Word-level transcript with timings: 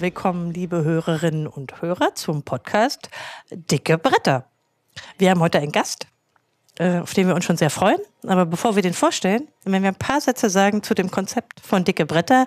Willkommen, 0.00 0.50
liebe 0.52 0.82
Hörerinnen 0.82 1.46
und 1.46 1.82
Hörer, 1.82 2.14
zum 2.14 2.42
Podcast 2.42 3.10
Dicke 3.50 3.96
Bretter. 3.96 4.46
Wir 5.18 5.30
haben 5.30 5.40
heute 5.40 5.58
einen 5.58 5.72
Gast, 5.72 6.06
auf 7.02 7.14
den 7.14 7.28
wir 7.28 7.34
uns 7.34 7.44
schon 7.44 7.56
sehr 7.56 7.70
freuen. 7.70 8.00
Aber 8.26 8.46
bevor 8.46 8.76
wir 8.76 8.82
den 8.82 8.94
vorstellen, 8.94 9.48
wenn 9.64 9.82
wir 9.82 9.88
ein 9.88 9.96
paar 9.96 10.20
Sätze 10.20 10.50
sagen 10.50 10.82
zu 10.82 10.94
dem 10.94 11.10
Konzept 11.10 11.60
von 11.60 11.84
Dicke 11.84 12.06
Bretter, 12.06 12.46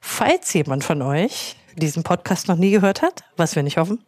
falls 0.00 0.52
jemand 0.52 0.84
von 0.84 1.02
euch 1.02 1.56
diesen 1.76 2.02
Podcast 2.02 2.48
noch 2.48 2.56
nie 2.56 2.70
gehört 2.70 3.02
hat, 3.02 3.24
was 3.36 3.56
wir 3.56 3.62
nicht 3.62 3.78
hoffen, 3.78 4.04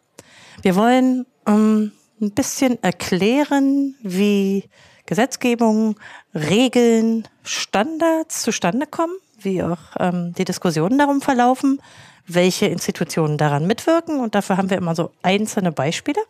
wir 0.63 0.77
wollen 0.77 1.27
um, 1.45 1.93
ein 2.21 2.31
bisschen 2.33 2.83
erklären, 2.83 3.95
wie 4.03 4.65
Gesetzgebung, 5.05 5.97
Regeln, 6.35 7.29
Standards 7.45 8.43
zustande 8.43 8.87
kommen, 8.87 9.15
wie 9.39 9.63
auch 9.63 9.79
ähm, 9.99 10.33
die 10.37 10.45
Diskussionen 10.45 10.99
darum 10.99 11.21
verlaufen 11.21 11.81
welche 12.27 12.67
Institutionen 12.67 13.39
daran 13.39 13.67
mitwirken. 13.67 14.21
Und 14.21 14.35
dafür 14.35 14.57
haben 14.57 14.71
wir 14.71 14.77
immer 14.77 14.95
so 14.95 15.13
einzelne 15.23 15.73
Beispiele. 15.73 16.21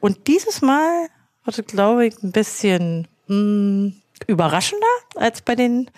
Und 0.00 0.26
dieses 0.26 0.62
Mal 0.62 1.08
wird 1.44 1.58
es, 1.58 1.66
glaube 1.66 2.06
ich, 2.06 2.22
ein 2.22 2.32
bisschen 2.32 3.08
mh, 3.28 3.34
hm, 3.34 3.94
überraschender 4.26 4.86
als 5.16 5.42
bei 5.42 5.54
den 5.54 5.90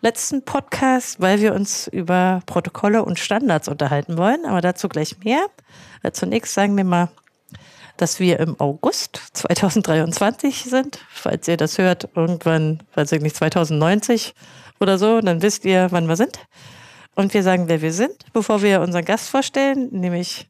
letzten 0.00 0.44
Podcasts, 0.44 1.20
weil 1.20 1.40
wir 1.40 1.54
uns 1.54 1.88
über 1.88 2.42
Protokolle 2.46 3.04
und 3.04 3.18
Standards 3.18 3.68
unterhalten 3.68 4.18
wollen. 4.18 4.44
Aber 4.44 4.60
dazu 4.60 4.88
gleich 4.88 5.18
mehr. 5.24 5.46
Äh, 6.02 6.12
zunächst 6.12 6.54
sagen 6.54 6.76
wir 6.76 6.84
mal, 6.84 7.08
dass 7.96 8.20
wir 8.20 8.40
im 8.40 8.58
August 8.60 9.20
2023 9.32 10.64
sind. 10.64 11.04
Falls 11.08 11.46
ihr 11.46 11.56
das 11.56 11.78
hört, 11.78 12.08
irgendwann, 12.14 12.80
weiß 12.94 13.12
ich 13.12 13.22
nicht, 13.22 13.36
2090 13.36 14.34
oder 14.80 14.98
so, 14.98 15.20
dann 15.20 15.42
wisst 15.42 15.64
ihr, 15.64 15.88
wann 15.90 16.08
wir 16.08 16.16
sind. 16.16 16.38
Und 17.14 17.34
wir 17.34 17.42
sagen, 17.42 17.68
wer 17.68 17.82
wir 17.82 17.92
sind, 17.92 18.24
bevor 18.32 18.62
wir 18.62 18.80
unseren 18.80 19.04
Gast 19.04 19.28
vorstellen, 19.28 19.88
nämlich. 19.92 20.48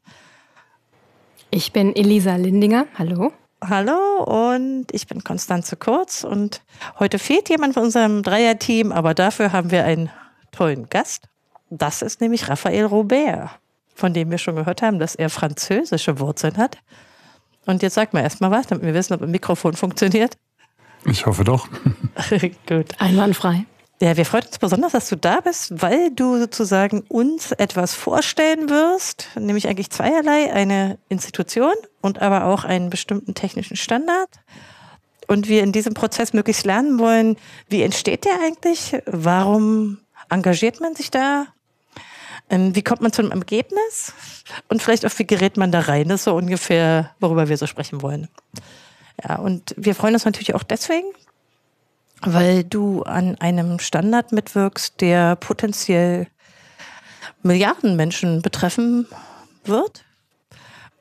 Ich 1.51 1.71
bin 1.73 1.95
Elisa 1.95 2.35
Lindinger. 2.37 2.87
Hallo. 2.97 3.33
Hallo 3.69 4.23
und 4.23 4.87
ich 4.91 5.07
bin 5.07 5.23
Konstanze 5.23 5.77
Kurz 5.77 6.25
und 6.25 6.61
heute 6.99 7.17
fehlt 7.17 7.47
jemand 7.47 7.75
von 7.75 7.83
unserem 7.83 8.21
Dreierteam, 8.21 8.91
aber 8.91 9.13
dafür 9.13 9.53
haben 9.53 9.71
wir 9.71 9.85
einen 9.85 10.09
tollen 10.51 10.89
Gast. 10.89 11.29
Das 11.69 12.01
ist 12.01 12.19
nämlich 12.19 12.49
Raphael 12.49 12.85
Robert, 12.85 13.51
von 13.95 14.13
dem 14.13 14.31
wir 14.31 14.37
schon 14.37 14.57
gehört 14.57 14.81
haben, 14.81 14.99
dass 14.99 15.15
er 15.15 15.29
französische 15.29 16.19
Wurzeln 16.19 16.57
hat. 16.57 16.77
Und 17.65 17.81
jetzt 17.83 17.93
sag 17.93 18.13
mal 18.13 18.21
erstmal 18.21 18.51
was, 18.51 18.67
damit 18.67 18.83
wir 18.83 18.93
wissen, 18.93 19.13
ob 19.13 19.21
ein 19.21 19.31
Mikrofon 19.31 19.73
funktioniert. 19.73 20.35
Ich 21.05 21.25
hoffe 21.25 21.45
doch. 21.45 21.67
Gut. 22.67 22.99
Einwandfrei. 22.99 23.65
Ja, 24.03 24.17
wir 24.17 24.25
freuen 24.25 24.43
uns 24.43 24.59
besonders, 24.59 24.91
dass 24.91 25.07
du 25.07 25.15
da 25.15 25.39
bist, 25.39 25.81
weil 25.81 26.11
du 26.11 26.37
sozusagen 26.37 27.05
uns 27.07 27.53
etwas 27.53 27.93
vorstellen 27.93 28.69
wirst, 28.69 29.29
nämlich 29.39 29.69
eigentlich 29.69 29.91
zweierlei, 29.91 30.51
eine 30.51 30.97
Institution 31.07 31.71
und 32.01 32.21
aber 32.21 32.43
auch 32.47 32.65
einen 32.65 32.89
bestimmten 32.89 33.33
technischen 33.33 33.77
Standard. 33.77 34.27
Und 35.27 35.47
wir 35.47 35.63
in 35.63 35.71
diesem 35.71 35.93
Prozess 35.93 36.33
möglichst 36.33 36.65
lernen 36.65 36.99
wollen, 36.99 37.37
wie 37.69 37.81
entsteht 37.81 38.25
der 38.25 38.41
eigentlich? 38.41 38.93
Warum 39.05 39.99
engagiert 40.29 40.81
man 40.81 40.95
sich 40.95 41.09
da? 41.09 41.47
Ähm, 42.49 42.75
wie 42.75 42.83
kommt 42.83 42.99
man 42.99 43.13
zu 43.13 43.21
einem 43.21 43.31
Ergebnis? 43.31 44.11
Und 44.67 44.81
vielleicht 44.81 45.05
auch, 45.05 45.17
wie 45.17 45.25
gerät 45.25 45.55
man 45.55 45.71
da 45.71 45.79
rein? 45.79 46.09
Das 46.09 46.19
ist 46.19 46.25
so 46.25 46.35
ungefähr, 46.35 47.11
worüber 47.21 47.47
wir 47.47 47.55
so 47.55 47.67
sprechen 47.67 48.01
wollen. 48.01 48.27
Ja, 49.23 49.37
und 49.37 49.73
wir 49.77 49.95
freuen 49.95 50.15
uns 50.15 50.25
natürlich 50.25 50.55
auch 50.55 50.63
deswegen, 50.63 51.07
weil 52.25 52.63
du 52.63 53.03
an 53.03 53.35
einem 53.39 53.79
Standard 53.79 54.31
mitwirkst, 54.31 55.01
der 55.01 55.35
potenziell 55.35 56.27
Milliarden 57.41 57.95
Menschen 57.95 58.41
betreffen 58.41 59.07
wird 59.65 60.05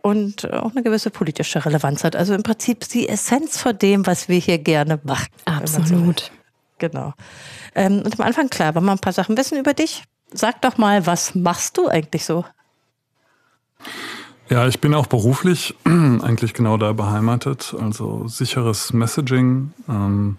und 0.02 0.52
auch 0.52 0.72
eine 0.72 0.82
gewisse 0.82 1.10
politische 1.10 1.64
Relevanz 1.64 2.04
hat. 2.04 2.16
Also 2.16 2.34
im 2.34 2.42
Prinzip 2.42 2.88
die 2.88 3.08
Essenz 3.08 3.58
von 3.58 3.78
dem, 3.78 4.06
was 4.06 4.28
wir 4.28 4.38
hier 4.38 4.58
gerne 4.58 5.00
machen. 5.04 5.28
Absolut. 5.44 6.20
So 6.20 6.30
genau. 6.78 7.14
Ähm, 7.74 8.02
und 8.04 8.18
am 8.18 8.26
Anfang, 8.26 8.50
klar, 8.50 8.74
wollen 8.74 8.84
wir 8.84 8.92
ein 8.92 8.98
paar 8.98 9.12
Sachen 9.12 9.36
wissen 9.36 9.58
über 9.58 9.74
dich. 9.74 10.02
Sag 10.32 10.60
doch 10.62 10.78
mal, 10.78 11.06
was 11.06 11.34
machst 11.34 11.78
du 11.78 11.88
eigentlich 11.88 12.24
so? 12.24 12.44
Ja, 14.48 14.66
ich 14.66 14.80
bin 14.80 14.94
auch 14.94 15.06
beruflich 15.06 15.74
eigentlich 15.84 16.54
genau 16.54 16.76
da 16.76 16.92
beheimatet. 16.92 17.74
Also 17.80 18.26
sicheres 18.26 18.92
Messaging. 18.92 19.72
Ähm, 19.88 20.36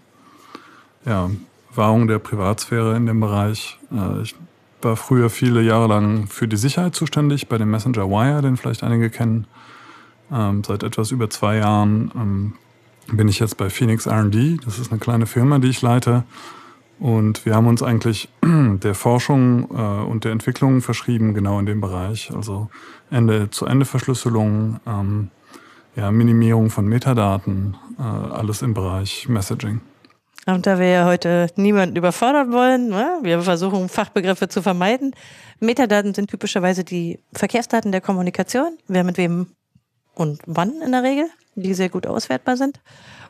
ja, 1.06 1.30
Wahrung 1.74 2.08
der 2.08 2.20
Privatsphäre 2.20 2.96
in 2.96 3.06
dem 3.06 3.20
Bereich. 3.20 3.80
Äh, 3.92 4.22
ich 4.22 4.36
war 4.82 4.96
früher 4.96 5.30
viele 5.30 5.62
Jahre 5.62 5.88
lang 5.88 6.28
für 6.28 6.48
die 6.48 6.58
Sicherheit 6.58 6.96
zuständig 6.96 7.48
bei 7.48 7.58
dem 7.58 7.72
Messenger 7.72 8.10
Wire, 8.10 8.42
den 8.42 8.58
vielleicht 8.58 8.84
einige 8.84 9.10
kennen. 9.10 9.48
Ähm, 10.32 10.64
seit 10.64 10.84
etwas 10.84 11.12
über 11.12 11.30
zwei 11.30 11.58
Jahren 11.58 12.12
ähm, 12.16 12.54
bin 13.12 13.28
ich 13.28 13.40
jetzt 13.40 13.58
bei 13.58 13.70
Phoenix 13.70 14.08
RD. 14.08 14.66
Das 14.66 14.80
ist 14.80 14.92
eine 14.92 15.00
kleine 15.00 15.26
Firma, 15.26 15.60
die 15.60 15.70
ich 15.70 15.82
leite. 15.82 16.24
Und 17.00 17.46
wir 17.46 17.56
haben 17.56 17.68
uns 17.68 17.84
eigentlich 17.84 18.30
der 18.44 18.96
Forschung 18.96 19.70
äh, 19.72 20.04
und 20.06 20.24
der 20.24 20.32
Entwicklung 20.32 20.82
verschrieben, 20.82 21.34
genau 21.34 21.60
in 21.60 21.66
dem 21.66 21.82
Bereich. 21.82 22.32
Also 22.36 22.70
Ende-zu-Ende-Verschlüsselung, 23.10 24.80
ähm, 24.88 25.30
ja, 25.96 26.12
Minimierung 26.12 26.70
von 26.70 26.88
Metadaten, 26.88 27.76
äh, 28.00 28.02
alles 28.02 28.62
im 28.62 28.74
Bereich 28.74 29.28
Messaging. 29.28 29.82
Und 30.46 30.68
da 30.68 30.78
wir 30.78 30.88
ja 30.88 31.06
heute 31.06 31.48
niemanden 31.56 31.96
überfordern 31.96 32.52
wollen, 32.52 32.90
ne? 32.90 33.20
wir 33.22 33.42
versuchen 33.42 33.88
Fachbegriffe 33.88 34.50
zu 34.50 34.62
vermeiden. 34.62 35.16
Metadaten 35.60 36.14
sind 36.14 36.30
typischerweise 36.30 36.84
die 36.84 37.20
Verkehrsdaten 37.34 37.92
der 37.92 38.02
Kommunikation, 38.02 38.78
wer 38.88 39.04
mit 39.04 39.18
wem 39.18 39.48
und 40.16 40.42
wann 40.46 40.82
in 40.82 40.92
der 40.92 41.04
Regel, 41.04 41.30
die 41.56 41.74
sehr 41.74 41.90
gut 41.90 42.06
auswertbar 42.06 42.58
sind. 42.58 42.82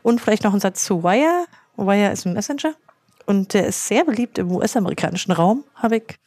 Und 0.02 0.22
vielleicht 0.22 0.44
noch 0.44 0.54
ein 0.54 0.60
Satz 0.60 0.84
zu 0.84 1.04
Wire. 1.04 1.46
Wire 1.78 2.12
ist 2.12 2.26
ein 2.26 2.34
Messenger 2.34 2.74
und 3.26 3.54
der 3.54 3.68
ist 3.68 3.88
sehr 3.88 4.04
beliebt 4.06 4.38
im 4.38 4.52
US-amerikanischen 4.52 5.32
Raum, 5.32 5.64
habe 5.76 5.98
ich 5.98 6.20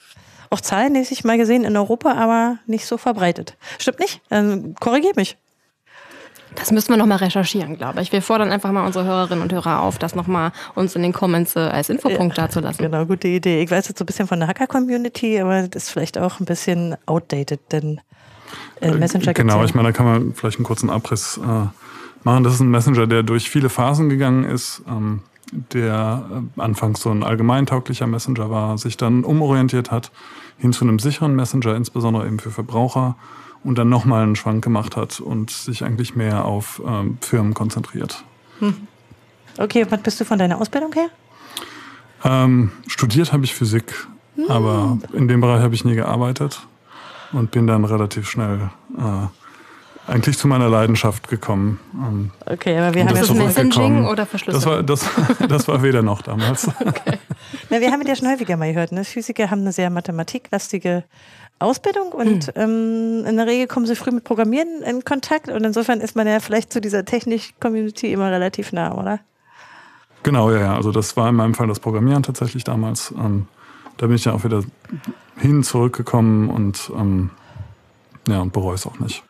auch 0.51 0.61
zahlenmäßig 0.61 1.25
mal 1.25 1.37
gesehen, 1.37 1.65
in 1.65 1.77
Europa 1.77 2.13
aber 2.13 2.59
nicht 2.67 2.87
so 2.87 2.99
verbreitet. 2.99 3.57
Stimmt 3.79 3.99
nicht? 3.99 4.21
Ähm, 4.31 4.75
korrigier 4.79 5.13
mich. 5.17 5.37
Das 6.57 6.73
müssen 6.73 6.91
wir 6.91 6.97
nochmal 6.97 7.19
recherchieren, 7.19 7.77
glaube 7.77 8.03
ich. 8.03 8.13
Wir 8.13 8.23
fordern 8.23 8.51
einfach 8.51 8.73
mal 8.73 8.85
unsere 8.85 9.05
Hörerinnen 9.05 9.43
und 9.43 9.53
Hörer 9.53 9.83
auf, 9.83 9.99
das 9.99 10.15
nochmal 10.15 10.53
uns 10.75 10.97
in 10.97 11.03
den 11.03 11.13
Comments 11.13 11.55
äh, 11.55 11.61
als 11.61 11.89
Infopunkt 11.89 12.37
ja, 12.37 12.47
dazulassen. 12.47 12.85
Genau, 12.85 13.07
gute 13.07 13.29
Idee. 13.29 13.63
Ich 13.63 13.71
weiß 13.71 13.89
jetzt 13.89 13.99
so 13.99 14.05
ein 14.05 14.07
bisschen 14.07 14.27
von 14.27 14.41
der 14.41 14.49
Hacker-Community, 14.49 15.41
aber 15.41 15.69
das 15.69 15.85
ist 15.85 15.91
vielleicht 15.91 16.19
auch 16.19 16.41
ein 16.41 16.47
bisschen 16.47 16.97
outdated, 17.07 17.61
denn 17.73 18.01
äh, 18.81 18.91
Messenger 18.93 19.33
Genau, 19.35 19.65
ich 19.65 19.75
meine, 19.75 19.89
da 19.89 19.93
kann 19.93 20.07
man 20.07 20.35
vielleicht 20.35 20.59
einen 20.59 20.65
kurzen 20.65 20.91
Abriss 20.91 21.39
äh, 21.39 21.67
machen. 22.25 22.45
Das 22.45 22.55
ist 22.55 22.61
ein 22.61 22.71
Messenger, 22.71 23.07
der 23.07 23.23
durch 23.23 23.51
viele 23.51 23.69
Phasen 23.69 24.09
gegangen 24.09 24.45
ist. 24.45 24.83
Ähm, 24.89 25.21
der 25.53 26.25
äh, 26.57 26.61
anfangs 26.61 27.01
so 27.01 27.11
ein 27.11 27.23
allgemeintauglicher 27.23 28.07
Messenger 28.07 28.51
war, 28.51 28.79
sich 28.79 28.97
dann 28.97 29.25
umorientiert 29.25 29.91
hat 29.91 30.11
hin 30.59 30.73
zu 30.73 30.85
einem 30.85 30.99
sicheren 30.99 31.35
Messenger, 31.35 31.77
insbesondere 31.77 32.27
eben 32.27 32.39
für 32.39 32.51
Verbraucher 32.51 33.17
und 33.67 33.77
dann 33.77 33.89
nochmal 33.89 34.23
einen 34.23 34.37
Schwank 34.37 34.63
gemacht 34.63 34.97
hat 34.97 35.19
und 35.19 35.51
sich 35.51 35.85
eigentlich 35.85 36.15
mehr 36.15 36.45
auf 36.45 36.81
ähm, 36.87 37.19
Firmen 37.21 37.53
konzentriert. 37.53 38.23
Hm. 38.61 38.75
Okay, 39.59 39.85
was 39.91 40.01
bist 40.03 40.21
du 40.21 40.25
von 40.25 40.39
deiner 40.39 40.61
Ausbildung 40.61 40.93
her? 40.93 41.09
Ähm, 42.25 42.71
studiert 42.87 43.33
habe 43.33 43.45
ich 43.45 43.55
Physik, 43.55 44.07
hm. 44.37 44.51
aber 44.51 44.99
in 45.13 45.27
dem 45.27 45.41
Bereich 45.41 45.63
habe 45.63 45.75
ich 45.75 45.85
nie 45.85 45.97
gearbeitet 45.97 46.65
und 47.33 47.51
bin 47.51 47.67
dann 47.67 47.85
relativ 47.85 48.31
schnell 48.31 48.71
äh, 48.97 49.27
eigentlich 50.11 50.39
zu 50.39 50.47
meiner 50.47 50.69
Leidenschaft 50.69 51.27
gekommen. 51.27 51.81
Ähm, 51.95 52.31
okay, 52.47 52.79
aber 52.79 52.95
wir 52.95 53.05
haben 53.05 53.17
ja 53.17 53.21
das 53.21 53.35
Messaging 53.35 54.07
oder 54.07 54.27
Verschlüsselung? 54.27 54.87
Das 54.87 55.03
war, 55.03 55.17
das, 55.19 55.49
das 55.49 55.67
war 55.67 55.83
weder 55.83 56.03
noch 56.03 56.23
damals. 56.23 56.69
okay. 56.69 57.19
Na, 57.71 57.81
wir 57.81 57.91
haben 57.91 58.07
ja 58.07 58.15
schon 58.15 58.29
häufiger 58.29 58.57
mal 58.57 58.73
gehört, 58.73 58.93
ne? 58.93 59.05
Physiker 59.05 59.51
haben 59.51 59.63
eine 59.63 59.73
sehr 59.73 59.91
mathematiklastige 59.91 61.03
Ausbildung 61.59 62.13
und 62.13 62.49
hm. 62.49 62.53
ähm, 62.57 63.25
in 63.27 63.37
der 63.37 63.47
Regel 63.47 63.67
kommen 63.67 63.87
sie 63.87 63.97
früh 63.97 64.11
mit 64.11 64.25
Programmieren 64.25 64.83
in 64.83 65.05
Kontakt 65.05 65.49
und 65.49 65.65
insofern 65.65 66.01
ist 66.01 66.15
man 66.15 66.27
ja 66.27 66.41
vielleicht 66.41 66.73
zu 66.73 66.81
dieser 66.81 67.05
Technik-Community 67.05 68.13
immer 68.13 68.31
relativ 68.31 68.73
nah, 68.73 68.95
oder? 68.95 69.21
Genau, 70.23 70.51
ja, 70.51 70.61
ja. 70.61 70.77
Also 70.77 70.93
das 70.93 71.17
war 71.17 71.29
in 71.29 71.37
meinem 71.37 71.55
Fall 71.55 71.69
das 71.69 71.81
Programmieren 71.81 72.23
tatsächlich 72.23 72.65
damals. 72.65 73.13
Ähm, 73.17 73.47
da 73.97 74.07
bin 74.07 74.17
ich 74.17 74.25
ja 74.25 74.33
auch 74.33 74.45
wieder 74.45 74.63
hin 75.39 75.63
zurückgekommen 75.63 76.51
und 76.51 76.91
ähm, 76.95 77.31
ja, 78.29 78.41
und 78.41 78.53
bereue 78.53 78.75
es 78.75 78.87
auch 78.87 78.99
nicht. 78.99 79.23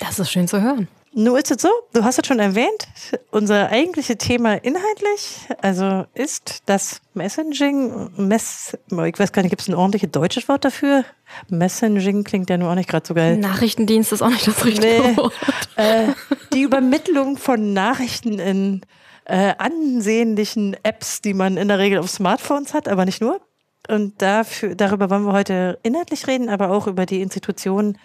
Das 0.00 0.18
ist 0.18 0.30
schön 0.30 0.48
zu 0.48 0.60
hören. 0.60 0.88
Nun 1.14 1.36
ist 1.36 1.50
es 1.50 1.60
so, 1.60 1.68
du 1.92 2.04
hast 2.04 2.18
es 2.18 2.26
schon 2.26 2.38
erwähnt, 2.38 2.88
unser 3.30 3.68
eigentliches 3.68 4.16
Thema 4.16 4.54
inhaltlich, 4.54 5.40
also 5.60 6.06
ist 6.14 6.62
das 6.64 7.02
Messaging, 7.12 8.10
Mess, 8.16 8.78
ich 8.88 9.18
weiß 9.18 9.32
gar 9.32 9.42
nicht, 9.42 9.50
gibt 9.50 9.60
es 9.60 9.68
ein 9.68 9.74
ordentliches 9.74 10.10
deutsches 10.10 10.48
Wort 10.48 10.64
dafür? 10.64 11.04
Messaging 11.48 12.24
klingt 12.24 12.48
ja 12.48 12.56
nur 12.56 12.70
auch 12.70 12.74
nicht 12.74 12.88
gerade 12.88 13.06
so 13.06 13.12
geil. 13.12 13.36
Nachrichtendienst 13.36 14.12
ist 14.12 14.22
auch 14.22 14.30
nicht 14.30 14.46
das 14.46 14.64
richtige 14.64 14.86
nee, 14.86 15.16
Wort. 15.16 15.34
Äh, 15.76 16.08
die 16.54 16.62
Übermittlung 16.62 17.36
von 17.36 17.74
Nachrichten 17.74 18.38
in 18.38 18.80
äh, 19.26 19.54
ansehnlichen 19.58 20.76
Apps, 20.82 21.20
die 21.20 21.34
man 21.34 21.58
in 21.58 21.68
der 21.68 21.78
Regel 21.78 21.98
auf 21.98 22.08
Smartphones 22.10 22.72
hat, 22.72 22.88
aber 22.88 23.04
nicht 23.04 23.20
nur. 23.20 23.40
Und 23.88 24.22
dafür, 24.22 24.74
darüber 24.74 25.10
wollen 25.10 25.24
wir 25.24 25.32
heute 25.32 25.78
inhaltlich 25.82 26.26
reden, 26.26 26.48
aber 26.48 26.70
auch 26.70 26.86
über 26.86 27.04
die 27.04 27.20
Institutionen, 27.20 27.98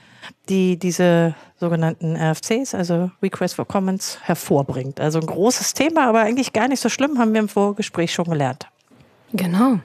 die 0.50 0.78
diese 0.78 1.36
sogenannten 1.60 2.16
RFCs, 2.16 2.76
also 2.76 3.12
Request 3.22 3.56
for 3.56 3.68
Comments, 3.68 4.20
hervorbringt. 4.22 5.00
Also 5.00 5.20
ein 5.20 5.26
großes 5.26 5.74
Thema, 5.74 6.08
aber 6.08 6.22
eigentlich 6.22 6.54
gar 6.54 6.68
nicht 6.68 6.80
so 6.80 6.90
schlimm, 6.90 7.18
haben 7.20 7.34
wir 7.34 7.40
im 7.40 7.50
Vorgespräch 7.50 8.14
schon 8.14 8.26
gelernt. 8.26 8.68
Genau. 9.34 9.80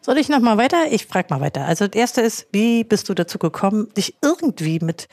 Soll 0.00 0.18
ich 0.18 0.28
noch 0.28 0.40
mal 0.40 0.56
weiter? 0.56 0.90
Ich 0.90 1.06
frage 1.06 1.28
mal 1.30 1.40
weiter. 1.40 1.66
Also 1.66 1.86
das 1.86 1.94
erste 1.94 2.20
ist, 2.22 2.46
wie 2.52 2.84
bist 2.84 3.08
du 3.08 3.14
dazu 3.14 3.38
gekommen, 3.38 3.88
dich 3.96 4.16
irgendwie 4.22 4.78
mit 4.80 5.08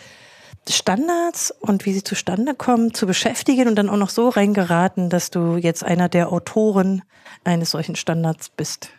Standards 0.69 1.51
und 1.51 1.85
wie 1.85 1.93
sie 1.93 2.03
zustande 2.03 2.53
kommen 2.53 2.93
zu 2.93 3.05
beschäftigen 3.05 3.67
und 3.67 3.75
dann 3.75 3.89
auch 3.89 3.97
noch 3.97 4.09
so 4.09 4.29
reingeraten, 4.29 5.09
dass 5.09 5.29
du 5.29 5.55
jetzt 5.55 5.83
einer 5.83 6.09
der 6.09 6.31
Autoren 6.31 7.03
eines 7.43 7.71
solchen 7.71 7.95
Standards 7.95 8.49
bist? 8.49 8.89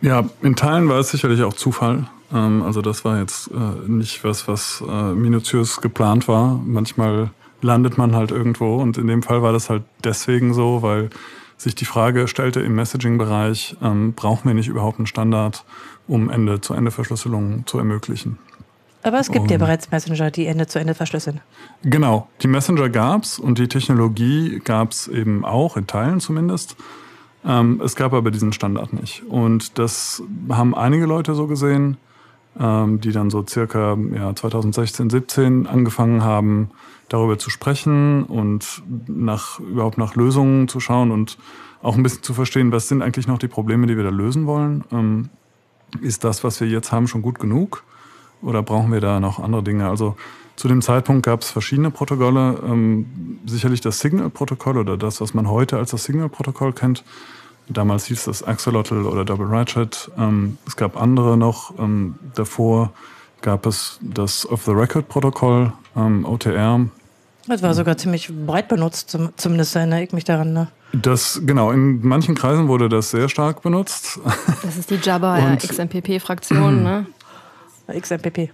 Ja, 0.00 0.28
in 0.42 0.56
Teilen 0.56 0.88
war 0.88 0.98
es 0.98 1.10
sicherlich 1.10 1.42
auch 1.42 1.54
Zufall. 1.54 2.06
Ähm, 2.34 2.62
also 2.62 2.82
das 2.82 3.04
war 3.04 3.18
jetzt 3.18 3.50
äh, 3.50 3.88
nicht 3.88 4.24
was, 4.24 4.48
was 4.48 4.82
äh, 4.86 5.12
minutiös 5.12 5.80
geplant 5.80 6.28
war. 6.28 6.60
Manchmal 6.64 7.30
landet 7.62 7.96
man 7.96 8.14
halt 8.14 8.30
irgendwo 8.30 8.76
und 8.76 8.98
in 8.98 9.06
dem 9.06 9.22
Fall 9.22 9.42
war 9.42 9.52
das 9.52 9.70
halt 9.70 9.84
deswegen 10.02 10.52
so, 10.52 10.82
weil 10.82 11.08
sich 11.56 11.74
die 11.74 11.84
Frage 11.84 12.28
stellte 12.28 12.60
im 12.60 12.74
Messaging-Bereich, 12.74 13.76
ähm, 13.80 14.12
brauchen 14.12 14.48
wir 14.48 14.54
nicht 14.54 14.68
überhaupt 14.68 14.98
einen 14.98 15.06
Standard, 15.06 15.64
um 16.08 16.28
Ende-zu-Ende-Verschlüsselung 16.28 17.64
zu 17.66 17.78
ermöglichen? 17.78 18.38
Aber 19.02 19.20
es 19.20 19.30
gibt 19.30 19.44
und, 19.44 19.50
ja 19.50 19.58
bereits 19.58 19.90
Messenger, 19.90 20.30
die 20.30 20.46
Ende-zu-Ende 20.46 20.94
verschlüsseln. 20.94 21.40
Genau, 21.82 22.28
die 22.42 22.48
Messenger 22.48 22.88
gab's 22.88 23.38
und 23.38 23.58
die 23.58 23.68
Technologie 23.68 24.60
gab's 24.64 25.08
eben 25.08 25.44
auch, 25.44 25.76
in 25.76 25.86
Teilen 25.86 26.20
zumindest. 26.20 26.76
Ähm, 27.44 27.80
es 27.84 27.96
gab 27.96 28.14
aber 28.14 28.30
diesen 28.30 28.52
Standard 28.52 28.92
nicht. 28.94 29.22
Und 29.24 29.78
das 29.78 30.22
haben 30.48 30.74
einige 30.74 31.04
Leute 31.04 31.34
so 31.34 31.46
gesehen 31.46 31.98
ähm, 32.58 33.00
die 33.00 33.12
dann 33.12 33.30
so 33.30 33.44
circa 33.46 33.96
ja, 34.14 34.34
2016, 34.34 35.10
17 35.10 35.66
angefangen 35.66 36.22
haben, 36.22 36.70
darüber 37.08 37.38
zu 37.38 37.50
sprechen 37.50 38.24
und 38.24 38.82
nach, 39.06 39.60
überhaupt 39.60 39.98
nach 39.98 40.14
Lösungen 40.14 40.68
zu 40.68 40.80
schauen 40.80 41.10
und 41.10 41.38
auch 41.82 41.96
ein 41.96 42.02
bisschen 42.02 42.22
zu 42.22 42.32
verstehen, 42.32 42.72
was 42.72 42.88
sind 42.88 43.02
eigentlich 43.02 43.26
noch 43.26 43.38
die 43.38 43.48
Probleme, 43.48 43.86
die 43.86 43.96
wir 43.96 44.04
da 44.04 44.10
lösen 44.10 44.46
wollen. 44.46 44.84
Ähm, 44.90 45.28
ist 46.00 46.24
das, 46.24 46.42
was 46.42 46.60
wir 46.60 46.68
jetzt 46.68 46.92
haben, 46.92 47.06
schon 47.08 47.22
gut 47.22 47.38
genug? 47.38 47.84
Oder 48.42 48.62
brauchen 48.62 48.92
wir 48.92 49.00
da 49.00 49.20
noch 49.20 49.38
andere 49.38 49.62
Dinge? 49.62 49.88
Also 49.88 50.16
zu 50.56 50.68
dem 50.68 50.82
Zeitpunkt 50.82 51.24
gab 51.24 51.42
es 51.42 51.50
verschiedene 51.50 51.90
Protokolle. 51.90 52.60
Ähm, 52.66 53.38
sicherlich 53.46 53.80
das 53.80 54.00
Signal-Protokoll 54.00 54.78
oder 54.78 54.96
das, 54.96 55.20
was 55.20 55.34
man 55.34 55.48
heute 55.48 55.76
als 55.76 55.90
das 55.90 56.04
Signal-Protokoll 56.04 56.72
kennt, 56.72 57.04
Damals 57.68 58.06
hieß 58.06 58.24
das 58.24 58.42
Axolotl 58.42 59.06
oder 59.06 59.24
Double 59.24 59.46
Ratchet. 59.46 60.10
Ähm, 60.18 60.58
es 60.66 60.76
gab 60.76 61.00
andere 61.00 61.36
noch. 61.36 61.78
Ähm, 61.78 62.16
davor 62.34 62.92
gab 63.40 63.66
es 63.66 63.98
das 64.00 64.48
Off-the-Record-Protokoll, 64.48 65.72
ähm, 65.96 66.24
OTR. 66.24 66.86
Das 67.46 67.62
war 67.62 67.74
sogar 67.74 67.96
ziemlich 67.98 68.30
breit 68.46 68.68
benutzt, 68.68 69.16
zumindest 69.36 69.76
erinnere 69.76 70.02
ich 70.02 70.12
mich 70.12 70.24
daran. 70.24 70.52
Ne? 70.54 70.68
Das, 70.92 71.42
genau, 71.44 71.72
in 71.72 72.06
manchen 72.06 72.34
Kreisen 72.34 72.68
wurde 72.68 72.88
das 72.88 73.10
sehr 73.10 73.28
stark 73.28 73.62
benutzt. 73.62 74.18
Das 74.62 74.76
ist 74.76 74.90
die 74.90 74.96
Jabba 74.96 75.56
XMPP-Fraktion, 75.56 76.82
ne? 76.82 77.06
XMPP. 77.86 78.50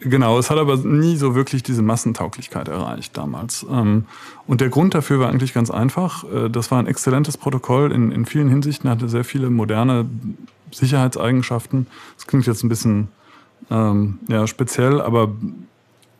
Genau, 0.00 0.38
es 0.38 0.50
hat 0.50 0.58
aber 0.58 0.76
nie 0.76 1.16
so 1.16 1.34
wirklich 1.34 1.62
diese 1.62 1.82
Massentauglichkeit 1.82 2.68
erreicht 2.68 3.16
damals. 3.16 3.64
Ähm, 3.70 4.06
und 4.46 4.60
der 4.60 4.68
Grund 4.68 4.94
dafür 4.94 5.20
war 5.20 5.28
eigentlich 5.28 5.54
ganz 5.54 5.70
einfach. 5.70 6.24
Äh, 6.24 6.50
das 6.50 6.70
war 6.70 6.78
ein 6.78 6.86
exzellentes 6.86 7.36
Protokoll 7.36 7.92
in, 7.92 8.10
in 8.10 8.26
vielen 8.26 8.48
Hinsichten, 8.48 8.90
hatte 8.90 9.08
sehr 9.08 9.24
viele 9.24 9.50
moderne 9.50 10.06
Sicherheitseigenschaften. 10.72 11.86
Das 12.16 12.26
klingt 12.26 12.46
jetzt 12.46 12.64
ein 12.64 12.68
bisschen 12.68 13.08
ähm, 13.70 14.18
ja, 14.28 14.46
speziell, 14.46 15.00
aber 15.00 15.30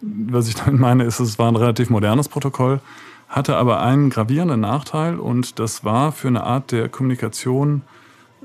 was 0.01 0.49
ich 0.49 0.55
damit 0.65 0.81
meine, 0.81 1.05
ist, 1.05 1.21
es 1.21 1.39
war 1.39 1.49
ein 1.49 1.57
relativ 1.57 1.91
modernes 1.91 2.29
Protokoll, 2.29 2.81
hatte 3.29 3.57
aber 3.57 3.81
einen 3.81 4.11
gravierenden 4.11 4.61
Nachteil 4.61 5.19
und 5.19 5.59
das 5.59 5.85
war 5.85 6.13
für 6.13 6.29
eine 6.29 6.45
Art 6.45 6.73
der 6.73 6.89
Kommunikation 6.89 7.83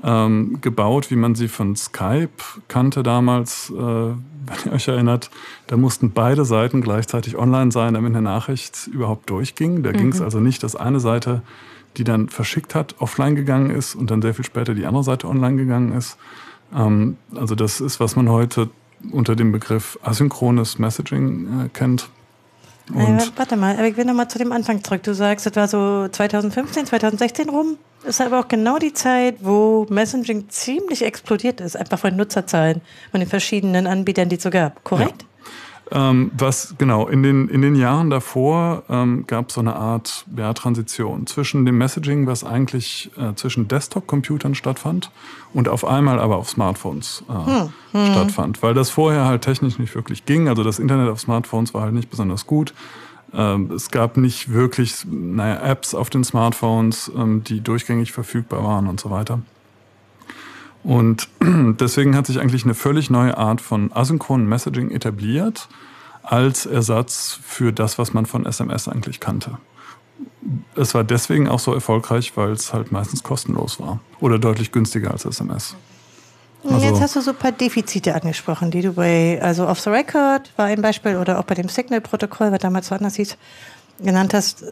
ähm, 0.02 0.58
gebaut, 0.60 1.10
wie 1.10 1.16
man 1.16 1.34
sie 1.34 1.48
von 1.48 1.76
Skype 1.76 2.30
kannte 2.68 3.02
damals, 3.02 3.70
äh, 3.70 3.74
wenn 3.74 4.16
ihr 4.66 4.72
euch 4.72 4.88
erinnert. 4.88 5.30
Da 5.66 5.76
mussten 5.76 6.12
beide 6.12 6.44
Seiten 6.44 6.80
gleichzeitig 6.80 7.36
online 7.36 7.72
sein, 7.72 7.94
damit 7.94 8.10
eine 8.10 8.22
Nachricht 8.22 8.86
überhaupt 8.86 9.28
durchging. 9.30 9.82
Da 9.82 9.90
mhm. 9.90 9.96
ging 9.96 10.08
es 10.08 10.20
also 10.20 10.40
nicht, 10.40 10.62
dass 10.62 10.76
eine 10.76 11.00
Seite, 11.00 11.42
die 11.96 12.04
dann 12.04 12.28
verschickt 12.28 12.74
hat, 12.74 12.96
offline 12.98 13.36
gegangen 13.36 13.70
ist 13.70 13.94
und 13.94 14.10
dann 14.10 14.22
sehr 14.22 14.34
viel 14.34 14.44
später 14.44 14.74
die 14.74 14.86
andere 14.86 15.04
Seite 15.04 15.28
online 15.28 15.56
gegangen 15.56 15.92
ist. 15.92 16.16
Ähm, 16.74 17.16
also 17.34 17.54
das 17.54 17.80
ist, 17.80 18.00
was 18.00 18.16
man 18.16 18.28
heute 18.28 18.70
unter 19.12 19.34
dem 19.34 19.52
Begriff 19.52 19.98
asynchrones 20.02 20.78
Messaging 20.78 21.66
äh, 21.66 21.68
kennt. 21.68 22.08
Und 22.92 23.32
warte 23.36 23.56
mal, 23.56 23.74
aber 23.74 23.86
ich 23.86 23.96
will 23.96 24.04
nochmal 24.04 24.28
zu 24.28 24.38
dem 24.38 24.52
Anfang 24.52 24.82
zurück. 24.82 25.02
Du 25.04 25.14
sagst, 25.14 25.46
das 25.46 25.54
war 25.54 25.68
so 25.68 26.08
2015, 26.08 26.86
2016 26.86 27.48
rum. 27.48 27.78
Das 28.02 28.18
ist 28.18 28.26
aber 28.26 28.40
auch 28.40 28.48
genau 28.48 28.78
die 28.78 28.92
Zeit, 28.92 29.36
wo 29.40 29.86
Messaging 29.90 30.48
ziemlich 30.48 31.04
explodiert 31.04 31.60
ist, 31.60 31.76
einfach 31.76 31.98
von 31.98 32.16
Nutzerzahlen 32.16 32.80
von 33.10 33.20
den 33.20 33.28
verschiedenen 33.28 33.86
Anbietern, 33.86 34.28
die 34.28 34.36
es 34.36 34.42
so 34.42 34.50
gab. 34.50 34.82
Korrekt? 34.84 35.22
Ja. 35.22 35.28
Ähm, 35.92 36.30
was 36.38 36.76
genau 36.78 37.08
in 37.08 37.24
den 37.24 37.48
in 37.48 37.62
den 37.62 37.74
Jahren 37.74 38.10
davor 38.10 38.84
ähm, 38.88 39.24
gab 39.26 39.48
es 39.48 39.54
so 39.54 39.60
eine 39.60 39.74
Art 39.74 40.24
ja, 40.36 40.52
Transition 40.52 41.26
zwischen 41.26 41.66
dem 41.66 41.78
Messaging, 41.78 42.28
was 42.28 42.44
eigentlich 42.44 43.10
äh, 43.18 43.34
zwischen 43.34 43.66
Desktop-Computern 43.66 44.54
stattfand 44.54 45.10
und 45.52 45.68
auf 45.68 45.84
einmal 45.84 46.20
aber 46.20 46.36
auf 46.36 46.48
Smartphones 46.48 47.24
äh, 47.28 47.32
hm. 47.32 47.72
Hm. 47.90 48.12
stattfand, 48.12 48.62
weil 48.62 48.72
das 48.72 48.88
vorher 48.90 49.24
halt 49.24 49.42
technisch 49.42 49.80
nicht 49.80 49.92
wirklich 49.96 50.26
ging. 50.26 50.48
Also 50.48 50.62
das 50.62 50.78
Internet 50.78 51.08
auf 51.08 51.20
Smartphones 51.20 51.74
war 51.74 51.82
halt 51.82 51.94
nicht 51.94 52.08
besonders 52.08 52.46
gut. 52.46 52.72
Ähm, 53.32 53.70
es 53.70 53.90
gab 53.90 54.16
nicht 54.16 54.52
wirklich 54.52 55.04
naja, 55.08 55.60
Apps 55.62 55.94
auf 55.94 56.10
den 56.10 56.24
Smartphones, 56.24 57.10
ähm, 57.16 57.44
die 57.44 57.60
durchgängig 57.60 58.12
verfügbar 58.12 58.64
waren 58.64 58.86
und 58.88 59.00
so 59.00 59.10
weiter. 59.10 59.40
Und 60.82 61.28
deswegen 61.40 62.16
hat 62.16 62.26
sich 62.26 62.40
eigentlich 62.40 62.64
eine 62.64 62.74
völlig 62.74 63.10
neue 63.10 63.36
Art 63.36 63.60
von 63.60 63.92
asynchronen 63.92 64.48
Messaging 64.48 64.90
etabliert 64.90 65.68
als 66.22 66.66
Ersatz 66.66 67.38
für 67.42 67.72
das, 67.72 67.98
was 67.98 68.12
man 68.12 68.26
von 68.26 68.46
SMS 68.46 68.88
eigentlich 68.88 69.20
kannte. 69.20 69.58
Es 70.74 70.94
war 70.94 71.04
deswegen 71.04 71.48
auch 71.48 71.58
so 71.58 71.72
erfolgreich, 71.72 72.36
weil 72.36 72.52
es 72.52 72.72
halt 72.72 72.92
meistens 72.92 73.22
kostenlos 73.22 73.80
war 73.80 74.00
oder 74.20 74.38
deutlich 74.38 74.72
günstiger 74.72 75.10
als 75.10 75.24
SMS. 75.24 75.76
Also 76.68 76.86
Jetzt 76.86 77.00
hast 77.00 77.16
du 77.16 77.20
so 77.20 77.30
ein 77.30 77.36
paar 77.36 77.52
Defizite 77.52 78.14
angesprochen, 78.14 78.70
die 78.70 78.82
du 78.82 78.92
bei, 78.92 79.38
also 79.42 79.66
Off 79.66 79.80
the 79.80 79.90
Record 79.90 80.50
war 80.56 80.66
ein 80.66 80.82
Beispiel 80.82 81.16
oder 81.16 81.38
auch 81.38 81.44
bei 81.44 81.54
dem 81.54 81.68
Signal-Protokoll, 81.68 82.52
was 82.52 82.58
damals 82.58 82.88
so 82.88 82.94
anders 82.94 83.14
hieß, 83.16 83.36
genannt 84.02 84.34
hast. 84.34 84.64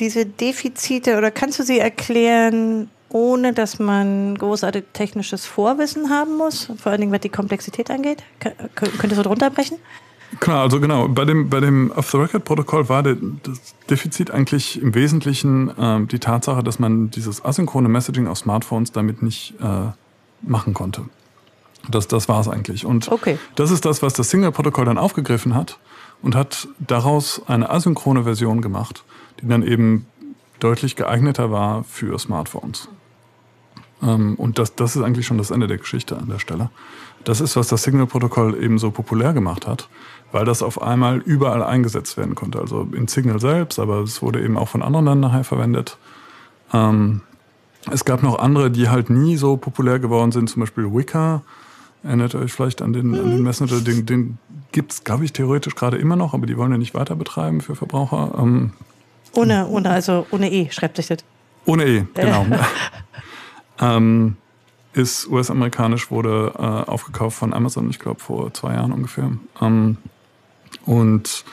Diese 0.00 0.26
Defizite 0.26 1.16
oder 1.16 1.30
kannst 1.30 1.58
du 1.58 1.62
sie 1.62 1.78
erklären, 1.78 2.90
ohne 3.08 3.52
dass 3.52 3.78
man 3.78 4.36
großartig 4.36 4.84
technisches 4.92 5.46
Vorwissen 5.46 6.10
haben 6.10 6.36
muss, 6.36 6.70
vor 6.76 6.92
allen 6.92 7.00
Dingen 7.00 7.12
was 7.12 7.20
die 7.20 7.28
Komplexität 7.28 7.90
angeht? 7.90 8.22
Könntest 8.74 9.18
du 9.18 9.22
drunter 9.22 9.50
brechen? 9.50 9.78
Klar, 10.40 10.62
also 10.62 10.80
genau, 10.80 11.08
bei 11.08 11.24
dem, 11.24 11.48
bei 11.48 11.60
dem 11.60 11.92
Off-the-Record-Protokoll 11.92 12.88
war 12.88 13.02
das 13.04 13.16
Defizit 13.88 14.30
eigentlich 14.30 14.82
im 14.82 14.94
Wesentlichen 14.94 15.68
äh, 15.78 16.06
die 16.06 16.18
Tatsache, 16.18 16.64
dass 16.64 16.80
man 16.80 17.10
dieses 17.10 17.44
asynchrone 17.44 17.88
Messaging 17.88 18.26
auf 18.26 18.38
Smartphones 18.38 18.90
damit 18.90 19.22
nicht 19.22 19.54
äh, 19.60 19.92
machen 20.46 20.74
konnte. 20.74 21.02
Das, 21.88 22.08
das 22.08 22.28
war 22.28 22.40
es 22.40 22.48
eigentlich. 22.48 22.86
Und 22.86 23.10
okay. 23.10 23.38
das 23.56 23.70
ist 23.70 23.84
das, 23.84 24.02
was 24.02 24.14
das 24.14 24.30
Signal-Protokoll 24.30 24.86
dann 24.86 24.98
aufgegriffen 24.98 25.54
hat 25.54 25.78
und 26.22 26.34
hat 26.34 26.68
daraus 26.78 27.42
eine 27.46 27.70
asynchrone 27.70 28.24
Version 28.24 28.62
gemacht, 28.62 29.04
die 29.40 29.48
dann 29.48 29.62
eben 29.62 30.06
deutlich 30.60 30.96
geeigneter 30.96 31.50
war 31.50 31.84
für 31.84 32.18
Smartphones. 32.18 32.88
Ähm, 34.02 34.34
und 34.36 34.58
das, 34.58 34.74
das 34.74 34.96
ist 34.96 35.02
eigentlich 35.02 35.26
schon 35.26 35.38
das 35.38 35.50
Ende 35.50 35.66
der 35.66 35.78
Geschichte 35.78 36.16
an 36.16 36.28
der 36.28 36.38
Stelle. 36.38 36.70
Das 37.24 37.40
ist, 37.40 37.56
was 37.56 37.68
das 37.68 37.82
Signal-Protokoll 37.82 38.62
eben 38.62 38.78
so 38.78 38.90
populär 38.90 39.32
gemacht 39.32 39.66
hat, 39.66 39.88
weil 40.32 40.44
das 40.44 40.62
auf 40.62 40.80
einmal 40.80 41.18
überall 41.18 41.62
eingesetzt 41.62 42.16
werden 42.16 42.34
konnte. 42.34 42.60
Also 42.60 42.88
in 42.92 43.08
Signal 43.08 43.40
selbst, 43.40 43.78
aber 43.78 44.00
es 44.00 44.22
wurde 44.22 44.42
eben 44.42 44.56
auch 44.56 44.68
von 44.68 44.82
anderen 44.82 45.06
dann 45.06 45.20
nachher 45.20 45.44
verwendet. 45.44 45.96
Ähm, 46.72 47.22
es 47.90 48.04
gab 48.04 48.22
noch 48.22 48.38
andere, 48.38 48.70
die 48.70 48.88
halt 48.88 49.10
nie 49.10 49.36
so 49.36 49.56
populär 49.56 49.98
geworden 49.98 50.32
sind, 50.32 50.48
zum 50.48 50.60
Beispiel 50.60 50.92
Wicca. 50.92 51.42
Erinnert 52.02 52.34
euch 52.34 52.52
vielleicht 52.52 52.82
an 52.82 52.92
den, 52.92 53.14
an 53.14 53.30
den 53.30 53.42
Messenger, 53.42 53.80
den, 53.80 54.06
den, 54.06 54.38
gibt 54.72 54.92
es, 54.92 55.04
glaube 55.04 55.24
ich, 55.24 55.32
theoretisch 55.32 55.74
gerade 55.74 55.96
immer 55.96 56.16
noch, 56.16 56.34
aber 56.34 56.46
die 56.46 56.56
wollen 56.56 56.72
ja 56.72 56.78
nicht 56.78 56.94
weiter 56.94 57.16
betreiben 57.16 57.60
für 57.60 57.74
Verbraucher. 57.76 58.34
Ähm, 58.38 58.72
ohne, 59.34 59.66
ohne, 59.68 59.90
also 59.90 60.26
ohne 60.30 60.50
E 60.50 60.70
schreibt 60.70 60.96
sich 60.96 61.08
das. 61.08 61.18
Ohne 61.64 61.84
E, 61.84 62.04
genau. 62.14 62.46
ähm, 63.80 64.36
ist 64.92 65.28
US-amerikanisch, 65.28 66.10
wurde 66.10 66.52
äh, 66.56 66.90
aufgekauft 66.90 67.38
von 67.38 67.52
Amazon, 67.52 67.90
ich 67.90 67.98
glaube 67.98 68.20
vor 68.20 68.52
zwei 68.52 68.74
Jahren 68.74 68.92
ungefähr. 68.92 69.32
Ähm, 69.60 69.96
und 70.86 71.44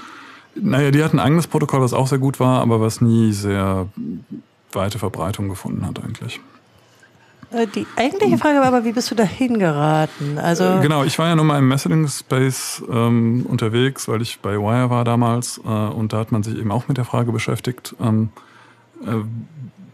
naja, 0.56 0.92
die 0.92 1.04
hatten 1.04 1.20
ein 1.20 1.26
eigenes 1.26 1.48
Protokoll, 1.48 1.82
was 1.82 1.94
auch 1.94 2.08
sehr 2.08 2.20
gut 2.20 2.40
war, 2.40 2.62
aber 2.62 2.82
was 2.82 3.02
nie 3.02 3.32
sehr 3.32 3.88
weite 4.74 5.00
Verbreitung 5.00 5.50
gefunden 5.50 5.86
hat 5.86 6.04
eigentlich. 6.04 6.40
Äh, 7.52 7.68
die 7.68 7.86
eigentliche 7.96 8.38
Frage 8.38 8.60
war 8.60 8.68
aber, 8.68 8.86
wie 8.86 8.94
bist 8.94 9.12
du 9.12 9.16
dahin 9.16 9.60
geraten? 9.60 10.38
Also 10.38 10.64
äh, 10.64 10.82
genau, 10.82 11.04
ich 11.04 11.18
war 11.20 11.28
ja 11.28 11.36
nur 11.36 11.46
mal 11.46 11.60
im 11.60 11.68
Messaging-Space 11.68 12.84
ähm, 12.90 13.46
unterwegs, 13.48 14.08
weil 14.08 14.22
ich 14.22 14.40
bei 14.40 14.58
Wire 14.58 14.90
war 14.90 15.04
damals 15.04 15.60
äh, 15.64 15.70
und 15.70 16.14
da 16.14 16.20
hat 16.20 16.32
man 16.32 16.44
sich 16.44 16.58
eben 16.58 16.72
auch 16.72 16.88
mit 16.88 16.98
der 16.98 17.06
Frage 17.06 17.32
beschäftigt, 17.32 17.96
ähm, 18.02 18.30
äh, 19.06 19.24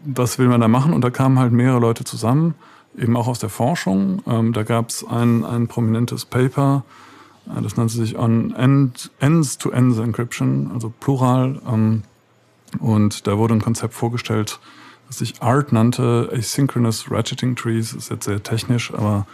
was 0.04 0.38
will 0.38 0.48
man 0.48 0.60
da 0.60 0.68
machen? 0.68 0.92
Und 0.92 1.02
da 1.02 1.10
kamen 1.10 1.38
halt 1.38 1.52
mehrere 1.52 1.80
Leute 1.80 2.04
zusammen, 2.04 2.54
eben 2.96 3.16
auch 3.16 3.28
aus 3.28 3.40
der 3.40 3.50
Forschung. 3.50 4.22
Ähm, 4.26 4.52
da 4.52 4.62
gab 4.62 4.88
es 4.88 5.04
ein, 5.06 5.44
ein 5.44 5.66
prominentes 5.66 6.24
Paper, 6.24 6.84
äh, 7.48 7.60
das 7.60 7.76
nannte 7.76 7.94
sich 7.94 8.16
on 8.16 8.54
Ends-to-Ends 9.20 9.98
Encryption, 9.98 10.70
also 10.72 10.92
plural. 11.00 11.60
Ähm, 11.66 12.04
und 12.80 13.26
da 13.26 13.38
wurde 13.38 13.54
ein 13.54 13.62
Konzept 13.62 13.94
vorgestellt, 13.94 14.60
was 15.06 15.18
sich 15.18 15.42
ART 15.42 15.72
nannte, 15.72 16.30
Asynchronous 16.32 17.10
Ratcheting 17.10 17.56
Trees, 17.56 17.94
ist 17.94 18.10
jetzt 18.10 18.26
sehr 18.26 18.42
technisch, 18.42 18.92
aber 18.92 19.26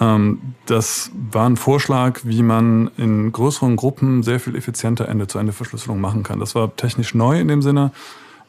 ähm, 0.00 0.54
das 0.66 1.10
war 1.30 1.48
ein 1.48 1.56
Vorschlag, 1.56 2.20
wie 2.24 2.42
man 2.42 2.90
in 2.96 3.32
größeren 3.32 3.76
Gruppen 3.76 4.22
sehr 4.22 4.40
viel 4.40 4.54
effizienter 4.54 5.08
Ende-zu-Ende-Verschlüsselung 5.08 6.00
machen 6.00 6.22
kann. 6.22 6.40
Das 6.40 6.54
war 6.54 6.74
technisch 6.76 7.14
neu 7.14 7.40
in 7.40 7.48
dem 7.48 7.62
Sinne, 7.62 7.90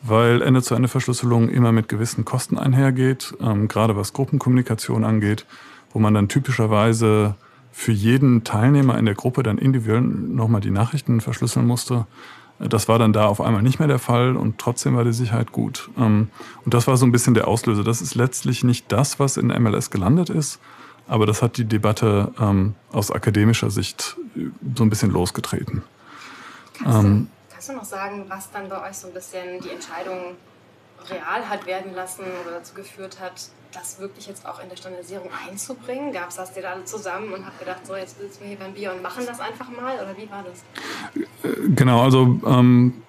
weil 0.01 0.41
Ende-zu-Ende-Verschlüsselung 0.41 1.49
immer 1.49 1.71
mit 1.71 1.89
gewissen 1.89 2.25
Kosten 2.25 2.57
einhergeht, 2.57 3.33
ähm, 3.41 3.67
gerade 3.67 3.95
was 3.95 4.13
Gruppenkommunikation 4.13 5.03
angeht, 5.03 5.45
wo 5.91 5.99
man 5.99 6.13
dann 6.13 6.29
typischerweise 6.29 7.35
für 7.71 7.91
jeden 7.91 8.43
Teilnehmer 8.43 8.97
in 8.97 9.05
der 9.05 9.15
Gruppe 9.15 9.43
dann 9.43 9.57
individuell 9.57 10.01
nochmal 10.01 10.61
die 10.61 10.71
Nachrichten 10.71 11.21
verschlüsseln 11.21 11.65
musste. 11.65 12.07
Das 12.59 12.89
war 12.89 12.99
dann 12.99 13.13
da 13.13 13.25
auf 13.25 13.39
einmal 13.39 13.61
nicht 13.61 13.79
mehr 13.79 13.87
der 13.87 13.99
Fall 13.99 14.35
und 14.35 14.57
trotzdem 14.57 14.95
war 14.97 15.05
die 15.05 15.13
Sicherheit 15.13 15.53
gut. 15.53 15.89
Ähm, 15.97 16.29
und 16.65 16.73
das 16.73 16.87
war 16.87 16.97
so 16.97 17.05
ein 17.05 17.11
bisschen 17.11 17.33
der 17.33 17.47
Auslöser. 17.47 17.83
Das 17.83 18.01
ist 18.01 18.15
letztlich 18.15 18.63
nicht 18.63 18.91
das, 18.91 19.19
was 19.19 19.37
in 19.37 19.47
MLS 19.47 19.91
gelandet 19.91 20.29
ist, 20.29 20.59
aber 21.07 21.25
das 21.25 21.41
hat 21.41 21.57
die 21.57 21.65
Debatte 21.65 22.33
ähm, 22.39 22.75
aus 22.91 23.11
akademischer 23.11 23.71
Sicht 23.71 24.17
äh, 24.35 24.47
so 24.75 24.83
ein 24.83 24.89
bisschen 24.89 25.11
losgetreten. 25.11 25.83
Kannst 26.77 27.01
du, 27.01 27.07
ähm, 27.07 27.27
kannst 27.49 27.69
du 27.69 27.73
noch 27.73 27.85
sagen, 27.85 28.25
was 28.27 28.51
dann 28.51 28.67
bei 28.67 28.89
euch 28.89 28.97
so 28.97 29.07
ein 29.07 29.13
bisschen 29.13 29.61
die 29.61 29.69
Entscheidung 29.69 30.35
real 31.09 31.47
hat 31.47 31.65
werden 31.65 31.93
lassen 31.93 32.23
oder 32.41 32.57
dazu 32.57 32.73
geführt 32.73 33.19
hat, 33.21 33.49
das 33.73 33.99
wirklich 33.99 34.27
jetzt 34.27 34.45
auch 34.45 34.61
in 34.61 34.69
der 34.69 34.75
Standardisierung 34.75 35.29
einzubringen? 35.47 36.11
Gab 36.11 36.29
es 36.29 36.35
das 36.35 36.53
dir 36.53 36.61
da 36.61 36.71
alle 36.71 36.85
zusammen 36.85 37.33
und 37.33 37.45
habt 37.45 37.59
gedacht, 37.59 37.85
so 37.85 37.95
jetzt 37.95 38.19
sitzen 38.19 38.41
wir 38.41 38.47
hier 38.49 38.57
beim 38.57 38.73
Bier 38.73 38.93
und 38.93 39.01
machen 39.01 39.25
das 39.25 39.39
einfach 39.39 39.69
mal? 39.69 39.95
Oder 39.95 40.15
wie 40.17 40.29
war 40.29 40.43
das? 40.43 40.63
Äh, 41.43 41.69
genau, 41.69 42.01
also 42.01 42.39
ähm, 42.45 43.01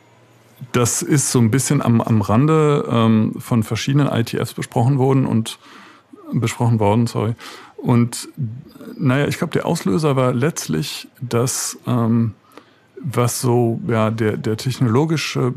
das 0.73 1.03
ist 1.03 1.33
so 1.33 1.39
ein 1.39 1.51
bisschen 1.51 1.83
am, 1.83 2.01
am 2.01 2.21
Rande 2.21 2.87
ähm, 2.91 3.35
von 3.39 3.63
verschiedenen 3.63 4.09
ITFs 4.09 4.55
besprochen 4.55 4.99
worden 4.99 5.27
und 5.27 5.59
besprochen 6.33 6.79
worden, 6.79 7.07
sorry. 7.07 7.35
Und 7.77 8.29
naja, 8.97 9.27
ich 9.27 9.39
glaube, 9.39 9.53
der 9.53 9.67
Auslöser 9.67 10.17
war 10.17 10.33
letztlich, 10.33 11.09
dass 11.21 11.79
ähm, 11.87 12.35
was 13.01 13.41
so 13.41 13.81
ja, 13.89 14.11
der, 14.11 14.37
der 14.37 14.57
technologische 14.57 15.55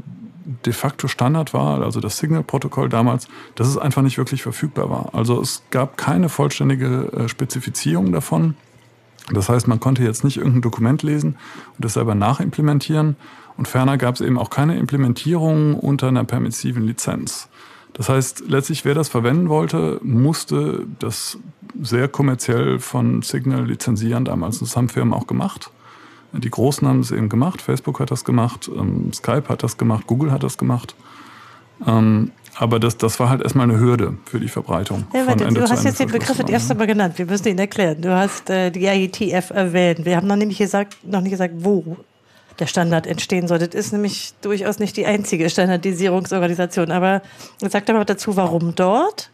de 0.66 0.74
facto 0.74 1.08
Standard 1.08 1.54
war, 1.54 1.82
also 1.82 2.00
das 2.00 2.18
Signal-Protokoll 2.18 2.90
damals, 2.90 3.28
dass 3.56 3.68
es 3.68 3.78
einfach 3.78 4.02
nicht 4.02 4.18
wirklich 4.18 4.44
verfügbar 4.44 4.90
war. 4.90 5.10
Also 5.14 5.42
es 5.42 5.64
gab 5.72 5.98
keine 5.98 6.30
vollständige 6.30 7.12
äh, 7.14 7.30
Spezifizierung 7.30 8.12
davon. 8.12 8.56
Das 9.32 9.50
heißt, 9.50 9.68
man 9.68 9.80
konnte 9.80 10.04
jetzt 10.04 10.24
nicht 10.24 10.38
irgendein 10.38 10.62
Dokument 10.62 11.02
lesen 11.02 11.38
und 11.76 11.86
das 11.86 11.94
selber 11.94 12.14
nachimplementieren. 12.16 13.16
Und 13.56 13.68
ferner 13.68 13.98
gab 13.98 14.16
es 14.16 14.22
eben 14.22 14.38
auch 14.38 14.50
keine 14.50 14.78
Implementierung 14.78 15.76
unter 15.76 16.08
einer 16.08 16.24
permissiven 16.24 16.84
Lizenz. 16.84 17.48
Das 17.94 18.10
heißt, 18.10 18.46
letztlich, 18.48 18.86
wer 18.86 18.96
das 18.96 19.08
verwenden 19.08 19.50
wollte, 19.50 20.00
musste 20.04 20.88
das 21.00 21.38
sehr 21.80 22.08
kommerziell 22.08 22.80
von 22.80 23.22
Signal 23.22 23.66
lizenzieren 23.66 24.26
damals. 24.26 24.60
Das 24.60 24.76
haben 24.76 24.90
Firmen 24.90 25.14
auch 25.14 25.28
gemacht. 25.28 25.70
Die 26.34 26.50
Großen 26.50 26.88
haben 26.88 27.02
es 27.02 27.12
eben 27.12 27.30
gemacht, 27.30 27.62
Facebook 27.62 28.00
hat 28.00 28.10
das 28.10 28.25
gemacht, 28.25 28.70
ähm, 28.75 29.13
Skype 29.13 29.50
hat 29.50 29.62
das 29.62 29.78
gemacht, 29.78 30.08
Google 30.08 30.32
hat 30.32 30.44
das 30.44 30.58
gemacht. 30.58 30.96
Ähm, 31.86 32.32
aber 32.56 32.80
das, 32.80 32.98
das 32.98 33.20
war 33.20 33.30
halt 33.30 33.42
erstmal 33.42 33.70
eine 33.70 33.80
Hürde 33.80 34.18
für 34.25 34.40
die 34.40 34.48
Verbreitung. 34.48 35.06
Ja, 35.13 35.25
warte, 35.25 35.48
du 35.48 35.62
hast 35.62 35.84
jetzt 35.84 36.00
den 36.00 36.10
Begriff 36.10 36.38
das 36.38 36.50
erste 36.50 36.75
Mal 36.75 36.88
genannt. 36.88 37.18
Wir 37.18 37.25
müssen 37.25 37.48
ihn 37.48 37.58
erklären. 37.58 38.02
Du 38.02 38.16
hast 38.16 38.50
äh, 38.50 38.70
die 38.70 38.86
IETF 38.86 39.50
erwähnt. 39.50 40.06
Wir 40.06 40.16
haben 40.16 40.28
noch 40.28 40.36
nämlich 40.36 40.60
gesagt, 40.60 40.98
noch 41.04 41.22
nicht 41.22 41.32
gesagt, 41.32 41.54
wo 41.58 41.98
der 42.60 42.68
Standard 42.68 43.08
entstehen 43.08 43.48
soll. 43.48 43.60
Das 43.60 43.70
ist 43.70 43.92
nämlich 43.92 44.34
durchaus 44.42 44.78
nicht 44.80 44.98
die 44.98 45.06
einzige 45.06 45.50
Standardisierungsorganisation. 45.50 46.92
Aber 46.92 47.22
sag 47.60 47.86
doch 47.88 47.94
mal 47.94 48.06
dazu, 48.06 48.36
warum 48.36 48.75
dort? 48.75 49.32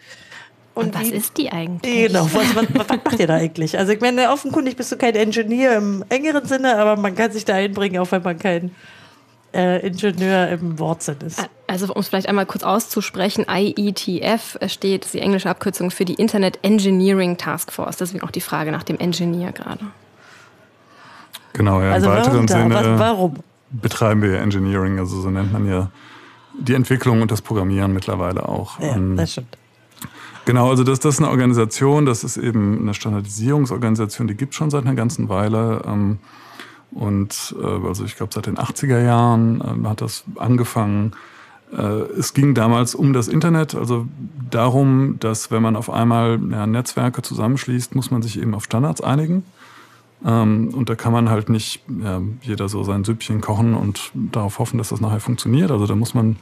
Und, 0.79 0.95
was 0.95 1.09
ist 1.09 1.37
die 1.37 1.51
eigentlich? 1.51 2.07
Genau, 2.07 2.25
was, 2.33 2.55
was, 2.55 2.65
was, 2.73 2.87
macht 3.03 3.19
ihr 3.19 3.27
da 3.27 3.35
eigentlich? 3.35 3.77
Also 3.77 3.91
ich 3.91 4.01
meine, 4.01 4.31
offenkundig 4.31 4.75
bist 4.75 4.91
du 4.91 4.97
kein 4.97 5.15
Ingenieur 5.15 5.75
im 5.75 6.03
engeren 6.09 6.45
Sinne, 6.45 6.77
aber 6.77 6.99
man 6.99 7.15
kann 7.15 7.31
sich 7.31 7.45
da 7.45 7.55
einbringen, 7.55 7.99
auch 7.99 8.11
wenn 8.11 8.23
man 8.23 8.37
kein 8.39 8.71
äh, 9.53 9.85
Ingenieur 9.85 10.49
im 10.49 10.79
Wortsinn 10.79 11.17
ist. 11.25 11.47
Also 11.67 11.93
um 11.93 11.99
es 11.99 12.07
vielleicht 12.07 12.29
einmal 12.29 12.45
kurz 12.45 12.63
auszusprechen, 12.63 13.45
IETF 13.49 14.57
steht, 14.67 15.05
ist 15.05 15.13
die 15.13 15.19
englische 15.19 15.49
Abkürzung 15.49 15.91
für 15.91 16.05
die 16.05 16.15
Internet 16.15 16.59
Engineering 16.61 17.37
Task 17.37 17.71
Force. 17.71 17.97
Deswegen 17.97 18.23
auch 18.23 18.31
die 18.31 18.41
Frage 18.41 18.71
nach 18.71 18.83
dem 18.83 18.97
Engineer 18.97 19.51
gerade. 19.51 19.85
Genau, 21.53 21.81
ja, 21.81 21.91
also 21.91 22.07
im 22.07 22.17
weiteren 22.17 22.47
Sinne 22.47 22.75
was, 22.75 22.99
warum? 22.99 23.35
betreiben 23.71 24.21
wir 24.21 24.39
Engineering, 24.39 24.99
also 24.99 25.21
so 25.21 25.29
nennt 25.29 25.53
man 25.53 25.67
ja 25.67 25.91
die 26.57 26.73
Entwicklung 26.73 27.21
und 27.21 27.31
das 27.31 27.41
Programmieren 27.41 27.93
mittlerweile 27.93 28.47
auch. 28.47 28.79
Ja, 28.79 28.95
das 28.97 29.33
stimmt. 29.33 29.57
Genau, 30.49 30.67
also 30.71 30.83
das, 30.83 30.99
das 30.99 31.13
ist 31.13 31.21
eine 31.21 31.29
Organisation, 31.29 32.07
das 32.07 32.23
ist 32.23 32.35
eben 32.35 32.79
eine 32.79 32.95
Standardisierungsorganisation, 32.95 34.27
die 34.27 34.33
gibt 34.33 34.53
es 34.53 34.57
schon 34.57 34.71
seit 34.71 34.83
einer 34.83 34.95
ganzen 34.95 35.29
Weile. 35.29 35.83
Ähm, 35.85 36.17
und 36.89 37.55
äh, 37.61 37.87
also 37.87 38.03
ich 38.03 38.15
glaube 38.15 38.33
seit 38.33 38.47
den 38.47 38.57
80er 38.57 38.99
Jahren 38.99 39.61
äh, 39.61 39.87
hat 39.87 40.01
das 40.01 40.23
angefangen. 40.37 41.11
Äh, 41.71 41.83
es 42.17 42.33
ging 42.33 42.55
damals 42.55 42.95
um 42.95 43.13
das 43.13 43.27
Internet, 43.27 43.75
also 43.75 44.07
darum, 44.49 45.17
dass 45.19 45.51
wenn 45.51 45.61
man 45.61 45.75
auf 45.75 45.91
einmal 45.91 46.39
ja, 46.49 46.65
Netzwerke 46.65 47.21
zusammenschließt, 47.21 47.93
muss 47.93 48.09
man 48.09 48.23
sich 48.23 48.41
eben 48.41 48.55
auf 48.55 48.63
Standards 48.63 49.01
einigen. 49.01 49.43
Ähm, 50.25 50.73
und 50.73 50.89
da 50.89 50.95
kann 50.95 51.13
man 51.13 51.29
halt 51.29 51.49
nicht 51.49 51.83
ja, 52.03 52.23
jeder 52.41 52.69
so 52.69 52.83
sein 52.83 53.03
Süppchen 53.03 53.39
kochen 53.41 53.75
und 53.75 54.11
darauf 54.15 54.57
hoffen, 54.57 54.79
dass 54.79 54.89
das 54.89 54.99
nachher 54.99 55.19
funktioniert. 55.19 55.69
Also 55.69 55.85
da 55.85 55.93
muss 55.93 56.15
man 56.15 56.37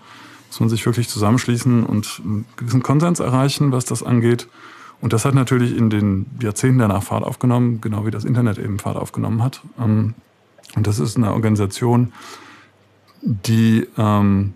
muss 0.48 0.60
man 0.60 0.70
sich 0.70 0.86
wirklich 0.86 1.10
zusammenschließen 1.10 1.84
und 1.84 2.22
einen 2.24 2.46
gewissen 2.56 2.84
Konsens 2.84 3.20
erreichen, 3.20 3.72
was 3.72 3.86
das 3.86 4.04
angeht. 4.04 4.48
Und 5.02 5.14
das 5.14 5.26
hat 5.26 5.36
natürlich 5.36 5.78
in 5.78 5.90
den 5.90 6.26
Jahrzehnten 6.42 6.80
danach 6.80 7.04
Fahrt 7.04 7.24
aufgenommen, 7.24 7.82
genau 7.82 8.06
wie 8.06 8.12
das 8.12 8.26
Internet 8.26 8.58
eben 8.58 8.80
Fahrt 8.80 8.98
aufgenommen 8.98 9.44
hat. 9.44 9.62
Ähm, 9.80 10.16
und 10.76 10.88
das 10.88 11.00
ist 11.00 11.18
eine 11.18 11.34
Organisation, 11.34 12.14
die 13.22 13.88
ähm, 13.98 14.54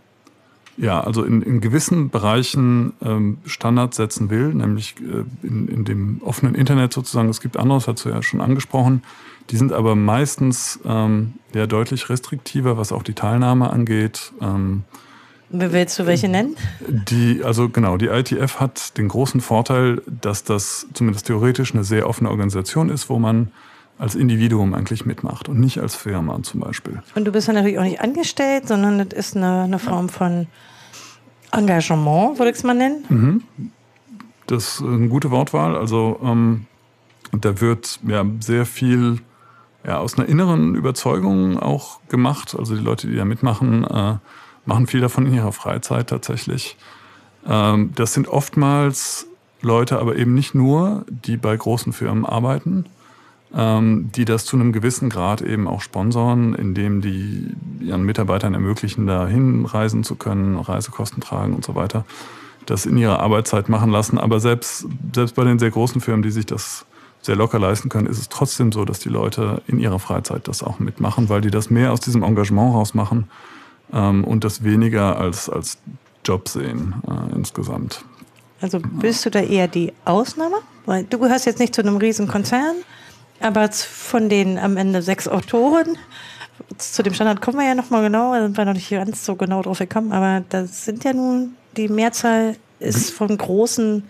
ja 0.77 1.01
also 1.01 1.23
in, 1.23 1.41
in 1.41 1.61
gewissen 1.61 2.09
Bereichen 2.09 2.93
ähm, 3.01 3.37
Standards 3.45 3.97
setzen 3.97 4.29
will, 4.29 4.53
nämlich 4.53 4.95
äh, 4.99 5.23
in, 5.45 5.67
in 5.67 5.85
dem 5.85 6.21
offenen 6.23 6.55
Internet 6.55 6.93
sozusagen. 6.93 7.29
Es 7.29 7.41
gibt 7.41 7.57
anderes, 7.57 7.87
hast 7.87 8.05
du 8.05 8.09
ja 8.09 8.21
schon 8.23 8.41
angesprochen. 8.41 9.03
Die 9.49 9.57
sind 9.57 9.73
aber 9.73 9.95
meistens 9.95 10.79
ähm, 10.85 11.33
ja 11.53 11.67
deutlich 11.67 12.09
restriktiver, 12.09 12.77
was 12.77 12.91
auch 12.91 13.03
die 13.03 13.13
Teilnahme 13.13 13.69
angeht. 13.69 14.31
Ähm, 14.41 14.83
Willst 15.51 15.99
du 15.99 16.05
welche 16.05 16.29
nennen? 16.29 16.55
Die, 16.87 17.43
also 17.43 17.69
genau, 17.69 17.97
die 17.97 18.07
ITF 18.07 18.59
hat 18.59 18.97
den 18.97 19.09
großen 19.09 19.41
Vorteil, 19.41 20.01
dass 20.07 20.43
das 20.43 20.87
zumindest 20.93 21.27
theoretisch 21.27 21.73
eine 21.73 21.83
sehr 21.83 22.07
offene 22.07 22.29
Organisation 22.29 22.89
ist, 22.89 23.09
wo 23.09 23.19
man 23.19 23.51
als 23.97 24.15
Individuum 24.15 24.73
eigentlich 24.73 25.05
mitmacht 25.05 25.49
und 25.49 25.59
nicht 25.59 25.79
als 25.79 25.95
Firma 25.95 26.41
zum 26.41 26.61
Beispiel. 26.61 27.03
Und 27.15 27.25
du 27.25 27.31
bist 27.31 27.47
ja 27.47 27.53
natürlich 27.53 27.77
auch 27.77 27.83
nicht 27.83 28.01
angestellt, 28.01 28.67
sondern 28.67 28.97
das 28.97 29.17
ist 29.17 29.37
eine, 29.37 29.63
eine 29.63 29.79
Form 29.79 30.09
von 30.09 30.47
Engagement, 31.51 32.39
würde 32.39 32.51
ich 32.51 32.57
es 32.57 32.63
mal 32.63 32.73
nennen. 32.73 33.05
Mhm. 33.09 33.43
Das 34.47 34.75
ist 34.75 34.81
eine 34.81 35.07
gute 35.07 35.31
Wortwahl. 35.31 35.75
Also 35.75 36.19
ähm, 36.23 36.65
da 37.31 37.61
wird 37.61 37.99
ja 38.07 38.25
sehr 38.39 38.65
viel 38.65 39.19
ja, 39.85 39.99
aus 39.99 40.17
einer 40.17 40.27
inneren 40.27 40.75
Überzeugung 40.75 41.59
auch 41.59 41.99
gemacht. 42.07 42.55
Also 42.57 42.75
die 42.75 42.83
Leute, 42.83 43.07
die 43.07 43.15
da 43.15 43.25
mitmachen, 43.25 43.83
äh, 43.83 44.15
machen 44.65 44.87
viel 44.87 45.01
davon 45.01 45.25
in 45.25 45.33
ihrer 45.33 45.51
Freizeit 45.51 46.09
tatsächlich. 46.09 46.77
Ähm, 47.47 47.91
das 47.95 48.13
sind 48.13 48.27
oftmals 48.27 49.27
Leute, 49.61 49.99
aber 49.99 50.15
eben 50.15 50.33
nicht 50.33 50.55
nur, 50.55 51.05
die 51.09 51.37
bei 51.37 51.55
großen 51.55 51.93
Firmen 51.93 52.25
arbeiten, 52.25 52.85
ähm, 53.53 54.11
die 54.15 54.25
das 54.25 54.45
zu 54.45 54.55
einem 54.55 54.71
gewissen 54.71 55.09
Grad 55.09 55.41
eben 55.41 55.67
auch 55.67 55.81
sponsoren, 55.81 56.55
indem 56.55 57.01
die 57.01 57.47
ihren 57.79 58.03
Mitarbeitern 58.03 58.53
ermöglichen, 58.53 59.07
da 59.07 59.27
hinreisen 59.27 60.03
zu 60.03 60.15
können, 60.15 60.57
Reisekosten 60.57 61.21
tragen 61.21 61.53
und 61.53 61.65
so 61.65 61.75
weiter, 61.75 62.05
das 62.65 62.85
in 62.85 62.97
ihrer 62.97 63.19
Arbeitszeit 63.19 63.69
machen 63.69 63.91
lassen. 63.91 64.17
Aber 64.17 64.39
selbst, 64.39 64.87
selbst 65.13 65.35
bei 65.35 65.43
den 65.43 65.59
sehr 65.59 65.71
großen 65.71 66.01
Firmen, 66.01 66.23
die 66.23 66.31
sich 66.31 66.45
das 66.45 66.85
sehr 67.21 67.35
locker 67.35 67.59
leisten 67.59 67.89
können, 67.89 68.07
ist 68.07 68.17
es 68.17 68.29
trotzdem 68.29 68.71
so, 68.71 68.83
dass 68.83 68.99
die 68.99 69.09
Leute 69.09 69.61
in 69.67 69.79
ihrer 69.79 69.99
Freizeit 69.99 70.47
das 70.47 70.63
auch 70.63 70.79
mitmachen, 70.79 71.29
weil 71.29 71.41
die 71.41 71.51
das 71.51 71.69
mehr 71.69 71.91
aus 71.91 71.99
diesem 71.99 72.23
Engagement 72.23 72.73
rausmachen 72.73 73.27
ähm, 73.93 74.23
und 74.23 74.43
das 74.43 74.63
weniger 74.63 75.17
als, 75.17 75.49
als 75.49 75.77
Job 76.25 76.47
sehen 76.47 76.95
äh, 77.07 77.35
insgesamt. 77.35 78.03
Also 78.61 78.79
bist 78.79 79.25
du 79.25 79.31
da 79.31 79.39
eher 79.39 79.67
die 79.67 79.91
Ausnahme? 80.05 80.57
Weil 80.85 81.03
du 81.05 81.17
gehörst 81.17 81.45
jetzt 81.45 81.59
nicht 81.59 81.73
zu 81.73 81.81
einem 81.81 81.97
riesen 81.97 82.27
Konzern, 82.27 82.75
aber 83.39 83.71
von 83.71 84.29
den 84.29 84.57
am 84.57 84.77
Ende 84.77 85.01
sechs 85.01 85.27
Autoren, 85.27 85.97
zu 86.77 87.03
dem 87.03 87.13
Standard 87.13 87.41
kommen 87.41 87.57
wir 87.57 87.65
ja 87.65 87.75
nochmal 87.75 88.03
genau, 88.03 88.33
da 88.33 88.41
sind 88.43 88.57
wir 88.57 88.65
noch 88.65 88.73
nicht 88.73 88.89
ganz 88.89 89.25
so 89.25 89.35
genau 89.35 89.61
drauf 89.61 89.79
gekommen, 89.79 90.11
aber 90.11 90.43
das 90.49 90.85
sind 90.85 91.03
ja 91.03 91.13
nun, 91.13 91.55
die 91.75 91.87
Mehrzahl 91.87 92.55
ist 92.79 93.11
von 93.11 93.35
großen 93.35 94.03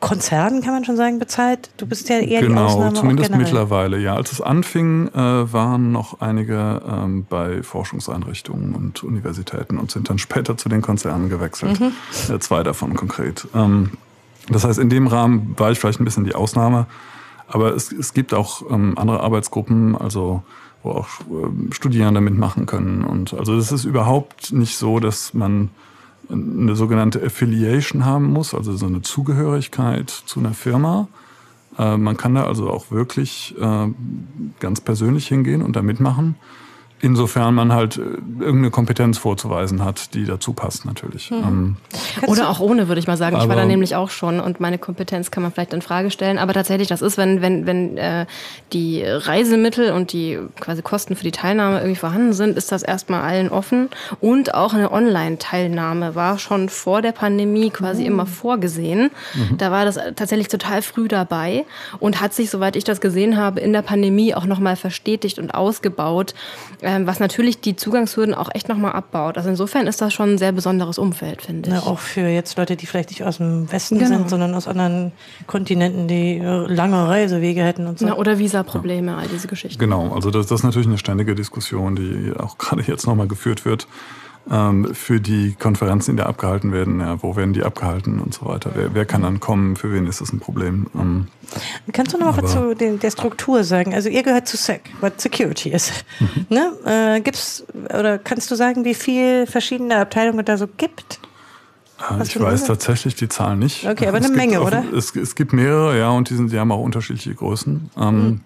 Konzernen, 0.00 0.62
kann 0.62 0.74
man 0.74 0.84
schon 0.84 0.96
sagen, 0.96 1.18
bezahlt. 1.18 1.70
Du 1.76 1.86
bist 1.86 2.08
ja 2.08 2.18
eher 2.18 2.42
genau, 2.42 2.54
die 2.54 2.60
Ausnahme. 2.66 2.88
Genau, 2.90 3.00
zumindest 3.00 3.36
mittlerweile, 3.36 3.98
ja. 3.98 4.14
Als 4.14 4.32
es 4.32 4.40
anfing, 4.40 5.08
äh, 5.08 5.52
waren 5.52 5.92
noch 5.92 6.20
einige 6.20 6.82
ähm, 6.86 7.26
bei 7.28 7.62
Forschungseinrichtungen 7.62 8.74
und 8.74 9.02
Universitäten 9.02 9.78
und 9.78 9.90
sind 9.90 10.10
dann 10.10 10.18
später 10.24 10.56
zu 10.56 10.68
den 10.68 10.82
Konzernen 10.82 11.28
gewechselt. 11.30 11.80
Mhm. 11.80 11.92
Äh, 12.28 12.38
zwei 12.38 12.62
davon 12.62 12.94
konkret. 12.94 13.46
Ähm, 13.54 13.92
das 14.48 14.64
heißt, 14.64 14.78
in 14.78 14.90
dem 14.90 15.06
Rahmen 15.06 15.54
war 15.56 15.70
ich 15.70 15.78
vielleicht 15.78 16.00
ein 16.00 16.04
bisschen 16.04 16.24
die 16.24 16.34
Ausnahme. 16.34 16.86
Aber 17.48 17.74
es, 17.74 17.92
es 17.92 18.14
gibt 18.14 18.34
auch 18.34 18.62
ähm, 18.70 18.98
andere 18.98 19.20
Arbeitsgruppen, 19.20 19.96
also 19.96 20.42
wo 20.82 20.90
auch 20.90 21.08
äh, 21.20 21.72
Studierende 21.72 22.20
mitmachen 22.20 22.66
können. 22.66 23.04
Und 23.04 23.34
also 23.34 23.56
das 23.56 23.72
ist 23.72 23.84
überhaupt 23.84 24.52
nicht 24.52 24.76
so, 24.76 25.00
dass 25.00 25.34
man 25.34 25.70
eine 26.30 26.74
sogenannte 26.76 27.22
Affiliation 27.22 28.04
haben 28.04 28.32
muss, 28.32 28.54
also 28.54 28.76
so 28.76 28.86
eine 28.86 29.02
Zugehörigkeit 29.02 30.10
zu 30.10 30.40
einer 30.40 30.54
Firma. 30.54 31.08
Äh, 31.78 31.96
man 31.96 32.16
kann 32.16 32.34
da 32.34 32.46
also 32.46 32.70
auch 32.70 32.90
wirklich 32.90 33.54
äh, 33.60 33.88
ganz 34.60 34.80
persönlich 34.80 35.28
hingehen 35.28 35.62
und 35.62 35.76
da 35.76 35.82
mitmachen. 35.82 36.36
Insofern 37.04 37.54
man 37.54 37.70
halt 37.70 37.98
äh, 37.98 38.00
irgendeine 38.00 38.70
Kompetenz 38.70 39.18
vorzuweisen 39.18 39.84
hat, 39.84 40.14
die 40.14 40.24
dazu 40.24 40.54
passt 40.54 40.86
natürlich. 40.86 41.30
Mhm. 41.30 41.36
Ähm, 41.36 41.76
Oder 42.26 42.48
auch 42.48 42.60
ohne, 42.60 42.88
würde 42.88 42.98
ich 42.98 43.06
mal 43.06 43.18
sagen. 43.18 43.36
Ich 43.36 43.46
war 43.46 43.56
da 43.56 43.66
nämlich 43.66 43.94
auch 43.94 44.08
schon 44.08 44.40
und 44.40 44.58
meine 44.58 44.78
Kompetenz 44.78 45.30
kann 45.30 45.42
man 45.42 45.52
vielleicht 45.52 45.74
in 45.74 45.82
Frage 45.82 46.10
stellen. 46.10 46.38
Aber 46.38 46.54
tatsächlich, 46.54 46.88
das 46.88 47.02
ist, 47.02 47.18
wenn, 47.18 47.42
wenn, 47.42 47.66
wenn 47.66 47.98
äh, 47.98 48.24
die 48.72 49.04
Reisemittel 49.04 49.92
und 49.92 50.14
die 50.14 50.38
quasi 50.58 50.80
Kosten 50.80 51.14
für 51.14 51.24
die 51.24 51.30
Teilnahme 51.30 51.76
irgendwie 51.80 51.96
vorhanden 51.96 52.32
sind, 52.32 52.56
ist 52.56 52.72
das 52.72 52.82
erstmal 52.82 53.20
allen 53.20 53.50
offen. 53.50 53.90
Und 54.22 54.54
auch 54.54 54.72
eine 54.72 54.90
Online-Teilnahme 54.90 56.14
war 56.14 56.38
schon 56.38 56.70
vor 56.70 57.02
der 57.02 57.12
Pandemie 57.12 57.68
quasi 57.68 58.04
mhm. 58.04 58.08
immer 58.08 58.26
vorgesehen. 58.26 59.10
Mhm. 59.34 59.58
Da 59.58 59.70
war 59.70 59.84
das 59.84 59.98
tatsächlich 60.16 60.48
total 60.48 60.80
früh 60.80 61.06
dabei 61.06 61.66
und 62.00 62.22
hat 62.22 62.32
sich, 62.32 62.48
soweit 62.48 62.76
ich 62.76 62.84
das 62.84 63.02
gesehen 63.02 63.36
habe, 63.36 63.60
in 63.60 63.74
der 63.74 63.82
Pandemie 63.82 64.34
auch 64.34 64.46
nochmal 64.46 64.76
verstetigt 64.76 65.38
und 65.38 65.54
ausgebaut. 65.54 66.32
Ähm, 66.94 67.06
was 67.06 67.20
natürlich 67.20 67.60
die 67.60 67.76
Zugangshürden 67.76 68.34
auch 68.34 68.48
echt 68.54 68.68
nochmal 68.68 68.92
abbaut. 68.92 69.36
Also 69.36 69.48
insofern 69.48 69.86
ist 69.86 70.00
das 70.00 70.12
schon 70.12 70.34
ein 70.34 70.38
sehr 70.38 70.52
besonderes 70.52 70.98
Umfeld, 70.98 71.42
finde 71.42 71.68
ich. 71.68 71.74
Ja, 71.74 71.82
auch 71.82 71.98
für 71.98 72.28
jetzt 72.28 72.56
Leute, 72.56 72.76
die 72.76 72.86
vielleicht 72.86 73.10
nicht 73.10 73.24
aus 73.24 73.38
dem 73.38 73.70
Westen 73.72 73.98
genau. 73.98 74.08
sind, 74.08 74.30
sondern 74.30 74.54
aus 74.54 74.68
anderen 74.68 75.12
Kontinenten, 75.46 76.06
die 76.08 76.38
äh, 76.38 76.72
lange 76.72 77.08
Reisewege 77.08 77.62
hätten 77.62 77.86
und 77.86 77.98
so. 77.98 78.06
Ja, 78.06 78.14
oder 78.14 78.38
Visaprobleme, 78.38 79.12
ja. 79.12 79.18
all 79.18 79.28
diese 79.28 79.48
Geschichten. 79.48 79.78
Genau, 79.78 80.14
also 80.14 80.30
das, 80.30 80.46
das 80.46 80.60
ist 80.60 80.64
natürlich 80.64 80.86
eine 80.86 80.98
ständige 80.98 81.34
Diskussion, 81.34 81.96
die 81.96 82.32
auch 82.38 82.58
gerade 82.58 82.82
jetzt 82.82 83.06
nochmal 83.06 83.26
geführt 83.26 83.64
wird 83.64 83.86
ähm, 84.50 84.94
für 84.94 85.20
die 85.20 85.54
Konferenzen, 85.58 86.16
die 86.16 86.22
da 86.22 86.28
abgehalten 86.28 86.72
werden. 86.72 87.00
Ja, 87.00 87.22
wo 87.22 87.36
werden 87.36 87.54
die 87.54 87.62
abgehalten 87.62 88.20
und 88.20 88.34
so 88.34 88.46
weiter? 88.46 88.72
Wer, 88.74 88.94
wer 88.94 89.06
kann 89.06 89.22
dann 89.22 89.40
kommen? 89.40 89.76
Für 89.76 89.92
wen 89.92 90.06
ist 90.06 90.20
das 90.20 90.32
ein 90.32 90.40
Problem? 90.40 90.86
Ähm, 90.94 91.28
Kannst 91.92 92.12
du 92.12 92.18
noch 92.18 92.36
mal 92.36 92.42
was 92.42 92.52
zu 92.52 92.74
den, 92.74 92.98
der 92.98 93.10
Struktur 93.10 93.64
sagen? 93.64 93.94
Also 93.94 94.08
ihr 94.08 94.22
gehört 94.22 94.48
zu 94.48 94.56
SEC, 94.56 94.90
was 95.00 95.12
Security 95.18 95.70
ist. 95.70 96.04
Mhm. 96.20 96.46
Ne? 96.48 96.72
Äh, 96.84 97.20
gibt's 97.20 97.64
oder 97.84 98.18
kannst 98.18 98.50
du 98.50 98.54
sagen, 98.54 98.84
wie 98.84 98.94
viele 98.94 99.46
verschiedene 99.46 99.96
Abteilungen 99.96 100.44
da 100.44 100.56
so 100.56 100.66
gibt? 100.66 101.20
Äh, 101.98 102.02
Hast 102.18 102.36
ich 102.36 102.40
weiß 102.40 102.64
tatsächlich 102.64 103.14
die 103.14 103.28
Zahlen 103.28 103.60
nicht. 103.60 103.86
Okay, 103.86 104.06
aber 104.06 104.18
es 104.18 104.26
eine 104.26 104.36
Menge, 104.36 104.60
auch, 104.60 104.66
oder? 104.66 104.84
Es, 104.94 105.14
es, 105.16 105.34
gibt 105.34 105.52
mehrere, 105.52 105.98
ja, 105.98 106.10
und 106.10 106.28
die, 106.28 106.34
sind, 106.34 106.52
die 106.52 106.58
haben 106.58 106.72
auch 106.72 106.82
unterschiedliche 106.82 107.34
Größen. 107.34 107.90
Ähm, 107.96 108.24
mhm. 108.24 108.40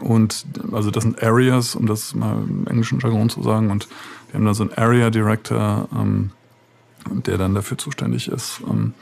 Und 0.00 0.46
also 0.72 0.90
das 0.90 1.04
sind 1.04 1.22
Areas, 1.22 1.74
um 1.74 1.86
das 1.86 2.14
mal 2.14 2.36
im 2.48 2.66
englischen 2.66 3.00
Jargon 3.00 3.30
zu 3.30 3.42
sagen. 3.42 3.70
Und 3.70 3.88
wir 4.36 4.40
haben 4.40 4.46
da 4.46 4.54
so 4.54 4.64
einen 4.64 4.74
Area 4.74 5.08
Director, 5.08 5.88
ähm, 5.96 6.30
der 7.08 7.38
dann 7.38 7.54
dafür 7.54 7.78
zuständig 7.78 8.28
ist. 8.28 8.60
Ähm, 8.68 8.92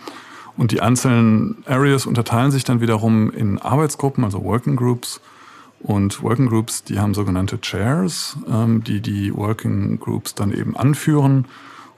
und 0.57 0.71
die 0.71 0.81
einzelnen 0.81 1.65
Areas 1.67 2.07
unterteilen 2.07 2.53
sich 2.53 2.63
dann 2.63 2.81
wiederum 2.81 3.33
in 3.33 3.59
Arbeitsgruppen, 3.59 4.23
also 4.23 4.45
Working 4.45 4.77
Groups. 4.77 5.21
Und 5.81 6.23
Working 6.23 6.47
Groups, 6.47 6.85
die 6.85 7.01
haben 7.01 7.15
sogenannte 7.15 7.61
Chairs, 7.61 8.37
ähm, 8.49 8.85
die 8.85 9.01
die 9.01 9.35
Working 9.35 9.99
Groups 9.99 10.37
dann 10.37 10.53
eben 10.53 10.77
anführen 10.77 11.47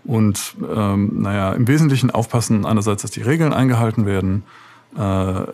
und, 0.05 0.57
ähm, 0.75 1.21
naja, 1.21 1.53
im 1.53 1.69
Wesentlichen 1.69 2.11
aufpassen 2.11 2.65
einerseits, 2.65 3.03
dass 3.03 3.11
die 3.11 3.23
Regeln 3.23 3.53
eingehalten 3.53 4.07
werden, 4.07 4.45
äh, 4.97 5.47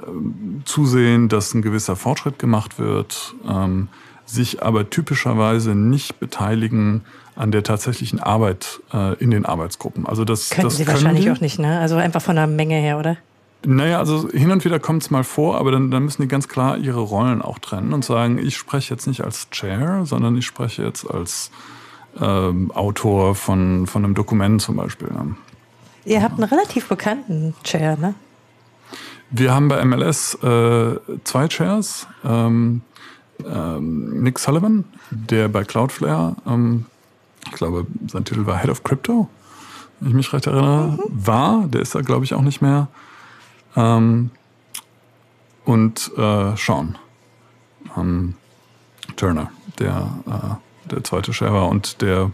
zusehen, 0.65 1.29
dass 1.29 1.53
ein 1.53 1.63
gewisser 1.63 1.97
Fortschritt 1.97 2.39
gemacht 2.39 2.79
wird, 2.79 3.35
ähm, 3.49 3.89
sich 4.27 4.63
aber 4.63 4.91
typischerweise 4.91 5.75
nicht 5.75 6.21
beteiligen 6.21 7.03
an 7.35 7.51
der 7.51 7.63
tatsächlichen 7.63 8.21
Arbeit 8.21 8.81
äh, 8.93 9.15
in 9.15 9.31
den 9.31 9.47
Arbeitsgruppen. 9.47 10.07
Also 10.07 10.25
das, 10.25 10.51
Könnten 10.51 10.65
das 10.65 10.77
Sie 10.77 10.87
wahrscheinlich 10.87 11.31
auch 11.31 11.41
nicht, 11.41 11.59
ne? 11.59 11.81
Also 11.81 11.97
einfach 11.97 12.23
von 12.23 12.37
der 12.37 12.47
Menge 12.47 12.77
her, 12.77 12.99
oder? 12.99 13.17
Naja, 13.65 13.99
also 13.99 14.29
hin 14.31 14.51
und 14.51 14.65
wieder 14.65 14.81
kommt 14.81 15.03
es 15.03 15.11
mal 15.11 15.25
vor, 15.25 15.57
aber 15.59 15.71
dann, 15.71 15.91
dann 15.91 16.05
müssen 16.05 16.23
die 16.23 16.29
ganz 16.29 16.49
klar 16.49 16.79
ihre 16.79 17.01
Rollen 17.01 17.43
auch 17.43 17.59
trennen 17.59 17.93
und 17.93 18.05
sagen, 18.05 18.39
ich 18.39 18.57
spreche 18.57 18.93
jetzt 18.93 19.07
nicht 19.07 19.23
als 19.23 19.49
Chair, 19.51 20.03
sondern 20.05 20.37
ich 20.37 20.47
spreche 20.47 20.83
jetzt 20.83 21.09
als 21.09 21.51
ähm, 22.21 22.73
Autor 22.73 23.35
von, 23.35 23.87
von 23.87 24.05
einem 24.05 24.15
Dokument 24.15 24.61
zum 24.61 24.77
Beispiel. 24.77 25.09
Ihr 26.05 26.23
habt 26.23 26.35
einen 26.35 26.49
relativ 26.49 26.89
bekannten 26.89 27.55
Chair, 27.63 27.97
ne? 27.97 28.15
Wir 29.31 29.55
haben 29.55 29.69
bei 29.69 29.83
MLS 29.83 30.35
äh, 30.43 30.97
zwei 31.25 31.49
Chairs. 31.49 32.07
Ähm, 32.23 32.83
ähm, 33.51 34.23
Nick 34.23 34.39
Sullivan, 34.39 34.85
der 35.11 35.49
bei 35.49 35.65
Cloudflare, 35.65 36.37
ähm, 36.47 36.87
ich 37.47 37.53
glaube, 37.53 37.87
sein 38.07 38.25
Titel 38.25 38.47
war 38.47 38.59
Head 38.59 38.71
of 38.71 38.83
Crypto, 38.83 39.29
wenn 40.01 40.11
ich 40.11 40.15
mich 40.15 40.33
recht 40.33 40.47
erinnere, 40.47 40.93
mhm. 40.93 41.27
war. 41.27 41.67
Der 41.69 41.81
ist 41.81 41.95
da, 41.95 42.01
glaube 42.01 42.25
ich, 42.25 42.35
auch 42.35 42.43
nicht 42.43 42.63
mehr. 42.63 42.89
Ähm, 43.77 44.31
und 45.65 46.11
äh, 46.17 46.57
Sean 46.57 46.99
ähm, 47.97 48.35
Turner, 49.17 49.51
der, 49.79 50.11
äh, 50.27 50.91
der 50.91 51.05
zweite 51.05 51.33
Chair 51.33 51.53
war 51.53 51.69
und 51.69 52.03
der 52.03 52.31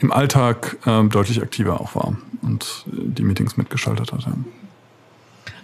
im 0.00 0.12
Alltag 0.12 0.76
äh, 0.86 1.02
deutlich 1.04 1.42
aktiver 1.42 1.80
auch 1.80 1.94
war 1.94 2.16
und 2.42 2.84
die 2.86 3.22
Meetings 3.22 3.56
mitgeschaltet 3.56 4.12
hat. 4.12 4.22
Ja. 4.22 4.32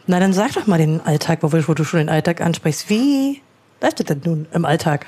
Na, 0.06 0.20
dann 0.20 0.32
sag 0.32 0.52
doch 0.54 0.66
mal 0.66 0.78
den 0.78 1.00
Alltag, 1.00 1.38
wo, 1.42 1.74
du 1.74 1.84
schon 1.84 1.98
den 1.98 2.08
Alltag 2.08 2.40
ansprichst. 2.40 2.90
Wie 2.90 3.40
läuft 3.84 4.00
das 4.00 4.06
denn 4.06 4.22
nun 4.24 4.46
im 4.52 4.64
Alltag? 4.64 5.06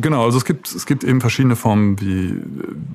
Genau, 0.00 0.24
also 0.24 0.38
es 0.38 0.44
gibt, 0.44 0.72
es 0.72 0.86
gibt 0.86 1.02
eben 1.02 1.20
verschiedene 1.20 1.56
Formen, 1.56 2.00
wie, 2.00 2.40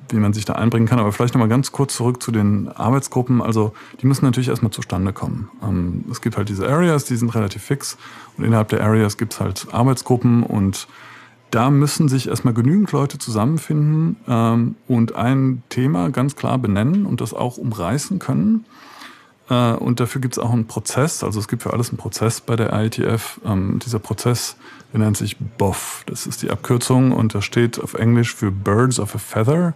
wie 0.08 0.16
man 0.16 0.32
sich 0.32 0.46
da 0.46 0.54
einbringen 0.54 0.86
kann. 0.86 0.98
Aber 0.98 1.12
vielleicht 1.12 1.34
nochmal 1.34 1.48
ganz 1.48 1.70
kurz 1.70 1.94
zurück 1.96 2.22
zu 2.22 2.32
den 2.32 2.68
Arbeitsgruppen. 2.68 3.42
Also 3.42 3.74
die 4.00 4.06
müssen 4.06 4.24
natürlich 4.24 4.48
erstmal 4.48 4.70
zustande 4.70 5.12
kommen. 5.12 5.50
Ähm, 5.62 6.04
es 6.10 6.22
gibt 6.22 6.38
halt 6.38 6.48
diese 6.48 6.66
Areas, 6.66 7.04
die 7.04 7.16
sind 7.16 7.34
relativ 7.34 7.62
fix. 7.62 7.98
Und 8.38 8.44
innerhalb 8.44 8.68
der 8.68 8.82
Areas 8.82 9.18
gibt 9.18 9.34
es 9.34 9.40
halt 9.40 9.66
Arbeitsgruppen 9.72 10.42
und 10.44 10.86
da 11.50 11.70
müssen 11.70 12.08
sich 12.08 12.28
erstmal 12.28 12.54
genügend 12.54 12.90
Leute 12.92 13.18
zusammenfinden 13.18 14.16
ähm, 14.26 14.74
und 14.88 15.14
ein 15.14 15.62
Thema 15.68 16.10
ganz 16.10 16.36
klar 16.36 16.58
benennen 16.58 17.06
und 17.06 17.20
das 17.20 17.34
auch 17.34 17.58
umreißen 17.58 18.18
können. 18.18 18.64
Äh, 19.48 19.72
und 19.72 20.00
dafür 20.00 20.20
gibt 20.20 20.34
es 20.34 20.38
auch 20.38 20.52
einen 20.52 20.66
Prozess. 20.66 21.22
Also 21.22 21.40
es 21.40 21.48
gibt 21.48 21.62
für 21.62 21.72
alles 21.72 21.90
einen 21.90 21.98
Prozess 21.98 22.40
bei 22.40 22.56
der 22.56 22.72
IETF. 22.72 23.40
Ähm, 23.44 23.78
dieser 23.84 23.98
Prozess, 23.98 24.56
der 24.92 25.00
nennt 25.00 25.16
sich 25.16 25.36
BOF. 25.38 26.04
Das 26.06 26.26
ist 26.26 26.42
die 26.42 26.50
Abkürzung 26.50 27.12
und 27.12 27.34
das 27.34 27.44
steht 27.44 27.80
auf 27.80 27.94
Englisch 27.94 28.34
für 28.34 28.50
Birds 28.50 28.98
of 28.98 29.14
a 29.14 29.18
Feather. 29.18 29.74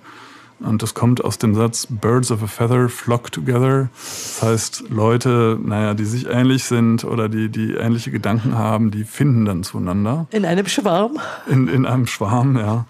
Und 0.60 0.82
das 0.82 0.94
kommt 0.94 1.24
aus 1.24 1.38
dem 1.38 1.54
Satz 1.54 1.86
Birds 1.88 2.32
of 2.32 2.42
a 2.42 2.46
Feather 2.48 2.88
flock 2.88 3.30
together. 3.30 3.90
Das 3.94 4.42
heißt, 4.42 4.84
Leute, 4.90 5.56
naja, 5.62 5.94
die 5.94 6.04
sich 6.04 6.26
ähnlich 6.28 6.64
sind 6.64 7.04
oder 7.04 7.28
die, 7.28 7.48
die 7.48 7.74
ähnliche 7.74 8.10
Gedanken 8.10 8.56
haben, 8.56 8.90
die 8.90 9.04
finden 9.04 9.44
dann 9.44 9.62
zueinander. 9.62 10.26
In 10.30 10.44
einem 10.44 10.66
Schwarm? 10.66 11.18
In, 11.48 11.68
in 11.68 11.86
einem 11.86 12.08
Schwarm, 12.08 12.56
ja. 12.58 12.86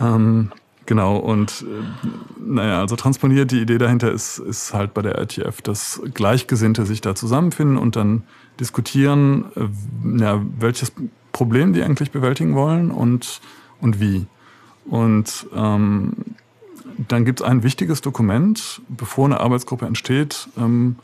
Ähm, 0.00 0.50
Genau, 0.86 1.16
und 1.16 1.64
äh, 1.68 2.04
naja, 2.40 2.80
also 2.80 2.94
transponiert, 2.94 3.50
die 3.50 3.60
Idee 3.60 3.78
dahinter 3.78 4.12
ist, 4.12 4.38
ist 4.38 4.72
halt 4.72 4.94
bei 4.94 5.02
der 5.02 5.20
ITF, 5.20 5.60
dass 5.60 6.00
Gleichgesinnte 6.14 6.86
sich 6.86 7.00
da 7.00 7.16
zusammenfinden 7.16 7.76
und 7.76 7.96
dann 7.96 8.22
diskutieren, 8.60 9.46
äh, 9.56 10.20
ja, 10.20 10.40
welches 10.58 10.92
Problem 11.32 11.72
die 11.72 11.82
eigentlich 11.82 12.12
bewältigen 12.12 12.54
wollen 12.54 12.92
und, 12.92 13.40
und 13.80 14.00
wie. 14.00 14.26
Und 14.88 15.48
ähm, 15.54 16.12
dann 17.08 17.24
gibt 17.24 17.40
es 17.40 17.46
ein 17.46 17.64
wichtiges 17.64 18.00
Dokument, 18.00 18.80
bevor 18.88 19.26
eine 19.26 19.40
Arbeitsgruppe 19.40 19.86
entsteht. 19.86 20.48
Ähm, 20.56 20.96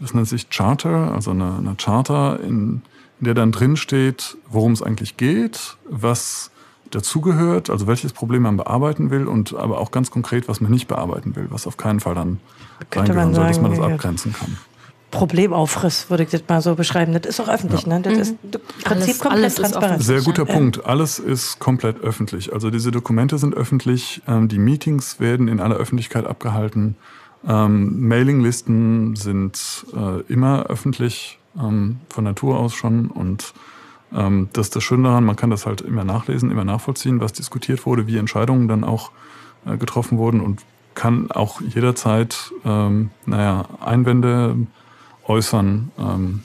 das 0.00 0.14
nennt 0.14 0.26
sich 0.26 0.48
Charter, 0.48 1.12
also 1.12 1.32
eine, 1.32 1.58
eine 1.58 1.74
Charter, 1.76 2.40
in, 2.40 2.82
in 3.20 3.24
der 3.24 3.34
dann 3.34 3.52
drin 3.52 3.76
steht, 3.76 4.38
worum 4.48 4.72
es 4.72 4.82
eigentlich 4.82 5.18
geht, 5.18 5.76
was 5.88 6.50
dazugehört, 6.90 7.70
also 7.70 7.86
welches 7.86 8.12
Problem 8.12 8.42
man 8.42 8.56
bearbeiten 8.56 9.10
will 9.10 9.26
und 9.26 9.54
aber 9.54 9.78
auch 9.78 9.90
ganz 9.90 10.10
konkret, 10.10 10.48
was 10.48 10.60
man 10.60 10.70
nicht 10.70 10.88
bearbeiten 10.88 11.36
will, 11.36 11.46
was 11.50 11.66
auf 11.66 11.76
keinen 11.76 12.00
Fall 12.00 12.14
dann 12.14 12.40
reingehören 12.94 13.34
soll, 13.34 13.46
dass 13.48 13.60
man 13.60 13.72
das 13.72 13.80
abgrenzen 13.80 14.32
kann. 14.32 14.56
Problemaufriss, 15.10 16.10
würde 16.10 16.24
ich 16.24 16.30
das 16.30 16.42
mal 16.48 16.60
so 16.60 16.74
beschreiben. 16.74 17.14
Das 17.14 17.24
ist 17.24 17.40
auch 17.40 17.48
öffentlich, 17.48 17.82
ja. 17.82 17.98
ne? 17.98 18.02
Das 18.02 18.12
mhm. 18.14 18.20
ist 18.20 18.34
im 18.42 18.50
Prinzip 18.84 18.90
alles, 18.90 19.18
komplett 19.18 19.32
alles 19.32 19.54
transparent. 19.54 20.02
Sehr 20.02 20.20
guter 20.20 20.46
ja. 20.46 20.52
Punkt. 20.52 20.84
Alles 20.84 21.18
ist 21.18 21.58
komplett 21.58 22.00
öffentlich. 22.02 22.52
Also 22.52 22.70
diese 22.70 22.90
Dokumente 22.90 23.38
sind 23.38 23.54
öffentlich, 23.54 24.22
ähm, 24.28 24.48
die 24.48 24.58
Meetings 24.58 25.18
werden 25.18 25.48
in 25.48 25.60
aller 25.60 25.76
Öffentlichkeit 25.76 26.26
abgehalten. 26.26 26.96
Ähm, 27.46 28.06
Mailinglisten 28.06 29.16
sind 29.16 29.86
äh, 29.94 30.20
immer 30.30 30.66
öffentlich, 30.66 31.38
ähm, 31.58 32.00
von 32.10 32.24
Natur 32.24 32.58
aus 32.58 32.74
schon. 32.74 33.06
Und 33.06 33.54
ähm, 34.14 34.48
das 34.52 34.66
ist 34.68 34.76
das 34.76 34.84
Schöne 34.84 35.04
daran, 35.04 35.24
man 35.24 35.36
kann 35.36 35.50
das 35.50 35.66
halt 35.66 35.80
immer 35.80 36.04
nachlesen, 36.04 36.50
immer 36.50 36.64
nachvollziehen, 36.64 37.20
was 37.20 37.32
diskutiert 37.32 37.86
wurde, 37.86 38.06
wie 38.06 38.16
Entscheidungen 38.16 38.68
dann 38.68 38.84
auch 38.84 39.10
äh, 39.66 39.76
getroffen 39.76 40.18
wurden 40.18 40.40
und 40.40 40.62
kann 40.94 41.30
auch 41.30 41.60
jederzeit, 41.60 42.52
ähm, 42.64 43.10
naja, 43.24 43.66
Einwände 43.80 44.56
äußern. 45.26 45.92
Ähm, 45.98 46.42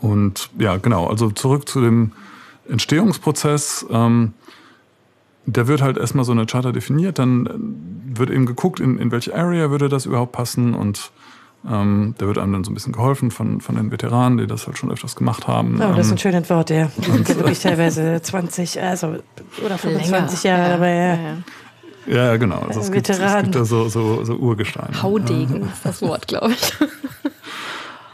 und 0.00 0.50
ja, 0.58 0.78
genau, 0.78 1.06
also 1.06 1.30
zurück 1.30 1.68
zu 1.68 1.80
dem 1.80 2.12
Entstehungsprozess. 2.68 3.86
Ähm, 3.90 4.32
da 5.46 5.68
wird 5.68 5.82
halt 5.82 5.98
erstmal 5.98 6.24
so 6.24 6.32
eine 6.32 6.46
Charter 6.46 6.72
definiert, 6.72 7.18
dann 7.18 7.48
wird 8.06 8.30
eben 8.30 8.46
geguckt, 8.46 8.80
in, 8.80 8.98
in 8.98 9.10
welche 9.10 9.34
Area 9.34 9.70
würde 9.70 9.88
das 9.88 10.06
überhaupt 10.06 10.32
passen 10.32 10.74
und 10.74 11.12
ähm, 11.68 12.14
da 12.18 12.26
wird 12.26 12.38
einem 12.38 12.52
dann 12.52 12.64
so 12.64 12.70
ein 12.70 12.74
bisschen 12.74 12.92
geholfen 12.92 13.30
von, 13.30 13.60
von 13.60 13.76
den 13.76 13.90
Veteranen, 13.90 14.38
die 14.38 14.46
das 14.46 14.66
halt 14.66 14.78
schon 14.78 14.90
öfters 14.90 15.16
gemacht 15.16 15.46
haben. 15.46 15.76
Oh, 15.76 15.92
das 15.94 16.06
ist 16.06 16.12
ein 16.12 16.12
ähm, 16.12 16.18
schönes 16.18 16.50
Wort, 16.50 16.70
ja. 16.70 16.88
Sind 16.88 17.28
ja 17.28 17.36
wirklich 17.36 17.60
teilweise 17.60 18.20
20, 18.22 18.80
also 18.80 19.16
oder 19.64 19.76
25 19.76 20.42
Länger. 20.44 20.58
Jahre 20.58 20.70
dabei. 20.72 20.94
Ja. 20.94 21.16
Ja, 22.06 22.26
ja. 22.26 22.36
genau. 22.38 22.60
Also 22.60 22.80
es, 22.80 22.90
gibt, 22.90 23.08
es 23.10 23.18
gibt 23.18 23.54
da 23.54 23.64
so, 23.64 23.88
so, 23.88 24.24
so 24.24 24.34
Urgesteine. 24.36 25.02
Haudegen 25.02 25.62
ist 25.62 25.84
das 25.84 26.00
Wort, 26.02 26.28
glaube 26.28 26.52
ich. 26.52 26.72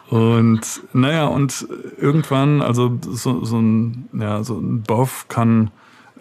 Und 0.09 0.61
naja, 0.92 1.26
und 1.26 1.66
irgendwann, 1.98 2.62
also 2.62 2.96
so, 3.02 3.44
so 3.44 3.59
ein, 3.59 4.09
ja, 4.12 4.44
so 4.44 4.56
ein 4.56 4.82
BOF 4.82 5.26
kann, 5.28 5.72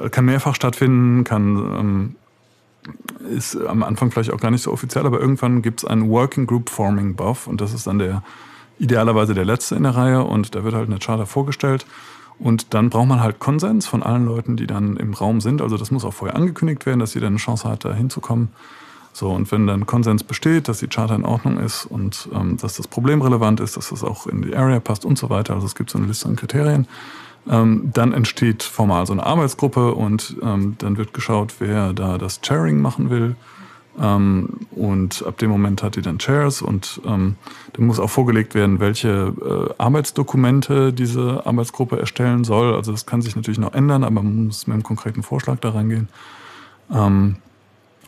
kann 0.10 0.26
mehrfach 0.26 0.56
stattfinden, 0.56 1.24
kann 1.24 1.58
ähm, 1.58 2.16
ist 3.30 3.56
am 3.56 3.84
Anfang 3.84 4.12
vielleicht 4.12 4.32
auch 4.32 4.40
gar 4.40 4.52
nicht 4.52 4.62
so 4.62 4.72
offiziell, 4.72 5.06
aber 5.06 5.20
irgendwann 5.20 5.62
gibt 5.62 5.84
es 5.84 5.90
einen 5.90 6.10
Working 6.10 6.48
Group 6.48 6.70
Forming 6.70 7.16
BOF 7.16 7.48
und 7.48 7.62
das 7.62 7.74
ist 7.74 7.88
dann 7.88 8.00
der 8.00 8.24
idealerweise 8.80 9.34
der 9.34 9.46
letzte 9.46 9.76
in 9.76 9.84
der 9.84 9.96
Reihe 9.96 10.24
und 10.24 10.56
da 10.56 10.64
wird 10.64 10.76
halt 10.76 10.90
eine 10.90 11.00
Charter 11.00 11.26
vorgestellt. 11.26 11.86
Und 12.38 12.74
dann 12.74 12.90
braucht 12.90 13.08
man 13.08 13.22
halt 13.22 13.40
Konsens 13.40 13.88
von 13.88 14.04
allen 14.04 14.26
Leuten, 14.26 14.58
die 14.58 14.68
dann 14.68 14.98
im 14.98 15.14
Raum 15.14 15.40
sind. 15.40 15.62
Also 15.62 15.78
das 15.78 15.92
muss 15.92 16.04
auch 16.04 16.14
vorher 16.14 16.36
angekündigt 16.36 16.86
werden, 16.86 17.00
dass 17.00 17.14
jeder 17.14 17.28
eine 17.28 17.38
Chance 17.38 17.68
hat, 17.70 17.86
da 17.86 17.94
hinzukommen. 17.94 18.50
So, 19.14 19.32
und 19.32 19.50
wenn 19.54 19.66
dann 19.66 19.86
Konsens 19.86 20.26
besteht, 20.26 20.68
dass 20.68 20.80
die 20.80 20.88
Charter 20.88 21.16
in 21.16 21.24
Ordnung 21.24 21.58
ist 21.58 21.86
und 21.86 22.28
ähm, 22.34 22.58
dass 22.58 22.76
das 22.76 22.90
Problem 22.90 23.22
relevant 23.22 23.62
ist, 23.62 23.78
dass 23.78 23.90
das 23.90 24.04
auch 24.04 24.28
in 24.28 24.42
die 24.42 24.54
Area 24.54 24.82
passt 24.82 25.06
und 25.06 25.18
so 25.18 25.30
weiter, 25.30 25.54
also 25.54 25.66
es 25.66 25.76
gibt 25.76 25.90
so 25.90 25.98
eine 25.98 26.08
Liste 26.08 26.28
an 26.28 26.36
Kriterien, 26.36 26.86
ähm, 27.50 27.92
dann 27.94 28.14
entsteht 28.14 28.64
formal 28.64 29.06
so 29.06 29.14
eine 29.14 29.26
Arbeitsgruppe 29.26 29.94
und 29.94 30.36
ähm, 30.42 30.76
dann 30.80 30.98
wird 30.98 31.14
geschaut, 31.14 31.56
wer 31.60 31.94
da 31.94 32.18
das 32.18 32.42
Chairing 32.42 32.82
machen 32.82 33.10
will. 33.10 33.36
Ähm, 34.00 34.50
und 34.72 35.24
ab 35.26 35.38
dem 35.38 35.50
Moment 35.50 35.82
hat 35.82 35.96
die 35.96 36.02
dann 36.02 36.18
Chairs 36.18 36.62
und 36.62 37.02
ähm, 37.06 37.36
dann 37.74 37.86
muss 37.86 38.00
auch 38.00 38.10
vorgelegt 38.10 38.54
werden, 38.54 38.80
welche 38.80 39.34
äh, 39.42 39.74
Arbeitsdokumente 39.78 40.92
diese 40.92 41.46
Arbeitsgruppe 41.46 42.00
erstellen 42.00 42.44
soll. 42.44 42.76
Also 42.76 42.92
das 42.92 43.06
kann 43.06 43.22
sich 43.22 43.36
natürlich 43.36 43.60
noch 43.60 43.74
ändern, 43.74 44.04
aber 44.04 44.22
man 44.22 44.48
muss 44.48 44.68
mit 44.68 44.74
einem 44.74 44.84
konkreten 44.84 45.24
Vorschlag 45.24 45.60
da 45.60 45.70
reingehen. 45.70 46.10
Ähm, 46.92 47.38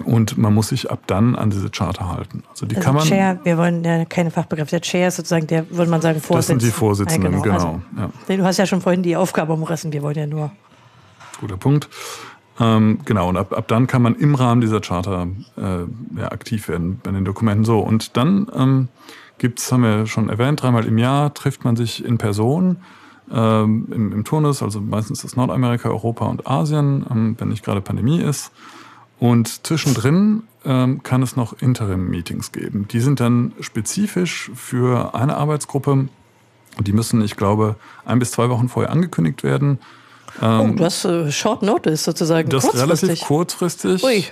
und 0.04 0.38
man 0.38 0.54
muss 0.54 0.70
sich 0.70 0.92
ab 0.92 1.00
dann 1.08 1.36
an 1.36 1.50
diese 1.50 1.70
Charter 1.70 2.10
halten. 2.10 2.44
Also 2.50 2.66
die 2.66 2.76
also 2.76 2.86
kann 2.86 2.96
man. 2.96 3.06
Chair, 3.06 3.40
wir 3.44 3.58
wollen 3.58 3.84
ja 3.84 4.06
keine 4.06 4.32
Fachbegriffe. 4.32 4.72
Der 4.72 4.82
Chair 4.82 5.08
ist 5.08 5.18
sozusagen 5.18 5.48
der, 5.48 5.70
würde 5.72 5.90
man 5.90 6.02
sagen, 6.02 6.22
Vorsitzende. 6.22 6.58
Das 6.58 6.64
sind 6.64 6.74
die 6.74 6.78
Vorsitzenden, 6.78 7.34
ja, 7.34 7.40
genau. 7.40 7.58
genau 7.58 7.82
also, 7.98 8.12
ja. 8.28 8.38
Du 8.38 8.44
hast 8.44 8.58
ja 8.58 8.66
schon 8.66 8.82
vorhin 8.82 9.04
die 9.04 9.16
Aufgabe 9.16 9.54
umrissen. 9.54 9.92
Wir 9.92 10.02
wollen 10.02 10.18
ja 10.18 10.28
nur. 10.28 10.52
Guter 11.40 11.58
Punkt. 11.58 11.90
Ähm, 12.60 13.00
genau, 13.06 13.30
und 13.30 13.38
ab, 13.38 13.54
ab 13.54 13.68
dann 13.68 13.86
kann 13.86 14.02
man 14.02 14.16
im 14.16 14.34
Rahmen 14.34 14.62
dieser 14.62 14.82
Charter 14.82 15.28
äh, 15.58 15.62
ja, 16.20 16.32
aktiv 16.32 16.68
werden 16.68 17.00
bei 17.04 17.12
den 17.12 17.26
Dokumenten. 17.26 17.66
So, 17.66 17.80
und 17.80 18.18
dann 18.18 18.48
ähm, 18.56 18.88
gibt's, 19.38 19.72
haben 19.72 19.84
wir 19.84 20.08
schon 20.08 20.30
erwähnt, 20.30 20.62
dreimal 20.62 20.86
im 20.86 20.98
Jahr 20.98 21.34
trifft 21.34 21.64
man 21.64 21.76
sich 21.76 22.04
in 22.04 22.18
Person 22.18 22.78
ähm, 23.32 23.88
im, 23.92 24.12
im 24.14 24.24
Turnus, 24.24 24.64
also 24.64 24.80
meistens 24.80 25.24
ist 25.24 25.36
Nordamerika, 25.36 25.90
Europa 25.90 26.26
und 26.26 26.48
Asien, 26.48 27.06
ähm, 27.10 27.36
wenn 27.38 27.50
nicht 27.50 27.64
gerade 27.64 27.82
Pandemie 27.82 28.22
ist. 28.22 28.52
Und 29.20 29.66
zwischendrin 29.66 30.44
ähm, 30.66 31.02
kann 31.04 31.24
es 31.24 31.36
noch 31.36 31.60
Interim-Meetings 31.60 32.52
geben. 32.52 32.88
Die 32.90 33.00
sind 33.00 33.20
dann 33.20 33.54
spezifisch 33.60 34.52
für 34.54 35.16
eine 35.16 35.38
Arbeitsgruppe. 35.38 36.08
Die 36.80 36.94
müssen, 36.94 37.22
ich 37.22 37.36
glaube, 37.36 37.76
ein 38.06 38.20
bis 38.20 38.32
zwei 38.32 38.50
Wochen 38.50 38.70
vorher 38.70 38.92
angekündigt 38.92 39.44
werden. 39.44 39.80
Ähm, 40.42 40.72
oh, 40.72 40.76
du 40.76 40.84
hast 40.84 41.06
äh, 41.06 41.32
Short 41.32 41.64
Notice 41.64 42.04
sozusagen. 42.04 42.50
Das 42.50 42.66
ist 42.66 42.76
relativ 42.76 43.22
kurzfristig. 43.22 44.04
Ui. 44.04 44.24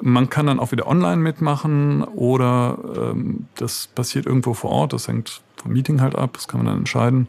Man 0.00 0.30
kann 0.30 0.46
dann 0.46 0.60
auch 0.60 0.72
wieder 0.72 0.86
online 0.86 1.16
mitmachen 1.16 2.02
oder 2.04 2.78
ähm, 2.96 3.46
das 3.56 3.88
passiert 3.88 4.26
irgendwo 4.26 4.54
vor 4.54 4.70
Ort. 4.70 4.92
Das 4.92 5.08
hängt 5.08 5.42
vom 5.56 5.72
Meeting 5.72 6.00
halt 6.00 6.14
ab. 6.14 6.30
Das 6.34 6.48
kann 6.48 6.58
man 6.58 6.66
dann 6.66 6.78
entscheiden. 6.78 7.28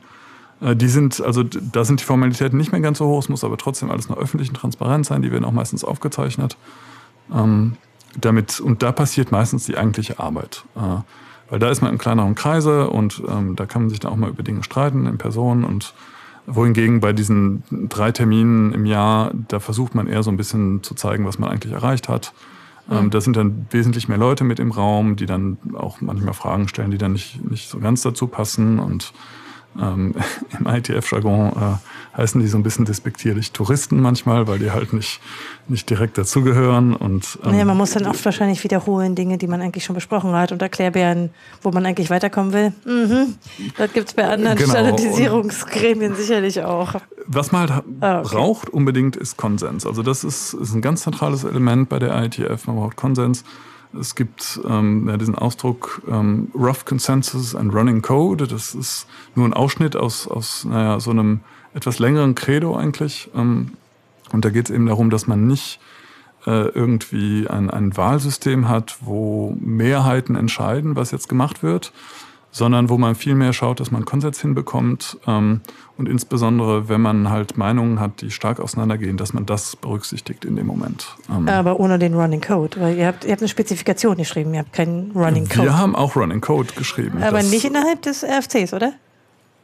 Äh, 0.62 0.76
die 0.76 0.88
sind, 0.88 1.22
also 1.22 1.44
da 1.44 1.86
sind 1.86 2.02
die 2.02 2.06
Formalitäten 2.06 2.58
nicht 2.58 2.72
mehr 2.72 2.82
ganz 2.82 2.98
so 2.98 3.08
hoch, 3.08 3.20
es 3.20 3.30
muss 3.30 3.44
aber 3.44 3.58
trotzdem 3.58 3.92
alles 3.92 4.10
noch 4.10 4.18
öffentlich 4.18 4.50
und 4.50 4.56
transparent 4.56 5.06
sein, 5.06 5.22
die 5.22 5.32
werden 5.32 5.46
auch 5.46 5.52
meistens 5.52 5.84
aufgezeichnet. 5.84 6.58
Ähm, 7.34 7.78
damit, 8.20 8.60
und 8.60 8.82
da 8.82 8.92
passiert 8.92 9.32
meistens 9.32 9.66
die 9.66 9.78
eigentliche 9.78 10.20
Arbeit. 10.20 10.64
Äh, 10.76 11.02
weil 11.50 11.60
da 11.60 11.70
ist 11.70 11.82
man 11.82 11.92
im 11.92 11.98
kleineren 11.98 12.36
Kreise 12.36 12.90
und 12.90 13.24
ähm, 13.28 13.56
da 13.56 13.66
kann 13.66 13.84
man 13.84 13.90
sich 13.90 14.00
dann 14.00 14.12
auch 14.12 14.18
mal 14.18 14.30
über 14.30 14.44
Dinge 14.44 14.64
streiten 14.64 15.08
in 15.08 15.18
Person 15.18 15.64
und 15.64 15.94
wohingegen 16.46 17.00
bei 17.00 17.14
diesen 17.14 17.64
drei 17.90 18.12
Terminen 18.12 18.74
im 18.74 18.86
Jahr, 18.86 19.32
da 19.48 19.60
versucht 19.60 19.96
man 19.96 20.08
eher 20.08 20.24
so 20.24 20.32
ein 20.32 20.38
bisschen 20.38 20.84
zu 20.84 20.96
zeigen, 20.96 21.26
was 21.26 21.40
man 21.40 21.50
eigentlich 21.50 21.74
erreicht 21.74 22.10
hat. 22.10 22.34
Ähm, 22.90 23.06
mhm. 23.06 23.10
Da 23.12 23.22
sind 23.22 23.36
dann 23.36 23.68
wesentlich 23.72 24.08
mehr 24.08 24.18
Leute 24.18 24.44
mit 24.44 24.60
im 24.60 24.72
Raum, 24.72 25.16
die 25.16 25.26
dann 25.26 25.58
auch 25.74 26.02
manchmal 26.02 26.34
Fragen 26.34 26.68
stellen, 26.68 26.92
die 26.92 26.98
dann 26.98 27.14
nicht, 27.14 27.44
nicht 27.50 27.70
so 27.70 27.80
ganz 27.80 28.02
dazu 28.02 28.28
passen 28.28 28.80
und 28.80 29.14
ähm, 29.80 30.16
Im 30.60 30.68
ITF-Jargon 30.68 31.50
äh, 31.50 32.18
heißen 32.18 32.42
die 32.42 32.48
so 32.48 32.58
ein 32.58 32.64
bisschen 32.64 32.86
despektierlich 32.86 33.52
Touristen 33.52 34.02
manchmal, 34.02 34.48
weil 34.48 34.60
die 34.60 34.72
halt 34.72 34.94
nicht, 34.94 35.20
nicht 35.68 35.90
direkt 35.90 36.18
dazugehören. 36.18 36.96
Und, 36.96 37.40
ähm, 37.46 37.52
nee, 37.52 37.64
man 37.64 37.78
muss 37.78 37.92
dann 37.92 38.08
oft 38.08 38.24
wahrscheinlich 38.26 38.64
wiederholen 38.64 39.16
Dinge, 39.16 39.38
die 39.38 39.48
man 39.48 39.62
eigentlich 39.62 39.84
schon 39.84 39.96
besprochen 39.96 40.32
hat 40.34 40.52
und 40.52 40.62
Erklärbären, 40.62 41.30
wo 41.62 41.72
man 41.72 41.86
eigentlich 41.86 42.10
weiterkommen 42.10 42.54
will. 42.54 42.74
Mhm. 42.86 43.36
Das 43.78 43.94
gibt 43.94 44.10
es 44.10 44.14
bei 44.14 44.28
anderen 44.28 44.58
genau. 44.58 44.72
Standardisierungsgremien 44.72 46.16
sicherlich 46.16 46.64
auch. 46.64 46.96
Was 47.28 47.52
man 47.52 47.70
halt 47.70 47.84
ah, 48.02 48.20
okay. 48.20 48.30
braucht 48.30 48.70
unbedingt 48.70 49.16
ist 49.16 49.38
Konsens. 49.38 49.86
Also 49.86 50.02
das 50.02 50.24
ist, 50.24 50.54
ist 50.54 50.74
ein 50.74 50.82
ganz 50.82 51.04
zentrales 51.04 51.44
Element 51.44 51.90
bei 51.90 52.00
der 52.00 52.22
ITF. 52.24 52.68
Man 52.68 52.76
braucht 52.76 52.96
Konsens. 52.96 53.44
Es 53.98 54.14
gibt 54.16 54.60
ähm, 54.68 55.12
diesen 55.20 55.36
Ausdruck 55.36 56.02
ähm, 56.08 56.52
Rough 56.54 56.86
Consensus 56.86 57.56
and 57.56 57.74
Running 57.74 58.02
Code. 58.02 58.46
Das 58.46 58.76
ist 58.76 59.08
nur 59.36 59.48
ein 59.48 59.54
Ausschnitt 59.54 59.96
aus, 59.96 60.28
aus 60.28 60.66
naja, 60.66 61.00
so 61.00 61.12
einem 61.12 61.40
etwas 61.74 62.00
längeren 62.00 62.36
Credo 62.36 62.76
eigentlich. 62.76 63.30
Ähm, 63.36 63.72
und 64.32 64.46
da 64.46 64.50
geht 64.50 64.70
es 64.70 64.76
eben 64.76 64.86
darum, 64.86 65.10
dass 65.10 65.26
man 65.26 65.48
nicht 65.48 65.80
äh, 66.46 66.70
irgendwie 66.70 67.48
ein, 67.48 67.70
ein 67.70 67.98
Wahlsystem 67.98 68.70
hat, 68.70 68.98
wo 69.02 69.56
Mehrheiten 69.60 70.36
entscheiden, 70.36 70.96
was 70.96 71.12
jetzt 71.12 71.28
gemacht 71.28 71.64
wird, 71.64 71.92
sondern 72.52 72.90
wo 72.90 72.98
man 72.98 73.16
viel 73.16 73.36
mehr 73.36 73.54
schaut, 73.54 73.80
dass 73.80 73.92
man 73.92 74.06
Konsens 74.06 74.42
hinbekommt 74.42 75.18
ähm, 75.28 75.62
und 75.98 76.10
insbesondere, 76.10 76.90
wenn 76.90 77.02
man 77.02 77.30
halt 77.30 77.58
Meinungen 77.58 78.00
hat, 78.00 78.22
die 78.22 78.32
stark 78.32 78.60
auseinandergehen, 78.60 79.18
dass 79.18 79.34
man 79.34 79.46
das 79.46 79.76
berücksichtigt 79.76 80.46
in 80.46 80.56
dem 80.56 80.66
Moment. 80.66 81.16
Ähm, 81.30 81.48
Aber 81.48 81.80
ohne 81.80 82.00
den 82.00 82.14
Running 82.16 82.42
Code, 82.42 82.80
weil 82.80 82.98
ihr 82.98 83.08
habt, 83.08 83.26
ihr 83.26 83.32
habt 83.32 83.42
eine 83.42 83.50
Spezifikation 83.50 84.18
geschrieben, 84.18 84.54
ihr 84.54 84.62
habt 84.62 84.74
keinen 84.74 85.12
Running 85.12 85.48
Code. 85.48 85.64
Wir 85.64 85.78
haben 85.78 85.96
auch 85.96 86.16
Running 86.16 86.42
Code 86.42 86.74
geschrieben. 86.76 87.22
Aber 87.22 87.44
nicht 87.44 87.66
innerhalb 87.66 88.02
des 88.02 88.24
RFCs, 88.24 88.74
oder? 88.74 88.94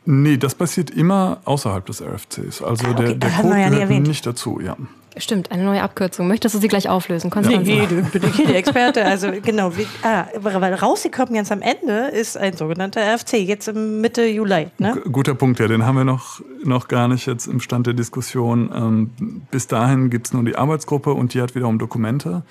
Nee, 0.06 0.38
das 0.38 0.54
passiert 0.54 0.92
immer 0.92 1.40
außerhalb 1.46 1.84
des 1.86 2.02
RFCs. 2.02 2.62
Also 2.62 2.86
ah, 2.86 2.92
okay. 2.92 3.06
der, 3.06 3.14
der 3.16 3.30
Code 3.32 3.60
ja 3.60 3.70
gehört 3.70 4.08
nicht 4.08 4.26
dazu, 4.26 4.60
ja. 4.64 4.78
Stimmt, 5.18 5.52
eine 5.52 5.64
neue 5.64 5.82
Abkürzung. 5.82 6.28
Möchtest 6.28 6.56
du 6.56 6.60
sie 6.60 6.68
gleich 6.68 6.90
auflösen? 6.90 7.30
Konstanze? 7.30 7.72
Nee, 7.72 7.88
du 7.88 8.02
bist 8.02 8.36
hier 8.36 8.48
die 8.48 8.54
Experte. 8.56 9.06
Also 9.06 9.32
genau, 9.44 9.78
wie, 9.78 9.88
ah, 10.04 10.26
weil 10.42 10.74
rausgekommen 10.74 11.34
ganz 11.34 11.52
am 11.52 11.62
Ende 11.62 12.08
ist 12.08 12.38
ein 12.38 12.58
sogenannter 12.58 13.02
RFC, 13.02 13.36
jetzt 13.36 13.74
Mitte 13.74 14.26
Juli. 14.26 14.68
Ne? 14.78 15.02
Guter 15.12 15.34
Punkt, 15.34 15.60
ja, 15.60 15.68
den 15.68 15.86
haben 15.86 15.96
wir 15.96 16.04
noch, 16.04 16.42
noch 16.64 16.88
gar 16.88 17.08
nicht 17.08 17.26
jetzt 17.28 17.48
im 17.48 17.62
Stand 17.62 17.88
der 17.88 17.94
Diskussion. 17.94 18.70
Ähm, 18.76 19.42
bis 19.52 19.68
dahin 19.68 20.10
gibt 20.10 20.28
es 20.28 20.34
nur 20.34 20.44
die 20.44 20.58
Arbeitsgruppe 20.58 21.14
und 21.14 21.34
die 21.34 21.42
hat 21.42 21.56
wiederum 21.56 21.80
Dokumente. 21.80 22.44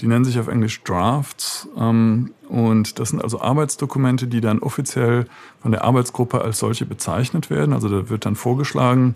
Die 0.00 0.06
nennen 0.06 0.24
sich 0.24 0.38
auf 0.38 0.48
Englisch 0.48 0.82
Drafts. 0.82 1.68
Ähm, 1.76 2.32
und 2.48 2.98
das 2.98 3.10
sind 3.10 3.22
also 3.22 3.40
Arbeitsdokumente, 3.40 4.26
die 4.26 4.40
dann 4.40 4.58
offiziell 4.60 5.26
von 5.60 5.72
der 5.72 5.84
Arbeitsgruppe 5.84 6.40
als 6.40 6.58
solche 6.58 6.84
bezeichnet 6.86 7.50
werden. 7.50 7.72
Also 7.72 7.88
da 7.88 8.08
wird 8.08 8.26
dann 8.26 8.36
vorgeschlagen, 8.36 9.14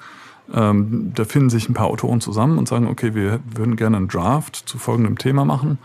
ähm, 0.53 1.13
da 1.15 1.25
finden 1.25 1.51
sich 1.51 1.69
ein 1.69 1.75
paar 1.75 1.87
Autoren 1.87 2.21
zusammen 2.21 2.59
und 2.59 2.69
sagen, 2.69 2.87
okay, 2.87 3.15
wir 3.15 3.41
würden 3.55 3.77
gerne 3.77 3.97
einen 3.97 4.09
Draft 4.09 4.57
zu 4.57 4.79
folgendem 4.79 5.19
Thema 5.19 5.45
machen. 5.45 5.79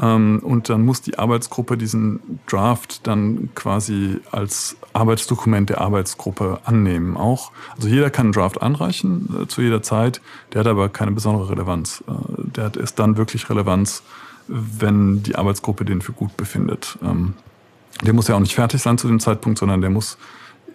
Ähm, 0.00 0.40
und 0.42 0.68
dann 0.68 0.84
muss 0.84 1.02
die 1.02 1.18
Arbeitsgruppe 1.18 1.76
diesen 1.76 2.40
Draft 2.46 3.06
dann 3.06 3.50
quasi 3.54 4.20
als 4.30 4.76
Arbeitsdokument 4.92 5.70
der 5.70 5.80
Arbeitsgruppe 5.80 6.60
annehmen 6.64 7.16
auch. 7.16 7.52
Also 7.76 7.88
jeder 7.88 8.10
kann 8.10 8.26
einen 8.26 8.32
Draft 8.32 8.62
anreichen 8.62 9.28
äh, 9.42 9.46
zu 9.46 9.60
jeder 9.60 9.82
Zeit, 9.82 10.20
der 10.52 10.60
hat 10.60 10.66
aber 10.68 10.88
keine 10.88 11.12
besondere 11.12 11.50
Relevanz. 11.50 12.02
Äh, 12.06 12.12
der 12.56 12.64
hat 12.64 12.76
erst 12.76 12.98
dann 12.98 13.16
wirklich 13.16 13.50
Relevanz, 13.50 14.02
wenn 14.46 15.22
die 15.22 15.36
Arbeitsgruppe 15.36 15.84
den 15.84 16.00
für 16.00 16.12
gut 16.12 16.36
befindet. 16.36 16.98
Ähm, 17.02 17.34
der 18.02 18.14
muss 18.14 18.28
ja 18.28 18.36
auch 18.36 18.40
nicht 18.40 18.54
fertig 18.54 18.80
sein 18.80 18.98
zu 18.98 19.08
dem 19.08 19.20
Zeitpunkt, 19.20 19.58
sondern 19.58 19.80
der 19.80 19.90
muss 19.90 20.16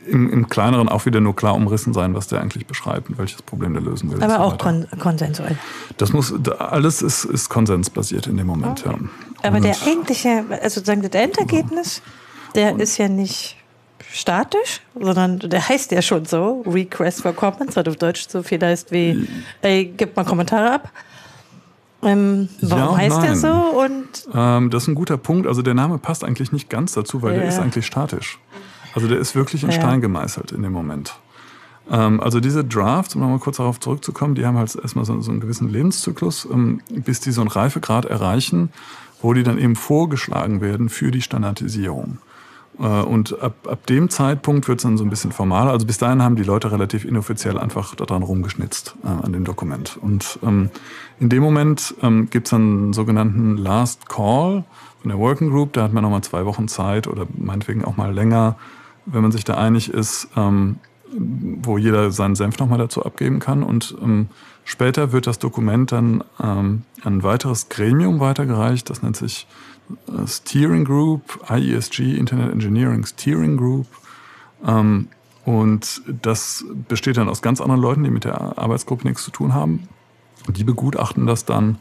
im, 0.05 0.29
im 0.29 0.49
Kleineren 0.49 0.89
auch 0.89 1.05
wieder 1.05 1.19
nur 1.19 1.35
klar 1.35 1.55
umrissen 1.55 1.93
sein, 1.93 2.13
was 2.15 2.27
der 2.27 2.41
eigentlich 2.41 2.65
beschreibt 2.65 3.09
und 3.09 3.17
welches 3.17 3.41
Problem 3.41 3.73
der 3.73 3.81
lösen 3.81 4.11
will. 4.11 4.23
Aber 4.23 4.35
so 4.35 4.39
auch 4.41 4.57
kon 4.57 4.87
konsensuell. 4.99 5.57
Das 5.97 6.13
muss, 6.13 6.33
alles 6.59 7.01
ist, 7.01 7.25
ist 7.25 7.49
konsensbasiert 7.49 8.27
in 8.27 8.37
dem 8.37 8.47
Moment, 8.47 8.85
okay. 8.85 8.95
ja. 8.97 9.47
Aber 9.47 9.57
und 9.57 9.63
der 9.63 9.75
eigentliche, 9.85 10.45
also 10.49 10.79
sozusagen 10.79 11.01
das 11.01 11.11
Endergebnis, 11.11 12.01
der 12.55 12.79
ist 12.79 12.97
ja 12.97 13.09
nicht 13.09 13.57
statisch, 14.11 14.81
sondern 14.99 15.39
der 15.39 15.67
heißt 15.67 15.91
ja 15.91 16.01
schon 16.01 16.25
so, 16.25 16.63
Request 16.67 17.21
for 17.21 17.33
Comments, 17.33 17.75
was 17.75 17.87
auf 17.87 17.95
Deutsch 17.95 18.27
so 18.29 18.43
viel 18.43 18.61
heißt 18.61 18.91
wie, 18.91 19.27
ey, 19.61 19.93
gib 19.97 20.15
mal 20.15 20.23
Kommentare 20.23 20.71
ab. 20.71 20.91
Ähm, 22.03 22.49
warum 22.61 22.95
ja 22.95 22.97
heißt 22.97 23.17
nein. 23.17 23.25
der 23.25 23.35
so? 23.35 23.47
Und 23.49 24.27
ähm, 24.33 24.69
das 24.69 24.83
ist 24.83 24.87
ein 24.89 24.95
guter 24.95 25.17
Punkt. 25.17 25.47
Also 25.47 25.61
der 25.61 25.73
Name 25.73 25.97
passt 25.97 26.23
eigentlich 26.23 26.51
nicht 26.51 26.69
ganz 26.69 26.93
dazu, 26.93 27.21
weil 27.21 27.33
ja. 27.33 27.39
der 27.39 27.49
ist 27.49 27.59
eigentlich 27.59 27.85
statisch. 27.85 28.39
Also 28.93 29.07
der 29.07 29.17
ist 29.17 29.35
wirklich 29.35 29.63
in 29.63 29.69
ja. 29.69 29.75
Stein 29.75 30.01
gemeißelt 30.01 30.51
in 30.51 30.61
dem 30.61 30.71
Moment. 30.71 31.15
Ähm, 31.89 32.21
also 32.21 32.39
diese 32.39 32.63
Drafts, 32.63 33.15
um 33.15 33.21
nochmal 33.21 33.39
kurz 33.39 33.57
darauf 33.57 33.79
zurückzukommen, 33.79 34.35
die 34.35 34.45
haben 34.45 34.57
halt 34.57 34.75
erstmal 34.75 35.05
so, 35.05 35.19
so 35.21 35.31
einen 35.31 35.39
gewissen 35.39 35.69
Lebenszyklus, 35.69 36.47
ähm, 36.51 36.81
bis 36.89 37.19
die 37.19 37.31
so 37.31 37.41
einen 37.41 37.49
Reifegrad 37.49 38.05
erreichen, 38.05 38.69
wo 39.21 39.33
die 39.33 39.43
dann 39.43 39.57
eben 39.57 39.75
vorgeschlagen 39.75 40.61
werden 40.61 40.89
für 40.89 41.11
die 41.11 41.21
Standardisierung. 41.21 42.19
Äh, 42.79 42.83
und 42.83 43.41
ab, 43.41 43.67
ab 43.69 43.85
dem 43.87 44.09
Zeitpunkt 44.09 44.67
wird 44.67 44.79
es 44.79 44.83
dann 44.83 44.97
so 44.97 45.03
ein 45.03 45.09
bisschen 45.09 45.31
formaler. 45.31 45.71
Also 45.71 45.85
bis 45.85 45.97
dahin 45.97 46.21
haben 46.21 46.35
die 46.35 46.43
Leute 46.43 46.71
relativ 46.71 47.05
inoffiziell 47.05 47.57
einfach 47.57 47.95
daran 47.95 48.23
rumgeschnitzt 48.23 48.95
äh, 49.03 49.07
an 49.07 49.33
dem 49.33 49.43
Dokument. 49.43 49.97
Und 50.01 50.39
ähm, 50.43 50.69
in 51.19 51.29
dem 51.29 51.43
Moment 51.43 51.95
ähm, 52.01 52.29
gibt 52.29 52.47
es 52.47 52.51
dann 52.51 52.61
einen 52.61 52.93
sogenannten 52.93 53.57
Last 53.57 54.09
Call 54.09 54.63
von 55.01 55.09
der 55.09 55.19
Working 55.19 55.49
Group. 55.49 55.73
Da 55.73 55.83
hat 55.83 55.93
man 55.93 56.03
nochmal 56.03 56.21
zwei 56.21 56.45
Wochen 56.45 56.67
Zeit 56.67 57.07
oder 57.07 57.27
meinetwegen 57.37 57.85
auch 57.85 57.97
mal 57.97 58.13
länger, 58.13 58.55
wenn 59.05 59.21
man 59.21 59.31
sich 59.31 59.43
da 59.43 59.55
einig 59.55 59.89
ist, 59.89 60.27
ähm, 60.35 60.79
wo 61.15 61.77
jeder 61.77 62.11
seinen 62.11 62.35
Senf 62.35 62.57
nochmal 62.59 62.79
dazu 62.79 63.05
abgeben 63.05 63.39
kann. 63.39 63.63
Und 63.63 63.95
ähm, 64.01 64.27
später 64.63 65.11
wird 65.11 65.27
das 65.27 65.39
Dokument 65.39 65.91
dann 65.91 66.23
ähm, 66.41 66.83
an 67.03 67.17
ein 67.17 67.23
weiteres 67.23 67.69
Gremium 67.69 68.19
weitergereicht. 68.19 68.89
Das 68.89 69.03
nennt 69.03 69.17
sich 69.17 69.47
äh, 70.07 70.27
Steering 70.27 70.85
Group, 70.85 71.39
IESG, 71.49 72.15
Internet 72.15 72.51
Engineering 72.51 73.05
Steering 73.05 73.57
Group. 73.57 73.87
Ähm, 74.65 75.07
und 75.45 76.01
das 76.21 76.65
besteht 76.87 77.17
dann 77.17 77.29
aus 77.29 77.41
ganz 77.41 77.59
anderen 77.59 77.81
Leuten, 77.81 78.03
die 78.03 78.09
mit 78.09 78.23
der 78.23 78.57
Arbeitsgruppe 78.57 79.05
nichts 79.07 79.23
zu 79.23 79.31
tun 79.31 79.53
haben. 79.53 79.87
Die 80.47 80.63
begutachten 80.63 81.27
das 81.27 81.45
dann 81.45 81.79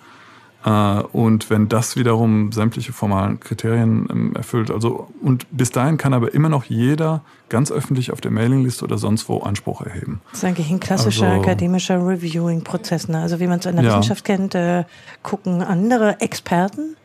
und 0.65 1.51
wenn 1.51 1.69
das 1.69 1.97
wiederum 1.97 2.53
sämtliche 2.53 2.93
formalen 2.93 3.41
Kriterien 3.41 4.07
ähm, 4.11 4.37
erfüllt, 4.37 4.71
also 4.71 5.09
und 5.21 5.47
bis 5.51 5.73
dahin 5.73 5.99
kann 5.99 6.15
aber 6.15 6.35
immer 6.35 6.49
noch 6.49 6.65
jeder 6.65 7.23
ganz 7.49 7.73
öffentlich 7.73 8.13
auf 8.13 8.21
der 8.21 8.31
Mailingliste 8.31 8.85
oder 8.85 8.97
sonst 8.97 9.29
wo 9.29 9.39
Anspruch 9.39 9.83
erheben. 9.83 10.21
Das 10.31 10.39
ist 10.39 10.45
eigentlich 10.45 10.71
ein 10.71 10.79
klassischer 10.79 11.29
also, 11.29 11.43
akademischer 11.43 12.07
Reviewing-Prozess. 12.07 13.09
Ne? 13.09 13.19
Also 13.19 13.41
wie 13.41 13.49
man 13.49 13.59
es 13.59 13.67
in 13.67 13.75
der 13.75 13.85
ja. 13.85 13.91
Wissenschaft 13.91 14.25
kennt, 14.25 14.55
äh, 14.55 14.85
gucken 15.25 15.63
andere 15.63 16.21
Experten, 16.21 16.97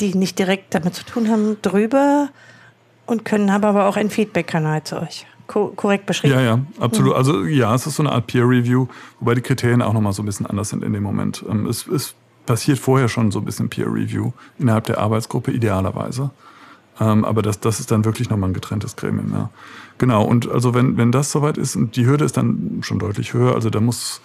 die 0.00 0.14
nicht 0.14 0.38
direkt 0.38 0.74
damit 0.74 0.94
zu 0.94 1.04
tun 1.04 1.30
haben, 1.30 1.56
drüber 1.62 2.30
und 3.06 3.24
können 3.24 3.52
haben 3.52 3.64
aber 3.64 3.88
auch 3.88 3.96
ein 3.96 4.10
Feedback-Kanal 4.10 4.82
zu 4.82 5.00
euch. 5.00 5.26
Ko 5.46 5.72
korrekt 5.74 6.04
beschrieben. 6.04 6.34
Ja, 6.34 6.42
ja, 6.42 6.58
absolut. 6.80 7.12
Mhm. 7.12 7.16
Also 7.16 7.44
ja, 7.44 7.74
es 7.74 7.86
ist 7.86 7.96
so 7.96 8.02
eine 8.02 8.12
Art 8.12 8.26
Peer 8.26 8.46
Review, 8.46 8.86
wobei 9.20 9.34
die 9.34 9.40
Kriterien 9.40 9.82
auch 9.82 9.94
nochmal 9.94 10.12
so 10.12 10.22
ein 10.22 10.26
bisschen 10.26 10.46
anders 10.46 10.68
sind 10.68 10.84
in 10.84 10.92
dem 10.92 11.04
Moment. 11.04 11.44
Ähm, 11.48 11.64
es 11.66 11.86
ist 11.86 12.16
passiert 12.48 12.78
vorher 12.78 13.08
schon 13.08 13.30
so 13.30 13.40
ein 13.40 13.44
bisschen 13.44 13.68
Peer 13.68 13.86
Review 13.86 14.32
innerhalb 14.58 14.86
der 14.86 14.98
Arbeitsgruppe, 14.98 15.52
idealerweise. 15.52 16.30
Ähm, 16.98 17.24
aber 17.26 17.42
das, 17.42 17.60
das 17.60 17.78
ist 17.78 17.90
dann 17.90 18.06
wirklich 18.06 18.30
nochmal 18.30 18.48
ein 18.50 18.54
getrenntes 18.54 18.96
Gremium, 18.96 19.30
ja. 19.32 19.50
Genau, 19.98 20.24
und 20.24 20.48
also 20.50 20.74
wenn, 20.74 20.96
wenn 20.96 21.12
das 21.12 21.30
soweit 21.30 21.58
ist, 21.58 21.76
und 21.76 21.94
die 21.94 22.06
Hürde 22.06 22.24
ist 22.24 22.36
dann 22.38 22.78
schon 22.82 22.98
deutlich 22.98 23.34
höher, 23.34 23.54
also 23.54 23.68
da 23.68 23.80
muss 23.80 24.22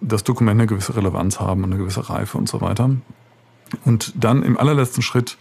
das 0.00 0.22
Dokument 0.22 0.60
eine 0.60 0.68
gewisse 0.68 0.94
Relevanz 0.94 1.40
haben 1.40 1.64
und 1.64 1.72
eine 1.72 1.80
gewisse 1.80 2.08
Reife 2.08 2.38
und 2.38 2.48
so 2.48 2.60
weiter. 2.60 2.90
Und 3.84 4.12
dann 4.14 4.44
im 4.44 4.56
allerletzten 4.56 5.02
Schritt 5.02 5.36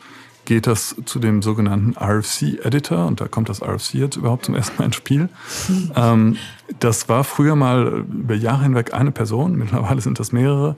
geht 0.45 0.65
das 0.65 0.95
zu 1.05 1.19
dem 1.19 1.43
sogenannten 1.43 1.95
RFC-Editor 1.95 3.05
und 3.05 3.21
da 3.21 3.27
kommt 3.27 3.49
das 3.49 3.61
RFC 3.61 3.95
jetzt 3.95 4.15
überhaupt 4.15 4.45
zum 4.45 4.55
ersten 4.55 4.77
Mal 4.77 4.85
ins 4.85 4.95
Spiel. 4.95 5.29
ähm, 5.95 6.37
das 6.79 7.07
war 7.07 7.23
früher 7.23 7.55
mal 7.55 8.05
über 8.11 8.33
Jahre 8.33 8.63
hinweg 8.63 8.93
eine 8.93 9.11
Person, 9.11 9.55
mittlerweile 9.57 10.01
sind 10.01 10.19
das 10.19 10.31
mehrere. 10.31 10.75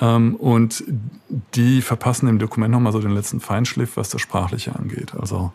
Ähm, 0.00 0.36
und 0.36 0.84
die 1.54 1.82
verpassen 1.82 2.28
im 2.28 2.38
Dokument 2.38 2.72
nochmal 2.72 2.92
so 2.92 3.00
den 3.00 3.12
letzten 3.12 3.40
Feinschliff, 3.40 3.96
was 3.96 4.10
das 4.10 4.20
Sprachliche 4.20 4.76
angeht. 4.76 5.14
Also 5.18 5.52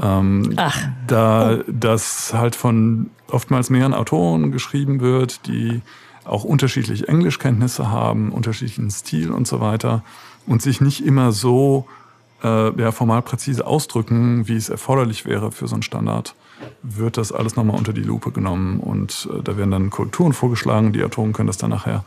ähm, 0.00 0.54
Ach. 0.56 0.78
da 1.06 1.56
oh. 1.58 1.62
das 1.66 2.32
halt 2.34 2.56
von 2.56 3.10
oftmals 3.28 3.70
mehreren 3.70 3.94
Autoren 3.94 4.52
geschrieben 4.52 5.00
wird, 5.00 5.46
die 5.46 5.82
auch 6.24 6.44
unterschiedliche 6.44 7.08
Englischkenntnisse 7.08 7.90
haben, 7.90 8.32
unterschiedlichen 8.32 8.90
Stil 8.90 9.30
und 9.30 9.46
so 9.46 9.60
weiter 9.60 10.02
und 10.46 10.62
sich 10.62 10.80
nicht 10.80 11.04
immer 11.04 11.32
so 11.32 11.86
äh, 12.42 12.80
ja, 12.80 12.92
formal 12.92 13.22
präzise 13.22 13.66
ausdrücken, 13.66 14.46
wie 14.46 14.56
es 14.56 14.68
erforderlich 14.68 15.24
wäre 15.24 15.52
für 15.52 15.66
so 15.66 15.74
einen 15.74 15.82
Standard, 15.82 16.34
wird 16.82 17.16
das 17.16 17.32
alles 17.32 17.56
nochmal 17.56 17.76
unter 17.76 17.92
die 17.92 18.02
Lupe 18.02 18.30
genommen 18.30 18.80
und 18.80 19.28
äh, 19.32 19.42
da 19.42 19.56
werden 19.56 19.70
dann 19.70 19.90
Korrekturen 19.90 20.32
vorgeschlagen. 20.32 20.92
Die 20.92 21.02
Autoren 21.02 21.32
können 21.32 21.48
das 21.48 21.56
dann 21.56 21.70
nachher 21.70 22.04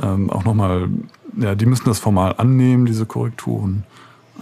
ähm, 0.00 0.30
auch 0.30 0.44
nochmal, 0.44 0.88
ja, 1.36 1.54
die 1.54 1.66
müssen 1.66 1.84
das 1.86 1.98
formal 1.98 2.34
annehmen, 2.38 2.86
diese 2.86 3.06
Korrekturen. 3.06 3.84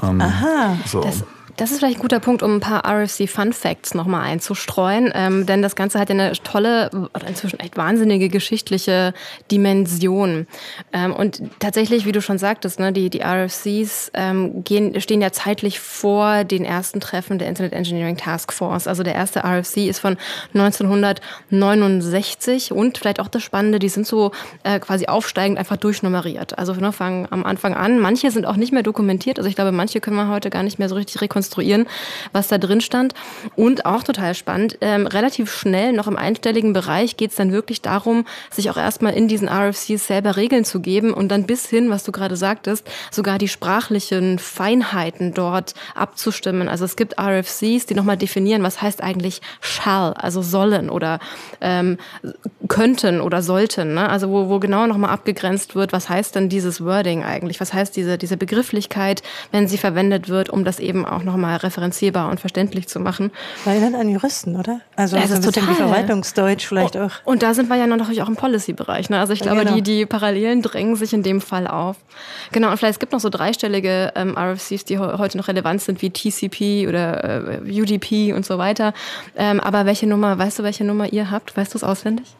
Ähm, 0.02 0.20
Aha, 0.20 0.76
so. 0.86 1.00
das, 1.00 1.24
das 1.60 1.70
ist 1.72 1.80
vielleicht 1.80 1.98
ein 1.98 2.02
guter 2.02 2.20
Punkt, 2.20 2.42
um 2.42 2.56
ein 2.56 2.60
paar 2.60 2.86
RFC 2.86 3.28
Fun 3.28 3.52
Facts 3.52 3.92
nochmal 3.92 4.22
einzustreuen, 4.22 5.12
ähm, 5.14 5.44
denn 5.44 5.60
das 5.60 5.76
Ganze 5.76 6.00
hat 6.00 6.08
ja 6.08 6.14
eine 6.14 6.32
tolle, 6.32 6.88
oder 7.14 7.26
inzwischen 7.26 7.60
echt 7.60 7.76
wahnsinnige 7.76 8.30
geschichtliche 8.30 9.12
Dimension. 9.52 10.46
Ähm, 10.94 11.14
und 11.14 11.42
tatsächlich, 11.58 12.06
wie 12.06 12.12
du 12.12 12.22
schon 12.22 12.38
sagtest, 12.38 12.80
ne, 12.80 12.94
die, 12.94 13.10
die 13.10 13.20
RFCs 13.20 14.10
ähm, 14.14 14.64
gehen, 14.64 14.98
stehen 15.02 15.20
ja 15.20 15.32
zeitlich 15.32 15.80
vor 15.80 16.44
den 16.44 16.64
ersten 16.64 16.98
Treffen 16.98 17.38
der 17.38 17.48
Internet 17.48 17.74
Engineering 17.74 18.16
Task 18.16 18.54
Force. 18.54 18.86
Also 18.86 19.02
der 19.02 19.14
erste 19.14 19.40
RFC 19.40 19.88
ist 19.88 19.98
von 19.98 20.16
1969 20.54 22.72
und 22.72 22.96
vielleicht 22.96 23.20
auch 23.20 23.28
das 23.28 23.42
Spannende, 23.42 23.78
die 23.78 23.90
sind 23.90 24.06
so 24.06 24.32
äh, 24.62 24.80
quasi 24.80 25.08
aufsteigend 25.08 25.58
einfach 25.58 25.76
durchnummeriert. 25.76 26.58
Also 26.58 26.72
ne, 26.72 26.90
fangen 26.90 27.28
am 27.30 27.44
Anfang 27.44 27.74
an. 27.74 27.98
Manche 27.98 28.30
sind 28.30 28.46
auch 28.46 28.56
nicht 28.56 28.72
mehr 28.72 28.82
dokumentiert. 28.82 29.38
Also 29.38 29.50
ich 29.50 29.56
glaube, 29.56 29.72
manche 29.72 30.00
können 30.00 30.16
wir 30.16 30.28
heute 30.28 30.48
gar 30.48 30.62
nicht 30.62 30.78
mehr 30.78 30.88
so 30.88 30.94
richtig 30.94 31.20
rekonstruieren 31.20 31.49
rekonstruieren, 31.50 31.86
was 32.32 32.48
da 32.48 32.58
drin 32.58 32.80
stand. 32.80 33.14
Und 33.56 33.86
auch 33.86 34.02
total 34.02 34.34
spannend, 34.34 34.78
ähm, 34.80 35.06
relativ 35.06 35.52
schnell, 35.52 35.92
noch 35.92 36.06
im 36.06 36.16
einstelligen 36.16 36.72
Bereich, 36.72 37.16
geht 37.16 37.30
es 37.30 37.36
dann 37.36 37.52
wirklich 37.52 37.82
darum, 37.82 38.24
sich 38.50 38.70
auch 38.70 38.76
erstmal 38.76 39.14
in 39.14 39.28
diesen 39.28 39.48
RFCs 39.48 40.06
selber 40.06 40.36
Regeln 40.36 40.64
zu 40.64 40.80
geben 40.80 41.12
und 41.12 41.28
dann 41.28 41.44
bis 41.44 41.68
hin, 41.68 41.90
was 41.90 42.04
du 42.04 42.12
gerade 42.12 42.36
sagtest, 42.36 42.86
sogar 43.10 43.38
die 43.38 43.48
sprachlichen 43.48 44.38
Feinheiten 44.38 45.34
dort 45.34 45.74
abzustimmen. 45.94 46.68
Also 46.68 46.84
es 46.84 46.96
gibt 46.96 47.18
RFCs, 47.20 47.86
die 47.86 47.94
nochmal 47.94 48.16
definieren, 48.16 48.62
was 48.62 48.80
heißt 48.80 49.02
eigentlich 49.02 49.40
shall, 49.60 50.14
also 50.14 50.42
sollen 50.42 50.90
oder 50.90 51.18
ähm, 51.60 51.98
könnten 52.68 53.20
oder 53.20 53.42
sollten. 53.42 53.94
Ne? 53.94 54.08
Also 54.08 54.30
wo, 54.30 54.48
wo 54.48 54.60
genau 54.60 54.86
nochmal 54.86 55.10
abgegrenzt 55.10 55.74
wird, 55.74 55.92
was 55.92 56.08
heißt 56.08 56.34
denn 56.36 56.48
dieses 56.48 56.84
Wording 56.84 57.24
eigentlich? 57.24 57.60
Was 57.60 57.72
heißt 57.72 57.96
diese, 57.96 58.18
diese 58.18 58.36
Begrifflichkeit, 58.36 59.22
wenn 59.50 59.66
sie 59.66 59.78
verwendet 59.78 60.28
wird, 60.28 60.50
um 60.50 60.64
das 60.64 60.78
eben 60.78 61.04
auch 61.04 61.22
nochmal 61.22 61.39
referenzierbar 61.44 62.30
und 62.30 62.40
verständlich 62.40 62.88
zu 62.88 63.00
machen? 63.00 63.30
Erinnert 63.64 63.94
an 63.94 64.08
Juristen, 64.08 64.56
oder? 64.56 64.80
Also 64.96 65.16
das 65.16 65.30
ist 65.30 65.44
total. 65.44 65.68
wie 65.68 65.74
Verwaltungsdeutsch 65.74 66.66
vielleicht 66.66 66.96
auch. 66.96 67.12
Und 67.24 67.42
da 67.42 67.54
sind 67.54 67.68
wir 67.68 67.76
ja 67.76 67.86
natürlich 67.86 68.22
auch 68.22 68.28
im 68.28 68.36
Policy-Bereich. 68.36 69.10
Ne? 69.10 69.18
Also 69.18 69.32
ich 69.32 69.40
glaube, 69.40 69.60
genau. 69.60 69.74
die, 69.74 69.82
die 69.82 70.06
Parallelen 70.06 70.62
drängen 70.62 70.96
sich 70.96 71.12
in 71.12 71.22
dem 71.22 71.40
Fall 71.40 71.66
auf. 71.66 71.96
Genau, 72.52 72.70
und 72.70 72.76
vielleicht 72.76 72.94
es 72.94 72.98
gibt 72.98 73.12
noch 73.12 73.20
so 73.20 73.28
dreistellige 73.28 74.12
ähm, 74.14 74.36
RFCs, 74.36 74.84
die 74.84 74.98
heute 74.98 75.38
noch 75.38 75.48
relevant 75.48 75.82
sind, 75.82 76.02
wie 76.02 76.10
TCP 76.10 76.88
oder 76.88 77.62
äh, 77.64 77.80
UDP 77.80 78.32
und 78.32 78.44
so 78.44 78.58
weiter. 78.58 78.92
Ähm, 79.36 79.60
aber 79.60 79.86
welche 79.86 80.06
Nummer, 80.06 80.38
weißt 80.38 80.58
du, 80.58 80.62
welche 80.62 80.84
Nummer 80.84 81.12
ihr 81.12 81.30
habt? 81.30 81.56
Weißt 81.56 81.74
du 81.74 81.78
es 81.78 81.84
auswendig? 81.84 82.36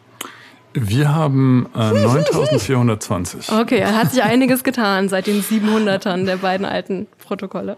Wir 0.72 1.14
haben 1.14 1.68
äh, 1.74 1.78
9420. 1.92 3.50
Okay, 3.52 3.78
er 3.78 3.96
hat 3.96 4.12
sich 4.12 4.22
einiges 4.22 4.62
getan 4.62 5.08
seit 5.08 5.26
den 5.26 5.42
700ern 5.42 6.26
der 6.26 6.36
beiden 6.36 6.66
alten 6.66 7.06
Protokolle. 7.18 7.76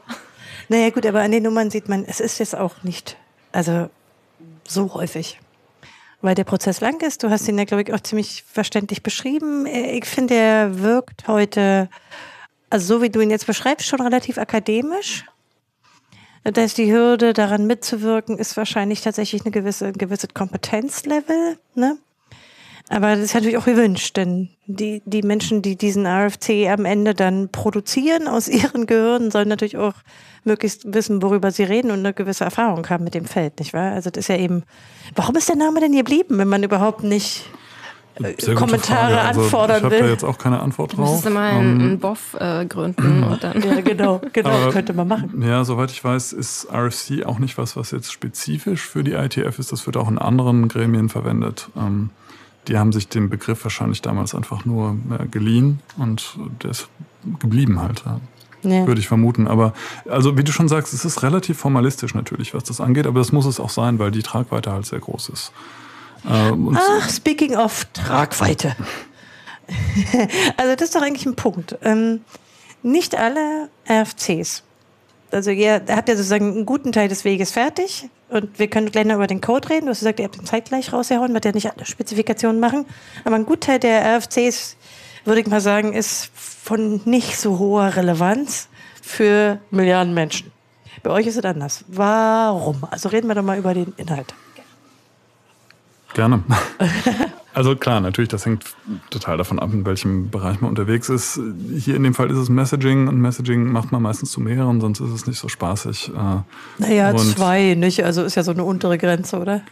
Naja 0.68 0.90
gut, 0.90 1.06
aber 1.06 1.20
an 1.20 1.32
den 1.32 1.42
Nummern 1.42 1.70
sieht 1.70 1.88
man, 1.88 2.04
es 2.04 2.20
ist 2.20 2.38
jetzt 2.38 2.56
auch 2.56 2.82
nicht, 2.82 3.16
also 3.52 3.88
so 4.66 4.94
häufig. 4.94 5.40
Weil 6.20 6.34
der 6.36 6.44
Prozess 6.44 6.80
lang 6.80 7.00
ist. 7.00 7.24
Du 7.24 7.30
hast 7.30 7.48
ihn 7.48 7.58
ja, 7.58 7.64
glaube 7.64 7.82
ich, 7.82 7.92
auch 7.92 8.00
ziemlich 8.00 8.44
verständlich 8.44 9.02
beschrieben. 9.02 9.66
Ich 9.66 10.06
finde, 10.06 10.34
er 10.34 10.78
wirkt 10.78 11.26
heute, 11.26 11.88
also 12.70 12.96
so 12.96 13.02
wie 13.02 13.10
du 13.10 13.20
ihn 13.20 13.30
jetzt 13.30 13.46
beschreibst, 13.46 13.88
schon 13.88 14.00
relativ 14.00 14.38
akademisch. 14.38 15.24
Das 16.44 16.62
heißt, 16.62 16.78
die 16.78 16.92
Hürde, 16.92 17.32
daran 17.32 17.66
mitzuwirken, 17.66 18.38
ist 18.38 18.56
wahrscheinlich 18.56 19.00
tatsächlich 19.00 19.42
eine 19.42 19.50
gewisse, 19.50 19.86
ein 19.86 19.94
gewisses 19.94 20.32
Kompetenzlevel. 20.32 21.58
Ne? 21.74 21.98
Aber 22.92 23.16
das 23.16 23.20
ist 23.20 23.34
natürlich 23.34 23.56
auch 23.56 23.64
gewünscht, 23.64 24.18
denn 24.18 24.50
die, 24.66 25.02
die 25.06 25.22
Menschen, 25.22 25.62
die 25.62 25.76
diesen 25.76 26.06
RFC 26.06 26.68
am 26.70 26.84
Ende 26.84 27.14
dann 27.14 27.48
produzieren 27.48 28.28
aus 28.28 28.48
ihren 28.48 28.86
Gehirnen, 28.86 29.30
sollen 29.30 29.48
natürlich 29.48 29.78
auch 29.78 29.94
möglichst 30.44 30.92
wissen, 30.92 31.22
worüber 31.22 31.50
sie 31.50 31.62
reden 31.62 31.90
und 31.90 32.00
eine 32.00 32.12
gewisse 32.12 32.44
Erfahrung 32.44 32.88
haben 32.90 33.04
mit 33.04 33.14
dem 33.14 33.24
Feld, 33.24 33.60
nicht 33.60 33.72
wahr? 33.72 33.92
Also 33.92 34.10
das 34.10 34.24
ist 34.24 34.28
ja 34.28 34.36
eben, 34.36 34.64
warum 35.14 35.36
ist 35.36 35.48
der 35.48 35.56
Name 35.56 35.80
denn 35.80 35.92
geblieben, 35.92 36.36
wenn 36.36 36.48
man 36.48 36.62
überhaupt 36.62 37.02
nicht 37.02 37.48
äh, 38.16 38.34
Sehr 38.38 38.54
Kommentare 38.54 39.20
also, 39.20 39.40
anfordern 39.40 39.76
ich 39.78 39.82
will. 39.84 39.92
Ich 39.92 39.98
habe 39.98 40.06
da 40.06 40.12
jetzt 40.12 40.24
auch 40.24 40.38
keine 40.38 40.60
Antwort 40.60 40.96
drauf. 40.96 41.12
Müsste 41.12 41.30
mal 41.30 41.52
einen, 41.52 41.80
einen 41.80 41.98
BOF 41.98 42.36
äh, 42.38 42.66
gründen 42.66 43.22
und 43.24 43.42
dann. 43.42 43.62
Ja, 43.62 43.80
genau, 43.80 44.20
genau, 44.32 44.50
Aber, 44.50 44.70
könnte 44.70 44.92
man 44.92 45.08
machen. 45.08 45.42
Ja, 45.42 45.64
soweit 45.64 45.90
ich 45.90 46.04
weiß, 46.04 46.34
ist 46.34 46.68
RFC 46.70 47.24
auch 47.24 47.38
nicht 47.38 47.56
was, 47.56 47.74
was 47.74 47.90
jetzt 47.90 48.12
spezifisch 48.12 48.86
für 48.86 49.02
die 49.02 49.12
ITF 49.12 49.58
ist. 49.58 49.72
Das 49.72 49.86
wird 49.86 49.96
auch 49.96 50.10
in 50.10 50.18
anderen 50.18 50.68
Gremien 50.68 51.08
verwendet. 51.08 51.68
Ähm, 51.74 52.10
die 52.68 52.78
haben 52.78 52.92
sich 52.92 53.08
den 53.08 53.28
Begriff 53.28 53.64
wahrscheinlich 53.64 54.02
damals 54.02 54.34
einfach 54.34 54.64
nur 54.64 54.96
äh, 55.18 55.26
geliehen 55.26 55.80
und 55.98 56.36
der 56.62 56.70
ist 56.70 56.88
geblieben 57.40 57.80
halt. 57.80 58.04
Ja. 58.62 58.86
Würde 58.86 59.00
ich 59.00 59.08
vermuten. 59.08 59.48
Aber 59.48 59.72
also 60.08 60.38
wie 60.38 60.44
du 60.44 60.52
schon 60.52 60.68
sagst, 60.68 60.94
es 60.94 61.04
ist 61.04 61.22
relativ 61.22 61.58
formalistisch 61.58 62.14
natürlich, 62.14 62.54
was 62.54 62.64
das 62.64 62.80
angeht, 62.80 63.06
aber 63.06 63.18
das 63.18 63.32
muss 63.32 63.46
es 63.46 63.58
auch 63.58 63.70
sein, 63.70 63.98
weil 63.98 64.12
die 64.12 64.22
Tragweite 64.22 64.70
halt 64.70 64.86
sehr 64.86 65.00
groß 65.00 65.30
ist. 65.30 65.52
Äh, 66.24 66.52
Ach, 66.74 67.10
speaking 67.10 67.56
of 67.56 67.86
Tragweite. 67.92 68.76
also 70.56 70.76
das 70.76 70.82
ist 70.88 70.94
doch 70.94 71.02
eigentlich 71.02 71.26
ein 71.26 71.34
Punkt. 71.34 71.76
Ähm, 71.82 72.20
nicht 72.84 73.16
alle 73.16 73.68
RFCs 73.88 74.62
also 75.32 75.50
ihr 75.50 75.82
habt 75.88 76.08
ja 76.08 76.16
sozusagen 76.16 76.52
einen 76.52 76.66
guten 76.66 76.92
Teil 76.92 77.08
des 77.08 77.24
Weges 77.24 77.50
fertig 77.50 78.08
und 78.32 78.58
wir 78.58 78.68
können 78.68 78.90
gleich 78.90 79.04
noch 79.04 79.16
über 79.16 79.26
den 79.26 79.40
Code 79.40 79.68
reden. 79.68 79.86
Du 79.86 79.90
hast 79.90 80.00
gesagt, 80.00 80.18
ihr 80.18 80.24
habt 80.24 80.36
den 80.36 80.46
zeitgleich 80.46 80.92
rausgehauen, 80.92 81.34
wird 81.34 81.44
ja 81.44 81.52
nicht 81.52 81.70
alle 81.70 81.84
Spezifikationen 81.84 82.60
machen. 82.60 82.86
Aber 83.24 83.36
ein 83.36 83.46
guter 83.46 83.60
Teil 83.60 83.78
der 83.78 84.18
RFCs, 84.18 84.76
würde 85.24 85.40
ich 85.40 85.46
mal 85.46 85.60
sagen, 85.60 85.92
ist 85.92 86.30
von 86.34 87.00
nicht 87.04 87.38
so 87.38 87.58
hoher 87.58 87.94
Relevanz 87.94 88.68
für 89.02 89.58
Milliarden 89.70 90.14
Menschen. 90.14 90.50
Bei 91.02 91.10
euch 91.10 91.26
ist 91.26 91.36
es 91.36 91.44
anders. 91.44 91.84
Warum? 91.88 92.86
Also 92.90 93.08
reden 93.08 93.28
wir 93.28 93.34
doch 93.34 93.42
mal 93.42 93.58
über 93.58 93.74
den 93.74 93.92
Inhalt. 93.96 94.34
Gerne. 96.14 96.42
Also 97.54 97.76
klar, 97.76 98.00
natürlich, 98.00 98.30
das 98.30 98.46
hängt 98.46 98.64
total 99.10 99.36
davon 99.36 99.58
ab, 99.58 99.70
in 99.72 99.84
welchem 99.84 100.30
Bereich 100.30 100.60
man 100.60 100.70
unterwegs 100.70 101.08
ist. 101.08 101.38
Hier 101.76 101.96
in 101.96 102.02
dem 102.02 102.14
Fall 102.14 102.30
ist 102.30 102.38
es 102.38 102.48
Messaging 102.48 103.08
und 103.08 103.20
Messaging 103.20 103.70
macht 103.70 103.92
man 103.92 104.02
meistens 104.02 104.32
zu 104.32 104.40
mehreren, 104.40 104.80
sonst 104.80 105.00
ist 105.00 105.10
es 105.10 105.26
nicht 105.26 105.38
so 105.38 105.48
spaßig. 105.48 106.12
Äh. 106.14 106.42
Naja, 106.78 107.10
und 107.10 107.18
zwei 107.18 107.74
nicht, 107.74 108.04
also 108.04 108.22
ist 108.22 108.36
ja 108.36 108.42
so 108.42 108.52
eine 108.52 108.64
untere 108.64 108.96
Grenze, 108.96 109.38
oder? 109.38 109.62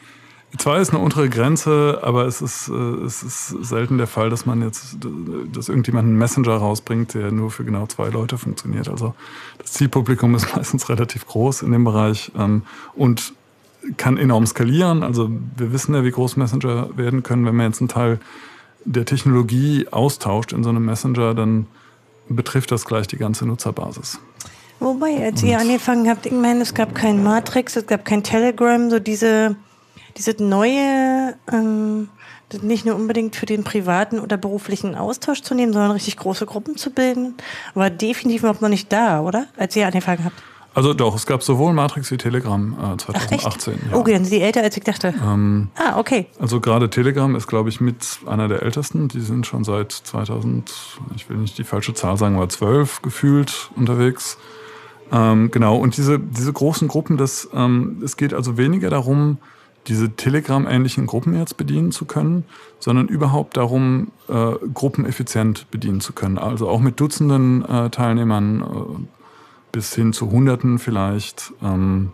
Zwei 0.58 0.80
ist 0.80 0.90
eine 0.90 0.98
untere 0.98 1.28
Grenze, 1.28 2.00
aber 2.02 2.26
es 2.26 2.42
ist, 2.42 2.68
äh, 2.68 3.04
es 3.04 3.22
ist 3.22 3.48
selten 3.62 3.98
der 3.98 4.08
Fall, 4.08 4.30
dass 4.30 4.46
man 4.46 4.62
jetzt, 4.62 4.96
dass 5.52 5.68
irgendjemand 5.68 6.06
einen 6.06 6.18
Messenger 6.18 6.56
rausbringt, 6.56 7.14
der 7.14 7.30
nur 7.30 7.52
für 7.52 7.64
genau 7.64 7.86
zwei 7.86 8.08
Leute 8.08 8.36
funktioniert. 8.36 8.88
Also 8.88 9.14
das 9.58 9.72
Zielpublikum 9.72 10.34
ist 10.34 10.54
meistens 10.56 10.88
relativ 10.88 11.26
groß 11.26 11.62
in 11.62 11.70
dem 11.70 11.84
Bereich 11.84 12.32
ähm, 12.36 12.62
und 12.94 13.32
kann 13.96 14.16
enorm 14.16 14.46
skalieren. 14.46 15.02
Also 15.02 15.30
wir 15.56 15.72
wissen 15.72 15.94
ja, 15.94 16.04
wie 16.04 16.10
groß 16.10 16.36
Messenger 16.36 16.96
werden 16.96 17.22
können. 17.22 17.46
Wenn 17.46 17.56
man 17.56 17.66
jetzt 17.66 17.80
einen 17.80 17.88
Teil 17.88 18.20
der 18.84 19.04
Technologie 19.04 19.86
austauscht 19.90 20.52
in 20.52 20.62
so 20.62 20.70
einem 20.70 20.84
Messenger, 20.84 21.34
dann 21.34 21.66
betrifft 22.28 22.70
das 22.70 22.84
gleich 22.84 23.06
die 23.06 23.16
ganze 23.16 23.46
Nutzerbasis. 23.46 24.20
Wobei, 24.78 25.22
als 25.22 25.42
ihr 25.42 25.58
angefangen 25.58 26.08
habt, 26.08 26.24
ich 26.24 26.32
meine, 26.32 26.62
es 26.62 26.72
gab 26.72 26.94
kein 26.94 27.22
Matrix, 27.22 27.76
es 27.76 27.86
gab 27.86 28.06
kein 28.06 28.22
Telegram, 28.22 28.88
so 28.88 28.98
diese, 28.98 29.56
diese 30.16 30.42
neue, 30.42 31.34
ähm, 31.52 32.08
nicht 32.62 32.86
nur 32.86 32.96
unbedingt 32.96 33.36
für 33.36 33.44
den 33.44 33.62
privaten 33.62 34.18
oder 34.18 34.38
beruflichen 34.38 34.94
Austausch 34.94 35.42
zu 35.42 35.54
nehmen, 35.54 35.74
sondern 35.74 35.90
richtig 35.90 36.16
große 36.16 36.46
Gruppen 36.46 36.76
zu 36.76 36.90
bilden, 36.90 37.34
war 37.74 37.90
definitiv 37.90 38.42
überhaupt 38.42 38.62
noch 38.62 38.70
nicht 38.70 38.90
da, 38.90 39.20
oder? 39.20 39.46
Als 39.56 39.76
ihr 39.76 39.86
angefangen 39.86 40.24
habt. 40.24 40.42
Also 40.72 40.94
doch, 40.94 41.16
es 41.16 41.26
gab 41.26 41.42
sowohl 41.42 41.72
Matrix 41.72 42.10
wie 42.10 42.16
Telegram 42.16 42.94
äh, 42.94 42.96
2018. 42.96 43.74
Ach, 43.74 43.90
ja. 43.90 43.96
Okay, 43.96 44.12
dann 44.12 44.24
sind 44.24 44.36
die 44.36 44.42
älter, 44.42 44.62
als 44.62 44.76
ich 44.76 44.84
dachte. 44.84 45.14
Ähm, 45.22 45.68
ah, 45.74 45.98
okay. 45.98 46.26
Also 46.38 46.60
gerade 46.60 46.88
Telegram 46.90 47.34
ist, 47.34 47.48
glaube 47.48 47.68
ich, 47.68 47.80
mit 47.80 48.20
einer 48.26 48.46
der 48.46 48.62
ältesten. 48.62 49.08
Die 49.08 49.20
sind 49.20 49.46
schon 49.46 49.64
seit 49.64 49.92
2000, 49.92 50.72
ich 51.16 51.28
will 51.28 51.38
nicht 51.38 51.58
die 51.58 51.64
falsche 51.64 51.94
Zahl 51.94 52.16
sagen, 52.16 52.36
aber 52.36 52.48
12 52.48 53.02
gefühlt 53.02 53.70
unterwegs. 53.74 54.38
Ähm, 55.12 55.50
genau, 55.50 55.76
und 55.76 55.96
diese, 55.96 56.20
diese 56.20 56.52
großen 56.52 56.86
Gruppen, 56.86 57.16
das, 57.16 57.48
ähm, 57.52 58.00
es 58.04 58.16
geht 58.16 58.32
also 58.32 58.56
weniger 58.56 58.90
darum, 58.90 59.38
diese 59.86 60.14
Telegram-ähnlichen 60.14 61.06
Gruppen 61.06 61.36
jetzt 61.36 61.56
bedienen 61.56 61.90
zu 61.90 62.04
können, 62.04 62.44
sondern 62.78 63.08
überhaupt 63.08 63.56
darum, 63.56 64.12
äh, 64.28 64.52
Gruppen 64.72 65.06
effizient 65.06 65.70
bedienen 65.70 66.00
zu 66.00 66.12
können. 66.12 66.38
Also 66.38 66.68
auch 66.68 66.80
mit 66.80 67.00
Dutzenden 67.00 67.64
äh, 67.64 67.90
Teilnehmern, 67.90 68.60
äh, 68.60 69.19
bis 69.72 69.94
hin 69.94 70.12
zu 70.12 70.30
Hunderten 70.30 70.78
vielleicht. 70.78 71.52
Ähm, 71.62 72.12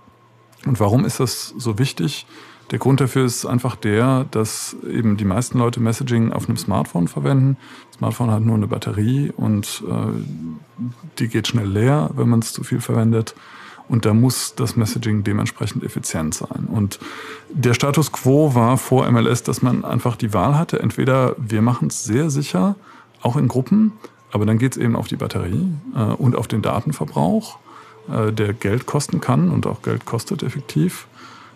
und 0.65 0.81
warum 0.81 1.05
ist 1.05 1.21
das 1.21 1.55
so 1.57 1.79
wichtig? 1.79 2.27
Der 2.71 2.81
Grund 2.81 3.01
dafür 3.01 3.25
ist 3.25 3.47
einfach 3.47 3.77
der, 3.77 4.27
dass 4.31 4.77
eben 4.89 5.17
die 5.17 5.25
meisten 5.25 5.59
Leute 5.59 5.81
Messaging 5.81 6.33
auf 6.33 6.49
einem 6.49 6.57
Smartphone 6.57 7.07
verwenden. 7.07 7.57
Das 7.91 7.99
Smartphone 7.99 8.31
hat 8.31 8.43
nur 8.43 8.57
eine 8.57 8.67
Batterie 8.67 9.33
und 9.37 9.85
äh, 9.89 10.83
die 11.19 11.29
geht 11.29 11.47
schnell 11.47 11.69
leer, 11.69 12.11
wenn 12.15 12.29
man 12.29 12.41
es 12.41 12.53
zu 12.53 12.65
viel 12.65 12.81
verwendet. 12.81 13.37
Und 13.89 14.05
da 14.05 14.15
muss 14.15 14.57
das 14.57 14.75
Messaging 14.75 15.23
dementsprechend 15.23 15.85
effizient 15.85 16.35
sein. 16.35 16.67
Und 16.69 16.99
der 17.51 17.73
Status 17.73 18.11
quo 18.11 18.53
war 18.57 18.79
vor 18.79 19.09
MLS, 19.13 19.45
dass 19.45 19.63
man 19.63 19.85
einfach 19.85 20.17
die 20.17 20.35
Wahl 20.35 20.59
hatte, 20.59 20.81
entweder 20.81 21.37
wir 21.39 21.63
machen 21.63 21.87
es 21.87 22.03
sehr 22.03 22.31
sicher, 22.31 22.75
auch 23.23 23.37
in 23.37 23.47
Gruppen, 23.47 23.93
aber 24.37 24.45
dann 24.45 24.59
geht 24.59 24.73
es 24.73 24.79
eben 24.79 24.97
auf 24.97 25.09
die 25.09 25.17
Batterie 25.17 25.67
äh, 25.97 26.01
und 26.03 26.37
auf 26.37 26.47
den 26.47 26.61
Datenverbrauch, 26.61 27.59
äh, 28.13 28.33
der 28.33 28.53
Geld 28.53 28.85
kosten 28.85 29.19
kann 29.23 29.51
und 29.51 29.67
auch 29.67 29.81
Geld 29.81 30.05
kostet 30.05 30.43
effektiv 30.43 31.07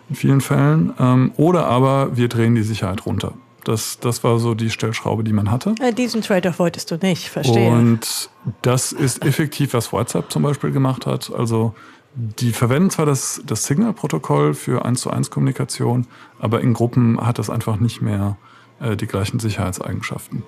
in 0.09 0.15
vielen 0.15 0.41
Fällen. 0.41 0.91
Ähm, 0.99 1.31
oder 1.37 1.67
aber 1.67 2.17
wir 2.17 2.27
drehen 2.27 2.55
die 2.55 2.63
Sicherheit 2.63 3.05
runter. 3.05 3.33
Das, 3.65 3.99
das 3.99 4.23
war 4.23 4.39
so 4.39 4.55
die 4.55 4.71
Stellschraube, 4.71 5.23
die 5.23 5.31
man 5.31 5.51
hatte. 5.51 5.75
Äh, 5.79 5.93
diesen 5.93 6.23
Trade-off 6.23 6.57
wolltest 6.57 6.89
du 6.89 6.97
nicht, 6.97 7.29
verstehe. 7.29 7.69
Und 7.69 8.31
das 8.63 8.93
ist 8.93 9.23
effektiv, 9.23 9.75
was 9.75 9.93
WhatsApp 9.93 10.31
zum 10.31 10.41
Beispiel 10.41 10.71
gemacht 10.71 11.05
hat. 11.05 11.31
Also 11.31 11.75
die 12.15 12.51
verwenden 12.51 12.89
zwar 12.89 13.05
das, 13.05 13.43
das 13.45 13.65
Signal-Protokoll 13.65 14.55
für 14.55 14.83
1 14.83 15.01
zu 15.01 15.11
1 15.11 15.29
Kommunikation, 15.29 16.07
aber 16.39 16.61
in 16.61 16.73
Gruppen 16.73 17.21
hat 17.21 17.37
das 17.37 17.51
einfach 17.51 17.79
nicht 17.79 18.01
mehr 18.01 18.37
äh, 18.79 18.97
die 18.97 19.05
gleichen 19.05 19.39
Sicherheitseigenschaften. 19.39 20.41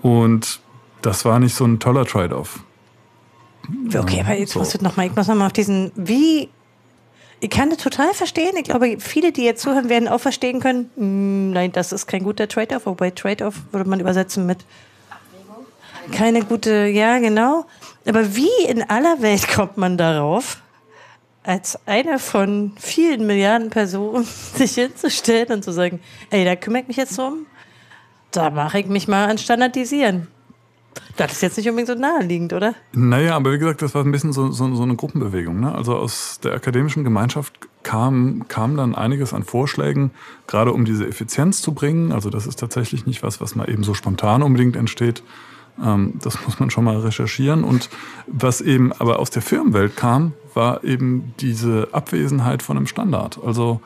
Und 0.00 0.60
das 1.02 1.24
war 1.24 1.38
nicht 1.38 1.54
so 1.54 1.64
ein 1.64 1.78
toller 1.78 2.04
Trade-off. 2.04 2.60
Okay, 3.94 4.20
aber 4.20 4.34
jetzt 4.34 4.52
so. 4.52 4.60
musst 4.60 4.74
du 4.74 4.82
noch 4.82 4.96
mal, 4.96 5.06
ich 5.06 5.16
muss 5.16 5.26
noch 5.26 5.34
mal 5.34 5.46
auf 5.46 5.52
diesen, 5.52 5.92
wie, 5.96 6.48
ich 7.40 7.50
kann 7.50 7.70
das 7.70 7.78
total 7.78 8.14
verstehen. 8.14 8.56
Ich 8.56 8.64
glaube, 8.64 8.96
viele, 9.00 9.32
die 9.32 9.44
jetzt 9.44 9.62
zuhören, 9.62 9.88
werden 9.88 10.08
auch 10.08 10.20
verstehen 10.20 10.60
können, 10.60 10.90
hm, 10.96 11.50
nein, 11.52 11.72
das 11.72 11.92
ist 11.92 12.06
kein 12.06 12.22
guter 12.22 12.48
Trade-off, 12.48 12.86
wobei 12.86 13.10
Trade-off 13.10 13.54
würde 13.72 13.88
man 13.88 14.00
übersetzen 14.00 14.46
mit 14.46 14.64
keine 16.12 16.44
gute, 16.44 16.86
ja, 16.86 17.18
genau. 17.18 17.66
Aber 18.06 18.36
wie 18.36 18.66
in 18.68 18.88
aller 18.88 19.20
Welt 19.22 19.48
kommt 19.54 19.76
man 19.76 19.98
darauf, 19.98 20.58
als 21.42 21.78
eine 21.86 22.18
von 22.18 22.72
vielen 22.78 23.26
Milliarden 23.26 23.70
Personen 23.70 24.26
sich 24.54 24.74
hinzustellen 24.74 25.52
und 25.52 25.64
zu 25.64 25.72
sagen, 25.72 26.00
ey, 26.30 26.44
da 26.44 26.56
kümmere 26.56 26.82
ich 26.82 26.88
mich 26.88 26.96
jetzt 26.96 27.18
drum. 27.18 27.46
Da 28.30 28.50
mache 28.50 28.80
ich 28.80 28.86
mich 28.86 29.08
mal 29.08 29.28
an 29.28 29.38
Standardisieren. 29.38 30.28
Das 31.16 31.32
ist 31.32 31.42
jetzt 31.42 31.56
nicht 31.56 31.68
unbedingt 31.68 31.88
so 31.88 31.94
naheliegend, 31.94 32.52
oder? 32.52 32.74
Naja, 32.92 33.36
aber 33.36 33.52
wie 33.52 33.58
gesagt, 33.58 33.82
das 33.82 33.94
war 33.94 34.04
ein 34.04 34.12
bisschen 34.12 34.32
so, 34.32 34.50
so, 34.50 34.74
so 34.74 34.82
eine 34.82 34.96
Gruppenbewegung. 34.96 35.60
Ne? 35.60 35.74
Also 35.74 35.96
aus 35.96 36.40
der 36.42 36.54
akademischen 36.54 37.04
Gemeinschaft 37.04 37.54
kam, 37.82 38.44
kam 38.48 38.76
dann 38.76 38.94
einiges 38.94 39.32
an 39.32 39.44
Vorschlägen, 39.44 40.10
gerade 40.46 40.72
um 40.72 40.84
diese 40.84 41.06
Effizienz 41.06 41.62
zu 41.62 41.72
bringen. 41.72 42.12
Also 42.12 42.30
das 42.30 42.46
ist 42.46 42.58
tatsächlich 42.58 43.06
nicht 43.06 43.22
was, 43.22 43.40
was 43.40 43.54
mal 43.54 43.70
eben 43.70 43.82
so 43.82 43.94
spontan 43.94 44.42
unbedingt 44.42 44.76
entsteht. 44.76 45.22
Ähm, 45.82 46.14
das 46.22 46.38
muss 46.44 46.60
man 46.60 46.70
schon 46.70 46.84
mal 46.84 46.98
recherchieren. 46.98 47.64
Und 47.64 47.88
was 48.26 48.60
eben 48.60 48.92
aber 48.92 49.18
aus 49.18 49.30
der 49.30 49.42
Firmenwelt 49.42 49.96
kam, 49.96 50.32
war 50.54 50.84
eben 50.84 51.34
diese 51.40 51.88
Abwesenheit 51.92 52.62
von 52.62 52.76
einem 52.76 52.86
Standard. 52.86 53.38
Also 53.44 53.80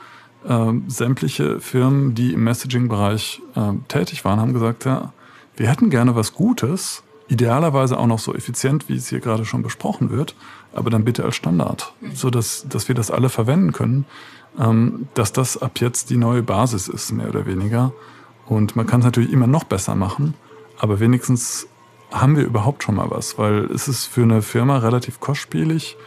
ähm, 0.48 0.84
sämtliche 0.88 1.60
Firmen, 1.60 2.14
die 2.14 2.32
im 2.32 2.44
Messaging-Bereich 2.44 3.42
äh, 3.54 3.72
tätig 3.88 4.24
waren, 4.24 4.40
haben 4.40 4.52
gesagt, 4.52 4.84
ja, 4.84 5.12
wir 5.60 5.68
hätten 5.68 5.90
gerne 5.90 6.16
was 6.16 6.32
Gutes, 6.32 7.02
idealerweise 7.28 7.98
auch 7.98 8.06
noch 8.06 8.18
so 8.18 8.34
effizient, 8.34 8.88
wie 8.88 8.96
es 8.96 9.10
hier 9.10 9.20
gerade 9.20 9.44
schon 9.44 9.62
besprochen 9.62 10.08
wird, 10.08 10.34
aber 10.72 10.88
dann 10.88 11.04
bitte 11.04 11.22
als 11.22 11.36
Standard, 11.36 11.92
so 12.14 12.30
dass, 12.30 12.64
dass 12.66 12.88
wir 12.88 12.94
das 12.94 13.10
alle 13.10 13.28
verwenden 13.28 13.72
können, 13.72 14.06
ähm, 14.58 15.06
dass 15.12 15.34
das 15.34 15.60
ab 15.60 15.78
jetzt 15.78 16.08
die 16.08 16.16
neue 16.16 16.42
Basis 16.42 16.88
ist, 16.88 17.12
mehr 17.12 17.28
oder 17.28 17.44
weniger. 17.44 17.92
Und 18.46 18.74
man 18.74 18.86
kann 18.86 19.00
es 19.00 19.04
natürlich 19.04 19.34
immer 19.34 19.46
noch 19.46 19.64
besser 19.64 19.94
machen, 19.94 20.32
aber 20.78 20.98
wenigstens 20.98 21.66
haben 22.10 22.38
wir 22.38 22.44
überhaupt 22.44 22.82
schon 22.82 22.94
mal 22.94 23.10
was, 23.10 23.36
weil 23.36 23.66
es 23.66 23.86
ist 23.86 24.06
für 24.06 24.22
eine 24.22 24.40
Firma 24.40 24.78
relativ 24.78 25.20
kostspielig, 25.20 25.98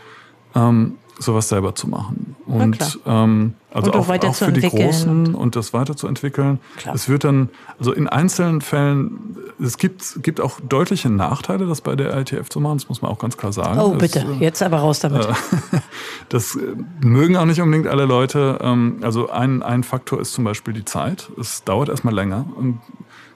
ähm, 0.56 0.96
sowas 1.20 1.50
selber 1.50 1.76
zu 1.76 1.88
machen. 1.88 2.36
Und 2.46 3.00
ähm, 3.06 3.54
also 3.74 3.92
und 3.92 3.98
auch, 3.98 4.10
auch 4.10 4.36
für 4.36 4.52
die 4.52 4.62
Großen 4.62 5.34
und 5.34 5.56
das 5.56 5.74
weiterzuentwickeln. 5.74 6.60
Klar. 6.78 6.94
Es 6.94 7.10
wird 7.10 7.24
dann, 7.24 7.50
also 7.80 7.92
in 7.92 8.08
einzelnen 8.08 8.62
Fällen, 8.62 9.38
es 9.62 9.78
gibt, 9.78 10.22
gibt 10.22 10.42
auch 10.42 10.60
deutliche 10.60 11.10
Nachteile, 11.10 11.66
das 11.66 11.82
bei 11.82 11.96
der 11.96 12.16
ITF 12.18 12.50
zu 12.50 12.60
machen, 12.60 12.78
das 12.78 12.90
muss 12.90 13.02
man 13.02 13.12
auch 13.12 13.20
ganz 13.20 13.38
klar 13.38 13.54
sagen. 13.54 13.80
Oh, 13.80 13.96
bitte, 13.96 14.26
das, 14.28 14.40
jetzt 14.40 14.62
aber 14.62 14.78
raus 14.78 15.00
damit. 15.00 15.26
Äh, 15.26 15.34
das 16.30 16.56
äh, 16.56 16.60
mögen 17.02 17.38
auch 17.38 17.46
nicht 17.46 17.62
unbedingt 17.62 17.88
alle 17.88 18.06
Leute. 18.06 18.60
Ähm, 18.62 18.98
also 19.02 19.30
ein, 19.30 19.64
ein 19.64 19.84
Faktor 19.84 20.20
ist 20.20 20.34
zum 20.34 20.44
Beispiel 20.44 20.74
die 20.74 20.86
Zeit. 20.86 21.30
Es 21.40 21.64
dauert 21.64 21.90
erstmal 21.90 22.14
länger, 22.14 22.46
um 22.56 22.80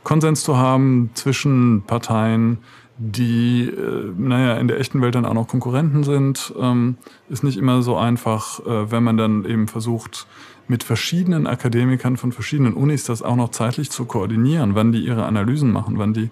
Konsens 0.03 0.43
zu 0.43 0.57
haben 0.57 1.09
zwischen 1.15 1.83
Parteien, 1.85 2.59
die, 2.97 3.69
äh, 3.69 4.11
naja, 4.17 4.57
in 4.57 4.67
der 4.67 4.79
echten 4.79 5.01
Welt 5.01 5.15
dann 5.15 5.25
auch 5.25 5.33
noch 5.33 5.47
Konkurrenten 5.47 6.03
sind, 6.03 6.53
ähm, 6.59 6.97
ist 7.29 7.43
nicht 7.43 7.57
immer 7.57 7.81
so 7.81 7.95
einfach, 7.95 8.59
äh, 8.65 8.91
wenn 8.91 9.03
man 9.03 9.17
dann 9.17 9.45
eben 9.45 9.67
versucht, 9.67 10.27
mit 10.67 10.83
verschiedenen 10.83 11.47
Akademikern 11.47 12.17
von 12.17 12.31
verschiedenen 12.31 12.73
Unis 12.73 13.05
das 13.05 13.21
auch 13.21 13.35
noch 13.35 13.49
zeitlich 13.49 13.89
zu 13.89 14.05
koordinieren, 14.05 14.75
wann 14.75 14.91
die 14.91 14.99
ihre 14.99 15.25
Analysen 15.25 15.71
machen, 15.71 15.97
wann 15.97 16.13
die 16.13 16.29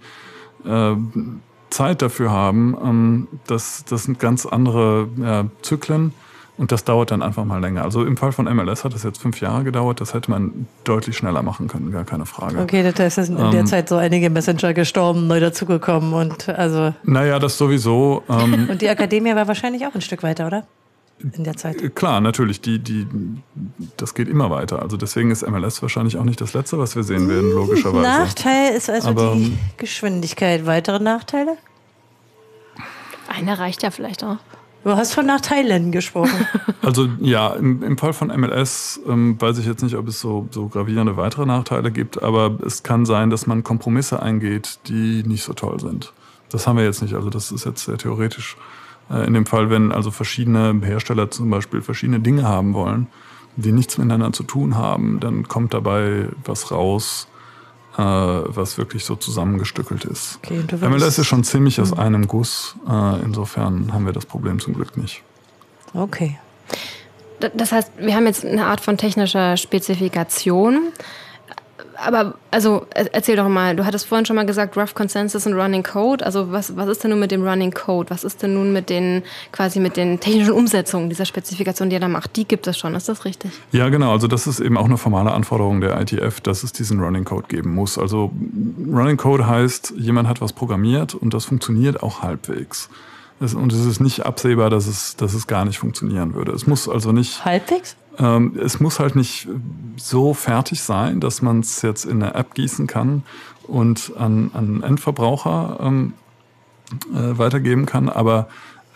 äh, 0.66 0.96
Zeit 1.70 2.02
dafür 2.02 2.32
haben. 2.32 2.76
Ähm, 2.84 3.28
das, 3.48 3.86
das 3.86 4.04
sind 4.04 4.20
ganz 4.20 4.46
andere 4.46 5.08
ja, 5.18 5.46
Zyklen. 5.62 6.14
Und 6.58 6.72
das 6.72 6.86
dauert 6.86 7.12
dann 7.12 7.22
einfach 7.22 7.44
mal 7.44 7.60
länger. 7.60 7.84
Also 7.84 8.06
im 8.06 8.16
Fall 8.16 8.32
von 8.32 8.46
MLS 8.46 8.86
hat 8.86 8.94
das 8.94 9.04
jetzt 9.04 9.22
fünf 9.22 9.42
Jahre 9.42 9.64
gedauert. 9.64 10.00
Das 10.00 10.14
hätte 10.14 10.32
man 10.32 10.68
deutlich 10.86 11.18
schneller 11.18 11.44
machen 11.44 11.68
können, 11.68 11.92
gar 11.92 12.06
keine 12.06 12.26
Frage. 12.26 12.60
Okay, 12.60 12.82
das 12.82 12.98
heißt, 12.98 13.18
es 13.18 13.28
sind 13.28 13.38
in 13.38 13.52
der 13.52 13.62
ähm, 13.62 13.66
Zeit 13.66 13.90
so 13.90 13.98
einige 13.98 14.30
Messenger 14.30 14.74
gestorben, 14.74 15.28
neu 15.28 15.40
dazugekommen 15.42 16.14
und 16.14 16.48
also. 16.48 16.94
Naja, 17.04 17.40
das 17.40 17.58
sowieso. 17.58 18.24
Ähm, 18.30 18.68
und 18.72 18.82
die 18.82 18.90
Akademie 18.90 19.36
war 19.36 19.48
wahrscheinlich 19.48 19.86
auch 19.86 19.94
ein 19.94 20.02
Stück 20.02 20.24
weiter, 20.24 20.48
oder? 20.48 20.64
In 21.34 21.44
der 21.44 21.56
Zeit. 21.56 21.96
Klar, 21.96 22.20
natürlich. 22.20 22.62
Die, 22.62 22.80
die, 22.80 23.08
das 23.98 24.14
geht 24.14 24.28
immer 24.28 24.50
weiter. 24.50 24.82
Also 24.82 24.98
deswegen 24.98 25.32
ist 25.32 25.48
MLS 25.48 25.82
wahrscheinlich 25.82 26.18
auch 26.18 26.26
nicht 26.26 26.42
das 26.42 26.54
Letzte, 26.54 26.78
was 26.78 26.96
wir 26.96 27.04
sehen 27.04 27.30
werden, 27.30 27.52
logischerweise. 27.52 28.02
Nachteil 28.02 28.74
ist 28.76 28.90
also 28.90 29.10
Aber, 29.10 29.34
die 29.36 29.58
Geschwindigkeit. 29.78 30.66
Weitere 30.66 31.00
Nachteile? 31.00 31.58
Einer 33.30 33.58
reicht 33.58 33.82
ja 33.84 33.92
vielleicht 33.92 34.24
auch. 34.24 34.38
Du 34.86 34.96
hast 34.96 35.16
von 35.16 35.26
Nachteilen 35.26 35.92
gesprochen. 35.92 36.48
Also 36.82 37.08
ja, 37.20 37.48
im, 37.56 37.82
im 37.82 37.98
Fall 37.98 38.14
von 38.14 38.28
MLS 38.28 39.00
ähm, 39.08 39.42
weiß 39.42 39.58
ich 39.58 39.66
jetzt 39.66 39.82
nicht, 39.82 39.96
ob 39.96 40.08
es 40.08 40.22
so, 40.22 40.48
so 40.52 40.68
gravierende 40.68 41.18
weitere 41.18 41.48
Nachteile 41.48 41.92
gibt, 41.92 42.22
aber 42.22 42.60
es 42.64 42.84
kann 42.84 43.08
sein, 43.08 43.32
dass 43.32 43.48
man 43.48 43.64
Kompromisse 43.64 44.22
eingeht, 44.22 44.78
die 44.88 45.24
nicht 45.26 45.42
so 45.42 45.54
toll 45.54 45.80
sind. 45.80 46.14
Das 46.50 46.68
haben 46.68 46.78
wir 46.78 46.84
jetzt 46.84 47.02
nicht. 47.02 47.16
Also 47.16 47.32
das 47.32 47.52
ist 47.52 47.66
jetzt 47.66 47.86
sehr 47.86 47.98
theoretisch. 47.98 48.56
Äh, 49.10 49.26
in 49.26 49.34
dem 49.34 49.48
Fall, 49.48 49.72
wenn 49.72 49.92
also 49.92 50.12
verschiedene 50.12 50.80
Hersteller 50.84 51.32
zum 51.32 51.50
Beispiel 51.50 51.82
verschiedene 51.82 52.20
Dinge 52.20 52.44
haben 52.44 52.76
wollen, 52.76 53.08
die 53.56 53.72
nichts 53.72 53.98
miteinander 53.98 54.32
zu 54.32 54.44
tun 54.44 54.78
haben, 54.78 55.20
dann 55.20 55.48
kommt 55.48 55.74
dabei 55.74 56.30
was 56.44 56.70
raus, 56.70 57.28
äh, 57.98 58.02
was 58.02 58.78
wirklich 58.78 59.06
so 59.06 59.16
zusammengestückelt 59.16 60.06
ist. 60.06 60.40
Okay, 60.44 60.64
MLS 60.82 61.18
ist 61.18 61.28
schon 61.28 61.44
ziemlich 61.44 61.80
aus 61.80 61.92
mhm. 61.92 62.00
einem 62.00 62.28
Guss. 62.28 62.76
Äh, 62.88 63.22
insofern 63.24 63.94
haben 63.94 64.06
wir 64.06 64.14
das 64.14 64.26
Problem 64.26 64.60
zum 64.60 64.74
Glück 64.74 64.98
nicht. 64.98 65.22
Okay. 65.94 66.38
Das 67.54 67.72
heißt, 67.72 67.92
wir 67.98 68.16
haben 68.16 68.26
jetzt 68.26 68.46
eine 68.46 68.66
Art 68.66 68.82
von 68.82 68.98
technischer 68.98 69.58
Spezifikation 69.58 70.92
aber 71.98 72.36
also 72.52 72.86
erzähl 72.94 73.36
doch 73.36 73.48
mal, 73.48 73.76
du 73.76 73.86
hattest 73.86 74.06
vorhin 74.06 74.26
schon 74.26 74.36
mal 74.36 74.46
gesagt, 74.46 74.78
Rough 74.78 74.94
Consensus 74.94 75.46
und 75.46 75.54
Running 75.54 75.84
Code. 75.84 76.26
Also 76.26 76.52
was, 76.52 76.76
was 76.76 76.88
ist 76.88 77.04
denn 77.04 77.12
nun 77.12 77.20
mit 77.20 77.32
dem 77.32 77.48
Running 77.48 77.72
Code? 77.72 78.10
Was 78.10 78.24
ist 78.24 78.42
denn 78.44 78.54
nun 78.54 78.74
mit 78.74 78.90
den 78.90 79.24
quasi 79.52 79.80
mit 79.80 79.98
den 79.98 80.20
technischen 80.20 80.54
Umsetzungen 80.54 81.10
dieser 81.10 81.26
Spezifikation, 81.26 81.90
die 81.90 81.98
er 81.98 82.00
da 82.00 82.08
macht? 82.08 82.36
Die 82.36 82.46
gibt 82.46 82.68
es 82.68 82.78
schon, 82.78 82.96
ist 82.96 83.10
das 83.10 83.26
richtig? 83.26 83.52
Ja, 83.72 83.90
genau. 83.90 84.12
Also 84.12 84.28
das 84.28 84.48
ist 84.48 84.60
eben 84.60 84.78
auch 84.78 84.86
eine 84.86 84.98
formale 84.98 85.32
Anforderung 85.32 85.82
der 85.82 86.00
ITF, 86.00 86.42
dass 86.42 86.64
es 86.64 86.72
diesen 86.72 87.00
Running 87.00 87.26
Code 87.26 87.48
geben 87.48 87.74
muss. 87.74 87.98
Also 87.98 88.32
Running 88.92 89.18
Code 89.18 89.48
heißt, 89.48 89.94
jemand 89.98 90.28
hat 90.28 90.42
was 90.42 90.54
programmiert 90.54 91.16
und 91.16 91.34
das 91.34 91.46
funktioniert 91.46 92.04
auch 92.04 92.22
halbwegs. 92.22 92.90
Und 93.40 93.74
es 93.74 93.86
ist 93.86 94.00
nicht 94.00 94.26
absehbar, 94.26 94.70
dass 94.70 94.88
es, 94.88 95.18
dass 95.18 95.34
es 95.34 95.46
gar 95.46 95.66
nicht 95.66 95.78
funktionieren 95.78 96.34
würde. 96.36 96.54
Es 96.54 96.68
muss 96.68 96.88
also 96.88 97.12
nicht. 97.12 97.44
Halbwegs? 97.44 97.98
Ähm, 98.20 98.58
es 98.62 98.80
muss 98.80 99.00
halt 99.00 99.16
nicht 99.16 99.48
so 99.98 100.34
fertig 100.34 100.82
sein, 100.82 101.20
dass 101.20 101.42
man 101.42 101.60
es 101.60 101.82
jetzt 101.82 102.06
in 102.06 102.22
eine 102.22 102.34
App 102.36 102.54
gießen 102.54 102.88
kann 102.88 103.24
und 103.64 104.14
an, 104.18 104.52
an 104.54 104.84
Endverbraucher 104.84 105.80
ähm, 105.82 106.14
äh, 107.14 107.38
weitergeben 107.38 107.86
kann, 107.86 108.10
aber 108.10 108.48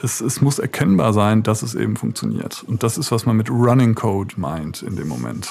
es, 0.01 0.21
es 0.21 0.41
muss 0.41 0.59
erkennbar 0.59 1.13
sein, 1.13 1.43
dass 1.43 1.61
es 1.61 1.75
eben 1.75 1.97
funktioniert. 1.97 2.63
Und 2.65 2.83
das 2.83 2.97
ist, 2.97 3.11
was 3.11 3.25
man 3.25 3.35
mit 3.35 3.49
Running 3.49 3.95
Code 3.95 4.35
meint 4.37 4.81
in 4.81 4.95
dem 4.95 5.07
Moment. 5.07 5.49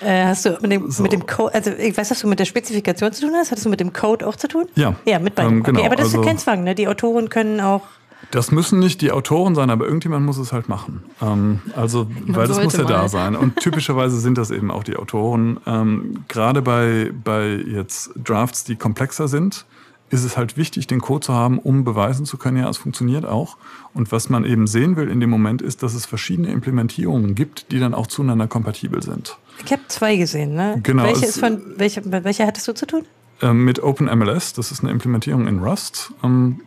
Äh, 0.00 0.26
hast 0.26 0.46
du 0.46 0.58
mit 0.60 0.70
dem, 0.70 0.90
so. 0.90 1.02
mit 1.02 1.12
dem 1.12 1.26
Code, 1.26 1.54
also 1.54 1.70
ich 1.72 1.96
weiß, 1.96 2.08
dass 2.08 2.20
du 2.20 2.28
mit 2.28 2.38
der 2.38 2.44
Spezifikation 2.44 3.12
zu 3.12 3.26
tun 3.26 3.34
hast, 3.34 3.50
hattest 3.50 3.66
du 3.66 3.70
mit 3.70 3.80
dem 3.80 3.92
Code 3.92 4.26
auch 4.26 4.36
zu 4.36 4.48
tun? 4.48 4.66
Ja. 4.76 4.94
Ja, 5.04 5.18
mit 5.18 5.34
beiden. 5.34 5.58
Ähm, 5.58 5.62
genau. 5.62 5.80
Okay, 5.80 5.86
aber 5.86 5.96
das 5.96 6.06
also, 6.06 6.20
ist 6.20 6.26
kein 6.26 6.38
Zwang, 6.38 6.64
ne? 6.64 6.74
Die 6.74 6.88
Autoren 6.88 7.28
können 7.28 7.60
auch 7.60 7.82
das 8.30 8.50
müssen 8.52 8.78
nicht 8.78 9.00
die 9.00 9.12
Autoren 9.12 9.54
sein, 9.54 9.70
aber 9.70 9.86
irgendjemand 9.86 10.24
muss 10.24 10.38
es 10.38 10.52
halt 10.52 10.68
machen. 10.68 11.02
Ähm, 11.20 11.60
also, 11.74 12.06
Man 12.26 12.36
weil 12.36 12.48
das 12.48 12.62
muss 12.62 12.76
ja 12.76 12.84
mal. 12.84 12.88
da 12.88 13.08
sein. 13.08 13.36
Und 13.36 13.56
typischerweise 13.56 14.20
sind 14.20 14.38
das 14.38 14.50
eben 14.50 14.70
auch 14.70 14.84
die 14.84 14.96
Autoren. 14.96 15.58
Ähm, 15.66 16.24
gerade 16.28 16.62
bei, 16.62 17.12
bei 17.24 17.54
jetzt 17.54 18.10
Drafts, 18.16 18.64
die 18.64 18.76
komplexer 18.76 19.28
sind, 19.28 19.66
ist 20.10 20.24
es 20.24 20.36
halt 20.36 20.56
wichtig, 20.56 20.86
den 20.86 21.00
Code 21.00 21.26
zu 21.26 21.34
haben, 21.34 21.58
um 21.58 21.84
beweisen 21.84 22.26
zu 22.26 22.36
können, 22.36 22.56
ja, 22.56 22.68
es 22.68 22.78
funktioniert 22.78 23.24
auch. 23.24 23.56
Und 23.94 24.12
was 24.12 24.28
man 24.28 24.44
eben 24.44 24.66
sehen 24.66 24.96
will 24.96 25.08
in 25.08 25.20
dem 25.20 25.30
Moment 25.30 25.62
ist, 25.62 25.82
dass 25.82 25.94
es 25.94 26.04
verschiedene 26.04 26.50
Implementierungen 26.50 27.34
gibt, 27.34 27.70
die 27.70 27.78
dann 27.78 27.94
auch 27.94 28.08
zueinander 28.08 28.48
kompatibel 28.48 29.02
sind. 29.02 29.38
Ich 29.64 29.72
habe 29.72 29.82
zwei 29.88 30.16
gesehen, 30.16 30.54
ne? 30.54 30.80
Genau. 30.82 31.04
Welche, 31.04 31.26
ist 31.26 31.38
von, 31.38 31.62
welche, 31.76 32.02
welche 32.24 32.46
hattest 32.46 32.66
du 32.66 32.74
zu 32.74 32.86
tun? 32.86 33.04
Ähm, 33.42 33.64
mit 33.64 33.82
OpenMLS, 33.82 34.52
das 34.54 34.72
ist 34.72 34.82
eine 34.82 34.90
Implementierung 34.90 35.46
in 35.46 35.60
Rust. 35.60 36.12
Ähm, 36.22 36.60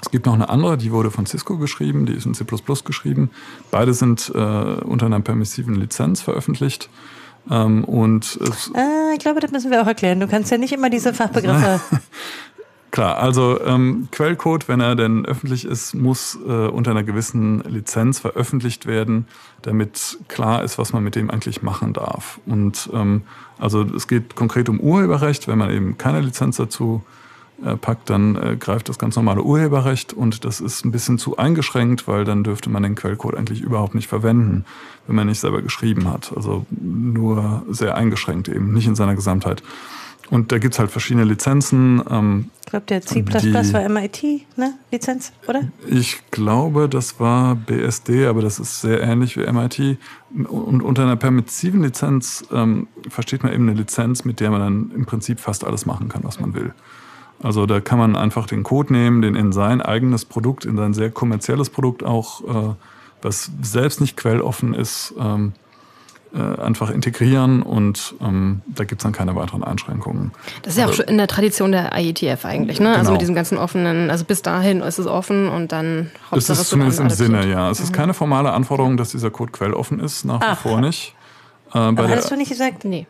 es 0.00 0.10
gibt 0.10 0.26
noch 0.26 0.34
eine 0.34 0.48
andere, 0.48 0.76
die 0.76 0.92
wurde 0.92 1.10
von 1.10 1.26
Cisco 1.26 1.58
geschrieben, 1.58 2.06
die 2.06 2.14
ist 2.14 2.26
in 2.26 2.34
C++ 2.34 2.44
geschrieben. 2.84 3.30
Beide 3.70 3.94
sind 3.94 4.30
äh, 4.34 4.38
unter 4.38 5.06
einer 5.06 5.20
permissiven 5.20 5.74
Lizenz 5.74 6.22
veröffentlicht. 6.22 6.88
Ähm, 7.50 7.84
und 7.84 8.38
ah, 8.74 9.12
ich 9.12 9.18
glaube, 9.18 9.40
das 9.40 9.50
müssen 9.50 9.70
wir 9.70 9.82
auch 9.82 9.86
erklären. 9.86 10.20
Du 10.20 10.28
kannst 10.28 10.50
ja 10.50 10.58
nicht 10.58 10.72
immer 10.72 10.90
diese 10.90 11.12
Fachbegriffe. 11.14 11.80
Klar, 12.90 13.18
also 13.18 13.60
ähm, 13.64 14.08
Quellcode, 14.12 14.66
wenn 14.66 14.80
er 14.80 14.96
denn 14.96 15.26
öffentlich 15.26 15.66
ist, 15.66 15.94
muss 15.94 16.38
äh, 16.46 16.68
unter 16.68 16.92
einer 16.92 17.02
gewissen 17.02 17.60
Lizenz 17.64 18.18
veröffentlicht 18.18 18.86
werden, 18.86 19.26
damit 19.60 20.18
klar 20.28 20.64
ist, 20.64 20.78
was 20.78 20.94
man 20.94 21.04
mit 21.04 21.14
dem 21.14 21.30
eigentlich 21.30 21.62
machen 21.62 21.92
darf. 21.92 22.40
Und 22.46 22.88
ähm, 22.94 23.22
also 23.58 23.82
es 23.82 24.08
geht 24.08 24.36
konkret 24.36 24.70
um 24.70 24.80
Urheberrecht, 24.80 25.48
wenn 25.48 25.58
man 25.58 25.70
eben 25.70 25.98
keine 25.98 26.22
Lizenz 26.22 26.56
dazu 26.56 27.02
äh, 27.04 27.17
packt, 27.76 28.08
dann 28.08 28.36
äh, 28.36 28.56
greift 28.56 28.88
das 28.88 28.98
ganz 28.98 29.16
normale 29.16 29.42
Urheberrecht 29.42 30.12
und 30.12 30.44
das 30.44 30.60
ist 30.60 30.84
ein 30.84 30.92
bisschen 30.92 31.18
zu 31.18 31.36
eingeschränkt, 31.38 32.06
weil 32.06 32.24
dann 32.24 32.44
dürfte 32.44 32.70
man 32.70 32.84
den 32.84 32.94
Quellcode 32.94 33.34
eigentlich 33.34 33.60
überhaupt 33.60 33.94
nicht 33.94 34.06
verwenden, 34.06 34.64
wenn 35.06 35.16
man 35.16 35.26
nicht 35.26 35.40
selber 35.40 35.60
geschrieben 35.60 36.08
hat. 36.08 36.32
Also 36.36 36.66
nur 36.70 37.64
sehr 37.68 37.96
eingeschränkt 37.96 38.48
eben, 38.48 38.72
nicht 38.72 38.86
in 38.86 38.94
seiner 38.94 39.16
Gesamtheit. 39.16 39.62
und 40.30 40.52
da 40.52 40.58
gibt 40.58 40.74
es 40.74 40.78
halt 40.78 40.90
verschiedene 40.90 41.24
Lizenzen. 41.24 42.02
Ähm, 42.08 42.50
ich 42.64 42.70
glaube, 42.70 42.86
der 42.86 43.02
C 43.02 43.24
war 43.26 43.88
MIT, 43.88 44.22
ne? 44.56 44.74
Lizenz, 44.92 45.32
oder? 45.48 45.62
Ich 45.88 46.20
glaube, 46.30 46.88
das 46.88 47.18
war 47.18 47.56
BSD, 47.56 48.26
aber 48.26 48.42
das 48.42 48.60
ist 48.60 48.82
sehr 48.82 49.00
ähnlich 49.00 49.36
wie 49.36 49.50
MIT. 49.50 49.98
Und 50.48 50.82
unter 50.82 51.02
einer 51.02 51.16
permissiven 51.16 51.82
Lizenz 51.82 52.44
ähm, 52.52 52.86
versteht 53.08 53.42
man 53.42 53.52
eben 53.52 53.68
eine 53.68 53.78
Lizenz, 53.78 54.24
mit 54.24 54.38
der 54.38 54.50
man 54.50 54.60
dann 54.60 54.90
im 54.94 55.06
Prinzip 55.06 55.40
fast 55.40 55.64
alles 55.64 55.86
machen 55.86 56.08
kann, 56.08 56.22
was 56.24 56.38
man 56.38 56.54
will. 56.54 56.74
Also 57.42 57.66
da 57.66 57.80
kann 57.80 57.98
man 57.98 58.16
einfach 58.16 58.46
den 58.46 58.62
Code 58.62 58.92
nehmen, 58.92 59.22
den 59.22 59.34
in 59.34 59.52
sein 59.52 59.80
eigenes 59.80 60.24
Produkt, 60.24 60.64
in 60.64 60.76
sein 60.76 60.92
sehr 60.92 61.10
kommerzielles 61.10 61.70
Produkt 61.70 62.02
auch, 62.02 62.42
äh, 62.42 62.74
was 63.22 63.50
selbst 63.62 64.00
nicht 64.00 64.16
quelloffen 64.16 64.74
ist, 64.74 65.14
ähm, 65.18 65.52
äh, 66.34 66.60
einfach 66.60 66.90
integrieren 66.90 67.62
und 67.62 68.14
ähm, 68.20 68.60
da 68.66 68.84
gibt 68.84 69.00
es 69.00 69.02
dann 69.02 69.12
keine 69.12 69.34
weiteren 69.34 69.64
Einschränkungen. 69.64 70.32
Das 70.62 70.74
ist 70.74 70.78
ja 70.78 70.84
auch 70.84 70.90
also, 70.90 71.02
schon 71.02 71.10
in 71.10 71.16
der 71.16 71.26
Tradition 71.26 71.72
der 71.72 71.96
IETF 71.96 72.44
eigentlich, 72.44 72.80
ne? 72.80 72.88
Also 72.88 72.98
genau. 72.98 72.98
Also 72.98 73.12
mit 73.12 73.20
diesem 73.22 73.34
ganzen 73.34 73.56
offenen, 73.56 74.10
also 74.10 74.24
bis 74.24 74.42
dahin 74.42 74.80
ist 74.80 74.98
es 74.98 75.06
offen 75.06 75.48
und 75.48 75.72
dann 75.72 76.10
Hauptsache 76.30 76.52
Es 76.52 76.60
ist 76.60 76.68
zumindest 76.68 77.00
im 77.00 77.08
Sinne, 77.08 77.48
ja. 77.48 77.70
Es 77.70 77.78
mhm. 77.78 77.84
ist 77.84 77.92
keine 77.94 78.14
formale 78.14 78.52
Anforderung, 78.52 78.96
dass 78.96 79.12
dieser 79.12 79.30
Code 79.30 79.52
quelloffen 79.52 80.00
ist, 80.00 80.24
nach 80.24 80.40
wie 80.40 80.56
vor 80.56 80.80
nicht. 80.80 81.14
Äh, 81.72 81.78
aber 81.78 82.08
hattest 82.08 82.30
du 82.30 82.36
nicht 82.36 82.50
gesagt? 82.50 82.84
Nee. 82.84 83.06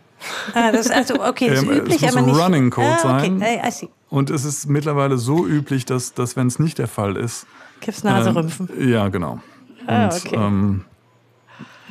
Ah, 0.54 0.72
das 0.72 0.86
ist 0.86 0.92
also 0.92 1.24
okay, 1.24 1.48
das 1.50 1.62
ist 1.62 1.68
ähm, 1.68 1.78
üblich, 1.78 2.02
es 2.02 2.14
muss 2.14 2.16
aber 2.16 2.26
nicht. 2.26 2.40
Running 2.40 2.70
Code 2.70 2.86
ah, 3.04 3.16
okay. 3.18 3.38
sein. 3.38 3.42
I, 3.66 3.70
see. 3.70 3.88
Und 4.08 4.30
es 4.30 4.44
ist 4.44 4.68
mittlerweile 4.68 5.18
so 5.18 5.46
üblich, 5.46 5.84
dass, 5.84 6.14
dass 6.14 6.36
wenn 6.36 6.46
es 6.48 6.58
nicht 6.58 6.78
der 6.78 6.88
Fall 6.88 7.16
ist. 7.16 7.46
Kiffs 7.80 8.02
Nase 8.02 8.30
äh, 8.30 8.32
rümpfen. 8.32 8.68
Ja, 8.78 9.08
genau. 9.08 9.40
Ah, 9.86 10.06
und, 10.06 10.12
okay. 10.14 10.36
Ähm, 10.36 10.84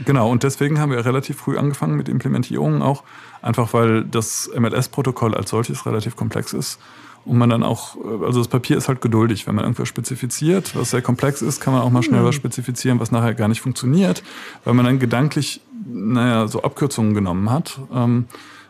Genau, 0.06 0.30
und 0.30 0.44
deswegen 0.44 0.80
haben 0.80 0.92
wir 0.92 1.04
relativ 1.04 1.38
früh 1.38 1.58
angefangen 1.58 1.96
mit 1.96 2.08
Implementierungen 2.08 2.82
auch, 2.82 3.04
einfach 3.42 3.74
weil 3.74 4.04
das 4.04 4.50
MLS-Protokoll 4.56 5.34
als 5.34 5.50
solches 5.50 5.86
relativ 5.86 6.16
komplex 6.16 6.54
ist. 6.54 6.80
Und 7.28 7.38
man 7.38 7.50
dann 7.50 7.64
auch, 7.64 7.98
also 8.24 8.40
das 8.40 8.48
Papier 8.48 8.78
ist 8.78 8.88
halt 8.88 9.02
geduldig. 9.02 9.48
Wenn 9.48 9.56
man 9.56 9.66
irgendwas 9.66 9.88
spezifiziert, 9.88 10.76
was 10.76 10.92
sehr 10.92 11.02
komplex 11.02 11.42
ist, 11.42 11.60
kann 11.60 11.74
man 11.74 11.82
auch 11.84 11.90
mal 11.90 12.04
schnell 12.04 12.24
was 12.24 12.36
hm. 12.36 12.42
spezifizieren, 12.42 13.00
was 13.00 13.12
nachher 13.12 13.34
gar 13.34 13.50
nicht 13.50 13.62
funktioniert, 13.62 14.24
weil 14.64 14.74
man 14.74 14.86
dann 14.86 15.00
gedanklich, 15.00 15.62
naja, 15.86 16.48
so 16.48 16.64
Abkürzungen 16.64 17.14
genommen 17.14 17.52
hat. 17.52 17.80
Ähm, 17.94 18.26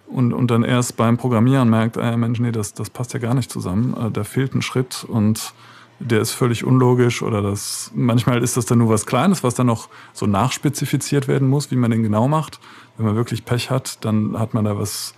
und, 0.07 0.33
und 0.33 0.49
dann 0.49 0.63
erst 0.63 0.97
beim 0.97 1.17
Programmieren 1.17 1.69
merkt, 1.69 1.97
äh, 1.97 2.15
Mensch, 2.17 2.39
nee, 2.39 2.51
das, 2.51 2.73
das 2.73 2.89
passt 2.89 3.13
ja 3.13 3.19
gar 3.19 3.33
nicht 3.33 3.51
zusammen. 3.51 3.93
Äh, 3.93 4.11
da 4.11 4.23
fehlt 4.23 4.55
ein 4.55 4.61
Schritt 4.61 5.05
und 5.07 5.53
der 5.99 6.21
ist 6.21 6.31
völlig 6.31 6.63
unlogisch 6.63 7.21
oder 7.21 7.41
das, 7.41 7.91
manchmal 7.95 8.43
ist 8.43 8.55
das 8.55 8.65
dann 8.65 8.77
nur 8.77 8.89
was 8.89 9.05
Kleines, 9.05 9.43
was 9.43 9.55
dann 9.55 9.67
noch 9.67 9.89
so 10.13 10.27
nachspezifiziert 10.27 11.27
werden 11.27 11.47
muss, 11.47 11.71
wie 11.71 11.75
man 11.75 11.91
den 11.91 12.03
genau 12.03 12.27
macht. 12.27 12.59
Wenn 12.97 13.05
man 13.05 13.15
wirklich 13.15 13.45
Pech 13.45 13.69
hat, 13.69 14.03
dann 14.05 14.37
hat 14.39 14.53
man 14.53 14.65
da 14.65 14.77
was 14.77 15.13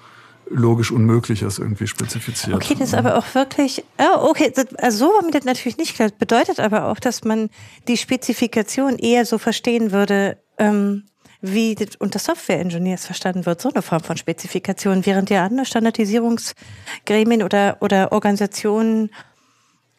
logisch 0.50 0.92
Unmögliches 0.92 1.60
irgendwie 1.60 1.88
spezifiziert. 1.88 2.56
Okay, 2.56 2.76
das 2.78 2.90
ist 2.90 2.96
aber 2.96 3.18
auch 3.18 3.36
wirklich, 3.36 3.84
oh, 3.98 4.30
okay, 4.30 4.52
also 4.78 5.06
so 5.06 5.14
war 5.14 5.24
mir 5.24 5.32
das 5.32 5.46
natürlich 5.46 5.78
nicht 5.78 5.96
klar. 5.96 6.10
Das 6.10 6.18
bedeutet 6.18 6.60
aber 6.60 6.86
auch, 6.86 7.00
dass 7.00 7.24
man 7.24 7.50
die 7.88 7.98
Spezifikation 7.98 8.98
eher 8.98 9.26
so 9.26 9.38
verstehen 9.38 9.92
würde, 9.92 10.38
ähm, 10.58 11.06
wie 11.42 11.76
das 11.76 11.96
unter 11.98 12.20
Software-Engineers 12.20 13.06
verstanden 13.06 13.46
wird, 13.46 13.62
so 13.62 13.70
eine 13.72 13.82
Form 13.82 14.04
von 14.04 14.18
Spezifikation, 14.18 15.06
während 15.06 15.30
ja 15.30 15.46
andere 15.46 15.66
Standardisierungsgremien 15.66 17.44
oder, 17.44 17.78
oder 17.80 18.12
Organisationen 18.12 19.10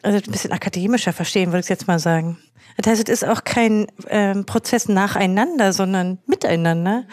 also 0.02 0.18
ein 0.18 0.32
bisschen 0.32 0.52
akademischer 0.52 1.12
verstehen, 1.12 1.48
würde 1.48 1.60
ich 1.60 1.68
jetzt 1.68 1.86
mal 1.86 1.98
sagen. 1.98 2.38
Das 2.76 2.90
heißt, 2.90 3.08
es 3.08 3.22
ist 3.22 3.28
auch 3.28 3.44
kein 3.44 3.86
ähm, 4.08 4.46
Prozess 4.46 4.88
nacheinander, 4.88 5.72
sondern 5.72 6.18
miteinander. 6.26 7.04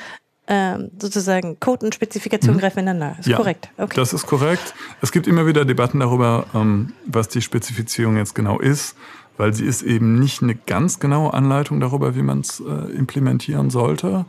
Ähm, 0.50 0.92
sozusagen 0.98 1.60
Code 1.60 1.86
und 1.86 1.94
Spezifikation 1.94 2.56
mhm. 2.56 2.60
greifen 2.60 2.80
ineinander. 2.80 3.18
Ist 3.20 3.28
ja, 3.28 3.36
korrekt. 3.36 3.70
Okay. 3.78 3.96
Das 3.98 4.14
ist 4.14 4.26
korrekt. 4.26 4.74
Es 5.02 5.12
gibt 5.12 5.28
immer 5.28 5.46
wieder 5.46 5.66
Debatten 5.66 6.00
darüber, 6.00 6.46
ähm, 6.54 6.94
was 7.06 7.28
die 7.28 7.42
Spezifizierung 7.42 8.16
jetzt 8.16 8.34
genau 8.34 8.58
ist, 8.58 8.96
weil 9.36 9.54
sie 9.54 9.66
ist 9.66 9.82
eben 9.82 10.18
nicht 10.20 10.42
eine 10.42 10.56
ganz 10.56 11.00
genaue 11.00 11.34
Anleitung 11.34 11.82
darüber, 11.82 12.16
wie 12.16 12.22
man 12.22 12.40
es 12.40 12.62
äh, 12.62 12.92
implementieren 12.94 13.70
sollte 13.70 14.26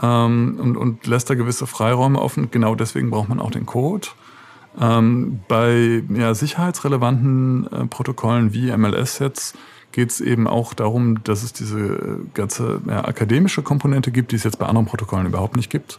ähm, 0.00 0.58
und, 0.60 0.76
und 0.76 1.06
lässt 1.08 1.28
da 1.30 1.34
gewisse 1.34 1.66
Freiräume 1.66 2.20
offen. 2.20 2.52
Genau 2.52 2.76
deswegen 2.76 3.10
braucht 3.10 3.28
man 3.28 3.40
auch 3.40 3.50
den 3.50 3.66
Code. 3.66 4.08
Bei 4.76 6.04
ja, 6.14 6.32
sicherheitsrelevanten 6.32 7.66
äh, 7.72 7.86
Protokollen 7.86 8.54
wie 8.54 8.70
MLS 8.76 9.18
jetzt 9.18 9.56
geht 9.92 10.10
es 10.10 10.20
eben 10.20 10.46
auch 10.46 10.74
darum, 10.74 11.22
dass 11.24 11.42
es 11.42 11.52
diese 11.52 11.80
äh, 11.80 12.16
ganze 12.34 12.80
ja, 12.86 13.04
akademische 13.04 13.62
Komponente 13.62 14.10
gibt, 14.10 14.32
die 14.32 14.36
es 14.36 14.44
jetzt 14.44 14.58
bei 14.58 14.66
anderen 14.66 14.86
Protokollen 14.86 15.26
überhaupt 15.26 15.56
nicht 15.56 15.70
gibt, 15.70 15.98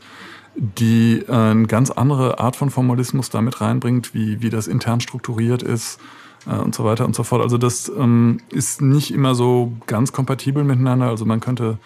die 0.56 1.24
äh, 1.28 1.32
eine 1.32 1.68
ganz 1.68 1.92
andere 1.92 2.40
Art 2.40 2.56
von 2.56 2.70
Formalismus 2.70 3.30
damit 3.30 3.62
reinbringt, 3.62 4.14
wie, 4.14 4.42
wie 4.42 4.50
das 4.50 4.68
intern 4.68 5.02
strukturiert 5.02 5.64
ist 5.64 6.00
äh, 6.48 6.56
und 6.56 6.76
so 6.76 6.84
weiter 6.84 7.06
und 7.06 7.16
so 7.16 7.24
fort. 7.24 7.42
Also 7.42 7.58
das 7.58 7.92
ähm, 7.98 8.40
ist 8.50 8.82
nicht 8.82 9.14
immer 9.14 9.36
so 9.36 9.74
ganz 9.88 10.12
kompatibel 10.12 10.64
miteinander. 10.64 11.08
Also 11.08 11.26
man 11.26 11.40
könnte 11.40 11.78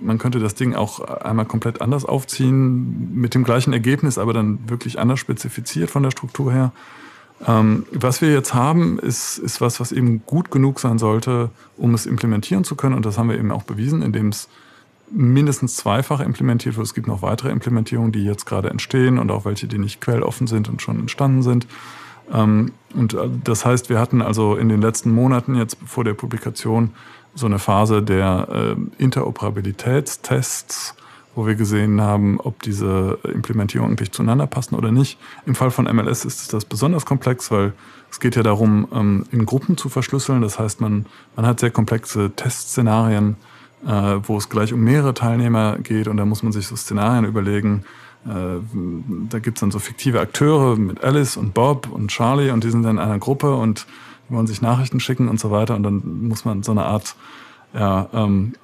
man 0.00 0.18
könnte 0.18 0.40
das 0.40 0.56
Ding 0.56 0.74
auch 0.74 1.00
einmal 1.00 1.46
komplett 1.46 1.80
anders 1.80 2.04
aufziehen, 2.04 3.14
mit 3.14 3.34
dem 3.34 3.44
gleichen 3.44 3.72
Ergebnis, 3.72 4.18
aber 4.18 4.32
dann 4.32 4.58
wirklich 4.68 4.98
anders 4.98 5.20
spezifiziert 5.20 5.88
von 5.88 6.02
der 6.02 6.10
Struktur 6.10 6.52
her. 6.52 6.72
Ähm, 7.46 7.84
was 7.92 8.20
wir 8.20 8.32
jetzt 8.32 8.54
haben, 8.54 8.98
ist, 8.98 9.38
ist 9.38 9.60
was, 9.60 9.80
was 9.80 9.92
eben 9.92 10.22
gut 10.26 10.50
genug 10.50 10.80
sein 10.80 10.98
sollte, 10.98 11.50
um 11.76 11.94
es 11.94 12.06
implementieren 12.06 12.64
zu 12.64 12.76
können. 12.76 12.94
Und 12.94 13.04
das 13.04 13.18
haben 13.18 13.28
wir 13.28 13.38
eben 13.38 13.50
auch 13.50 13.64
bewiesen, 13.64 14.02
indem 14.02 14.28
es 14.28 14.48
mindestens 15.10 15.76
zweifach 15.76 16.20
implementiert 16.20 16.76
wird. 16.76 16.86
Es 16.86 16.94
gibt 16.94 17.06
noch 17.06 17.22
weitere 17.22 17.50
Implementierungen, 17.50 18.12
die 18.12 18.24
jetzt 18.24 18.46
gerade 18.46 18.70
entstehen 18.70 19.18
und 19.18 19.30
auch 19.30 19.44
welche, 19.44 19.66
die 19.66 19.78
nicht 19.78 20.00
quelloffen 20.00 20.46
sind 20.46 20.68
und 20.68 20.80
schon 20.80 20.98
entstanden 20.98 21.42
sind. 21.42 21.66
Ähm, 22.32 22.72
und 22.94 23.14
äh, 23.14 23.28
das 23.42 23.64
heißt, 23.64 23.88
wir 23.90 23.98
hatten 23.98 24.22
also 24.22 24.56
in 24.56 24.68
den 24.68 24.80
letzten 24.80 25.10
Monaten 25.10 25.54
jetzt 25.56 25.76
vor 25.84 26.04
der 26.04 26.14
Publikation 26.14 26.90
so 27.34 27.46
eine 27.46 27.58
Phase 27.58 28.02
der 28.02 28.48
äh, 28.50 29.02
Interoperabilitätstests, 29.02 30.94
wo 31.34 31.46
wir 31.46 31.54
gesehen 31.54 32.00
haben, 32.00 32.38
ob 32.40 32.62
diese 32.62 33.18
Implementierungen 33.24 33.92
eigentlich 33.92 34.12
zueinander 34.12 34.46
passen 34.46 34.74
oder 34.74 34.92
nicht. 34.92 35.18
Im 35.46 35.54
Fall 35.54 35.70
von 35.70 35.84
MLS 35.84 36.24
ist 36.24 36.52
das 36.52 36.64
besonders 36.64 37.06
komplex, 37.06 37.50
weil 37.50 37.72
es 38.10 38.20
geht 38.20 38.36
ja 38.36 38.42
darum, 38.42 38.86
ähm, 38.92 39.24
in 39.32 39.44
Gruppen 39.44 39.76
zu 39.76 39.88
verschlüsseln. 39.88 40.42
Das 40.42 40.58
heißt, 40.58 40.80
man, 40.80 41.06
man 41.36 41.46
hat 41.46 41.60
sehr 41.60 41.70
komplexe 41.70 42.30
Testszenarien, 42.34 43.36
äh, 43.86 43.90
wo 44.22 44.36
es 44.36 44.48
gleich 44.48 44.72
um 44.72 44.80
mehrere 44.80 45.14
Teilnehmer 45.14 45.78
geht 45.78 46.08
und 46.08 46.16
da 46.16 46.24
muss 46.24 46.42
man 46.42 46.52
sich 46.52 46.66
so 46.66 46.76
Szenarien 46.76 47.24
überlegen. 47.24 47.84
Äh, 48.24 48.60
da 49.28 49.38
gibt 49.38 49.58
es 49.58 49.60
dann 49.60 49.70
so 49.70 49.78
fiktive 49.78 50.20
Akteure 50.20 50.76
mit 50.76 51.02
Alice 51.02 51.36
und 51.36 51.54
Bob 51.54 51.90
und 51.90 52.08
Charlie 52.08 52.50
und 52.50 52.64
die 52.64 52.70
sind 52.70 52.84
dann 52.84 52.96
in 52.96 53.02
einer 53.02 53.18
Gruppe 53.18 53.54
und 53.54 53.86
die 54.28 54.34
wollen 54.34 54.46
sich 54.46 54.62
Nachrichten 54.62 55.00
schicken 55.00 55.28
und 55.28 55.40
so 55.40 55.50
weiter. 55.50 55.74
Und 55.74 55.82
dann 55.82 56.28
muss 56.28 56.44
man 56.44 56.62
so 56.62 56.72
eine 56.72 56.84
Art 56.84 57.16
ja, 57.74 58.08
ähm, 58.12 58.54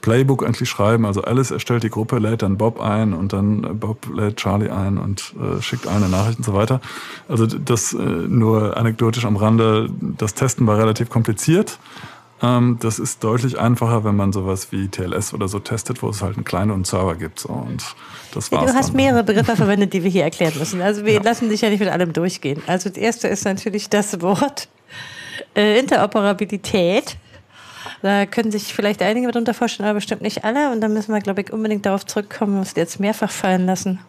Playbook 0.00 0.44
eigentlich 0.44 0.68
schreiben. 0.68 1.06
Also 1.06 1.22
Alice 1.22 1.50
erstellt 1.50 1.82
die 1.82 1.90
Gruppe, 1.90 2.18
lädt 2.18 2.42
dann 2.42 2.58
Bob 2.58 2.80
ein 2.80 3.12
und 3.12 3.32
dann 3.32 3.64
äh, 3.64 3.68
Bob 3.68 4.06
lädt 4.12 4.36
Charlie 4.36 4.70
ein 4.70 4.98
und 4.98 5.34
äh, 5.40 5.62
schickt 5.62 5.86
allen 5.86 6.02
eine 6.02 6.08
Nachricht 6.08 6.38
und 6.38 6.44
so 6.44 6.54
weiter. 6.54 6.80
Also 7.28 7.46
das 7.46 7.92
äh, 7.92 7.98
nur 7.98 8.76
anekdotisch 8.76 9.24
am 9.24 9.36
Rande. 9.36 9.88
Das 10.00 10.34
Testen 10.34 10.66
war 10.66 10.78
relativ 10.78 11.08
kompliziert. 11.08 11.78
Ähm, 12.42 12.78
das 12.80 12.98
ist 12.98 13.24
deutlich 13.24 13.58
einfacher, 13.58 14.04
wenn 14.04 14.16
man 14.16 14.32
sowas 14.32 14.70
wie 14.70 14.88
TLS 14.88 15.32
oder 15.32 15.48
so 15.48 15.58
testet, 15.58 16.02
wo 16.02 16.10
es 16.10 16.20
halt 16.20 16.36
einen 16.36 16.44
kleinen 16.44 16.84
Server 16.84 17.14
gibt. 17.14 17.40
So. 17.40 17.48
Und 17.48 17.82
das 18.34 18.52
war's 18.52 18.70
du 18.70 18.76
hast 18.76 18.88
dann. 18.88 18.96
mehrere 18.96 19.24
Begriffe 19.24 19.56
verwendet, 19.56 19.92
die 19.94 20.02
wir 20.02 20.10
hier 20.10 20.24
erklären 20.24 20.52
müssen. 20.58 20.82
Also 20.82 21.04
wir 21.04 21.14
ja. 21.14 21.22
lassen 21.22 21.48
dich 21.48 21.62
ja 21.62 21.70
nicht 21.70 21.80
mit 21.80 21.88
allem 21.88 22.12
durchgehen. 22.12 22.60
Also 22.66 22.90
das 22.90 22.98
erste 22.98 23.28
ist 23.28 23.44
natürlich 23.44 23.88
das 23.88 24.20
Wort 24.20 24.68
äh, 25.54 25.78
Interoperabilität. 25.78 27.16
Da 28.02 28.26
können 28.26 28.50
sich 28.50 28.74
vielleicht 28.74 29.02
einige 29.02 29.30
darunter 29.30 29.54
vorstellen, 29.54 29.88
aber 29.88 29.96
bestimmt 29.96 30.22
nicht 30.22 30.44
alle. 30.44 30.70
Und 30.72 30.80
da 30.80 30.88
müssen 30.88 31.12
wir, 31.12 31.20
glaube 31.20 31.42
ich, 31.42 31.52
unbedingt 31.52 31.86
darauf 31.86 32.06
zurückkommen, 32.06 32.60
was 32.60 32.76
wir 32.76 32.82
jetzt 32.82 33.00
mehrfach 33.00 33.30
fallen 33.30 33.66
lassen. 33.66 34.00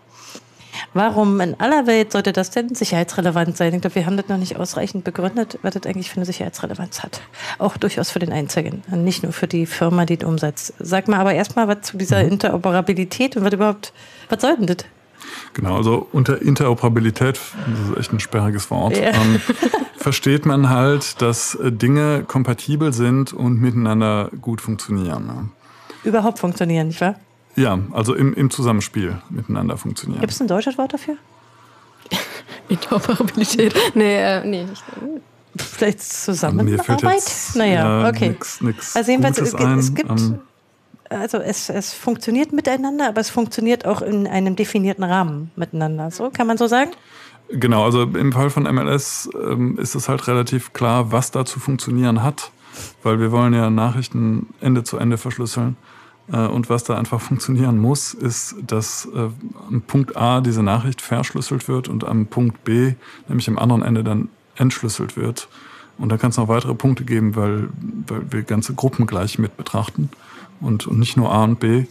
Warum 0.93 1.39
in 1.41 1.59
aller 1.59 1.87
Welt 1.87 2.11
sollte 2.11 2.33
das 2.33 2.51
denn 2.51 2.75
sicherheitsrelevant 2.75 3.57
sein? 3.57 3.73
Ich 3.73 3.81
glaube, 3.81 3.95
wir 3.95 4.05
haben 4.05 4.17
das 4.17 4.27
noch 4.27 4.37
nicht 4.37 4.57
ausreichend 4.57 5.03
begründet, 5.03 5.57
was 5.61 5.73
das 5.73 5.85
eigentlich 5.85 6.09
für 6.09 6.17
eine 6.17 6.25
Sicherheitsrelevanz 6.25 7.03
hat. 7.03 7.21
Auch 7.57 7.77
durchaus 7.77 8.11
für 8.11 8.19
den 8.19 8.31
Einzigen, 8.31 8.83
nicht 8.91 9.23
nur 9.23 9.33
für 9.33 9.47
die 9.47 9.65
Firma, 9.65 10.05
die 10.05 10.17
den 10.17 10.27
umsetzt. 10.27 10.73
Sag 10.79 11.07
mal 11.07 11.19
aber 11.19 11.33
erstmal 11.33 11.67
was 11.67 11.81
zu 11.81 11.97
dieser. 11.97 12.21
Interoperabilität 12.21 13.37
und 13.37 13.43
was 13.43 13.53
überhaupt, 13.53 13.93
was 14.29 14.41
soll 14.41 14.57
denn 14.57 14.67
das? 14.67 14.77
Genau, 15.53 15.75
also 15.77 16.07
unter 16.11 16.41
Interoperabilität, 16.41 17.39
das 17.67 17.89
ist 17.89 17.97
echt 17.97 18.13
ein 18.13 18.19
sperriges 18.19 18.69
Wort, 18.69 18.97
ja. 18.97 19.09
ähm, 19.09 19.41
versteht 19.97 20.45
man 20.45 20.69
halt, 20.69 21.21
dass 21.21 21.55
äh, 21.55 21.71
Dinge 21.71 22.23
kompatibel 22.27 22.93
sind 22.93 23.33
und 23.33 23.61
miteinander 23.61 24.29
gut 24.41 24.61
funktionieren. 24.61 25.25
Ne? 25.27 25.49
Überhaupt 26.03 26.39
funktionieren, 26.39 26.87
nicht 26.87 27.01
wahr? 27.01 27.15
Ja, 27.55 27.79
also 27.91 28.13
im, 28.13 28.33
im 28.35 28.51
Zusammenspiel 28.51 29.19
miteinander 29.29 29.77
funktionieren. 29.77 30.21
Gibt 30.21 30.33
es 30.33 30.39
ein 30.39 30.47
deutsches 30.47 30.77
Wort 30.77 30.93
dafür? 30.93 31.15
Interoperabilität? 32.69 33.75
Nee, 33.95 34.17
äh, 34.17 34.45
nee. 34.45 34.63
Nicht. 34.65 34.83
Vielleicht 35.57 36.01
Zusammenarbeit? 36.01 36.77
Mir 36.77 36.83
fällt 36.83 37.01
jetzt, 37.01 37.55
naja, 37.55 38.07
okay. 38.07 38.29
Nix, 38.29 38.61
nix 38.61 38.95
also 38.95 39.11
jedenfalls, 39.11 39.39
es, 39.39 39.53
es 39.53 39.93
gibt, 39.93 40.09
um, 40.09 40.39
also 41.09 41.37
es, 41.37 41.69
es 41.69 41.93
funktioniert 41.93 42.51
miteinander, 42.53 43.09
aber 43.09 43.21
es 43.21 43.29
funktioniert 43.29 43.85
auch 43.85 44.01
in 44.01 44.27
einem 44.27 44.55
definierten 44.55 45.03
Rahmen 45.03 45.51
miteinander. 45.55 46.11
So, 46.11 46.29
kann 46.29 46.47
man 46.47 46.57
so 46.57 46.67
sagen? 46.67 46.91
Genau, 47.49 47.85
also 47.85 48.03
im 48.03 48.33
Fall 48.33 48.49
von 48.49 48.63
MLS 48.63 49.29
ähm, 49.33 49.77
ist 49.79 49.95
es 49.95 50.09
halt 50.09 50.27
relativ 50.27 50.73
klar, 50.73 51.11
was 51.11 51.31
da 51.31 51.45
zu 51.45 51.59
funktionieren 51.59 52.21
hat, 52.21 52.51
weil 53.03 53.19
wir 53.19 53.31
wollen 53.31 53.53
ja 53.53 53.69
Nachrichten 53.69 54.47
Ende 54.59 54.83
zu 54.83 54.97
Ende 54.97 55.17
verschlüsseln. 55.17 55.77
Äh, 56.31 56.47
und 56.47 56.69
was 56.69 56.83
da 56.83 56.97
einfach 56.97 57.21
funktionieren 57.29 57.79
muss, 57.79 58.13
ist, 58.13 58.55
dass 58.65 59.07
äh, 59.15 59.29
am 59.69 59.81
Punkt 59.81 60.17
A 60.17 60.41
diese 60.41 60.61
Nachricht 60.61 61.01
verschlüsselt 61.01 61.69
wird 61.69 61.87
und 61.87 62.03
am 62.03 62.27
Punkt 62.27 62.63
B, 62.65 62.95
nämlich 63.29 63.47
am 63.47 63.57
anderen 63.57 63.81
Ende, 63.81 64.03
dann 64.03 64.29
entschlüsselt 64.55 65.15
wird. 65.15 65.47
Und 65.97 66.09
da 66.09 66.17
kann 66.17 66.31
es 66.31 66.37
noch 66.37 66.49
weitere 66.49 66.75
Punkte 66.75 67.05
geben, 67.05 67.35
weil, 67.35 67.69
weil 68.07 68.31
wir 68.31 68.43
ganze 68.43 68.73
Gruppen 68.73 69.07
gleich 69.07 69.39
mit 69.39 69.57
betrachten 69.57 70.09
und, 70.61 70.87
und 70.87 70.99
nicht 70.99 71.17
nur 71.17 71.31
A 71.31 71.43
und 71.43 71.59
B. 71.59 71.85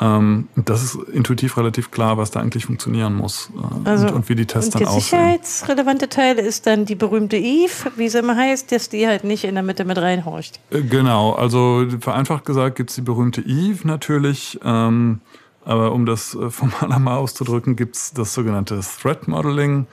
Ähm, 0.00 0.48
das 0.56 0.82
ist 0.82 0.96
intuitiv 1.12 1.56
relativ 1.56 1.92
klar, 1.92 2.18
was 2.18 2.32
da 2.32 2.40
eigentlich 2.40 2.66
funktionieren 2.66 3.14
muss 3.14 3.50
äh, 3.56 3.88
also, 3.88 4.08
und, 4.08 4.14
und, 4.14 4.28
wie 4.28 4.34
die 4.34 4.46
Tests 4.46 4.70
dann 4.70 4.84
aussehen. 4.86 5.18
Der 5.20 5.28
sicherheitsrelevante 5.28 6.08
Teil 6.08 6.38
ist 6.38 6.66
dann 6.66 6.84
die 6.84 6.96
berühmte 6.96 7.36
Eve, 7.36 7.92
wie 7.94 8.08
sie 8.08 8.18
immer 8.18 8.36
heißt, 8.36 8.72
dass 8.72 8.88
die 8.88 9.06
halt 9.06 9.22
nicht 9.22 9.44
in 9.44 9.54
der 9.54 9.62
Mitte 9.62 9.84
mit 9.84 9.98
reinhorcht. 9.98 10.58
Äh, 10.70 10.82
genau, 10.82 11.32
also 11.32 11.86
vereinfacht 12.00 12.44
gesagt 12.44 12.76
gibt 12.76 12.90
es 12.90 12.96
die 12.96 13.02
berühmte 13.02 13.42
Eve 13.42 13.86
natürlich. 13.86 14.58
Ähm, 14.64 15.20
aber 15.64 15.92
um 15.92 16.06
das 16.06 16.34
äh, 16.34 16.50
formal 16.50 16.98
mal 16.98 17.16
auszudrücken, 17.16 17.76
gibt 17.76 17.96
es 17.96 18.12
das 18.12 18.34
sogenannte 18.34 18.80
Threat 18.80 19.28
Modeling. 19.28 19.86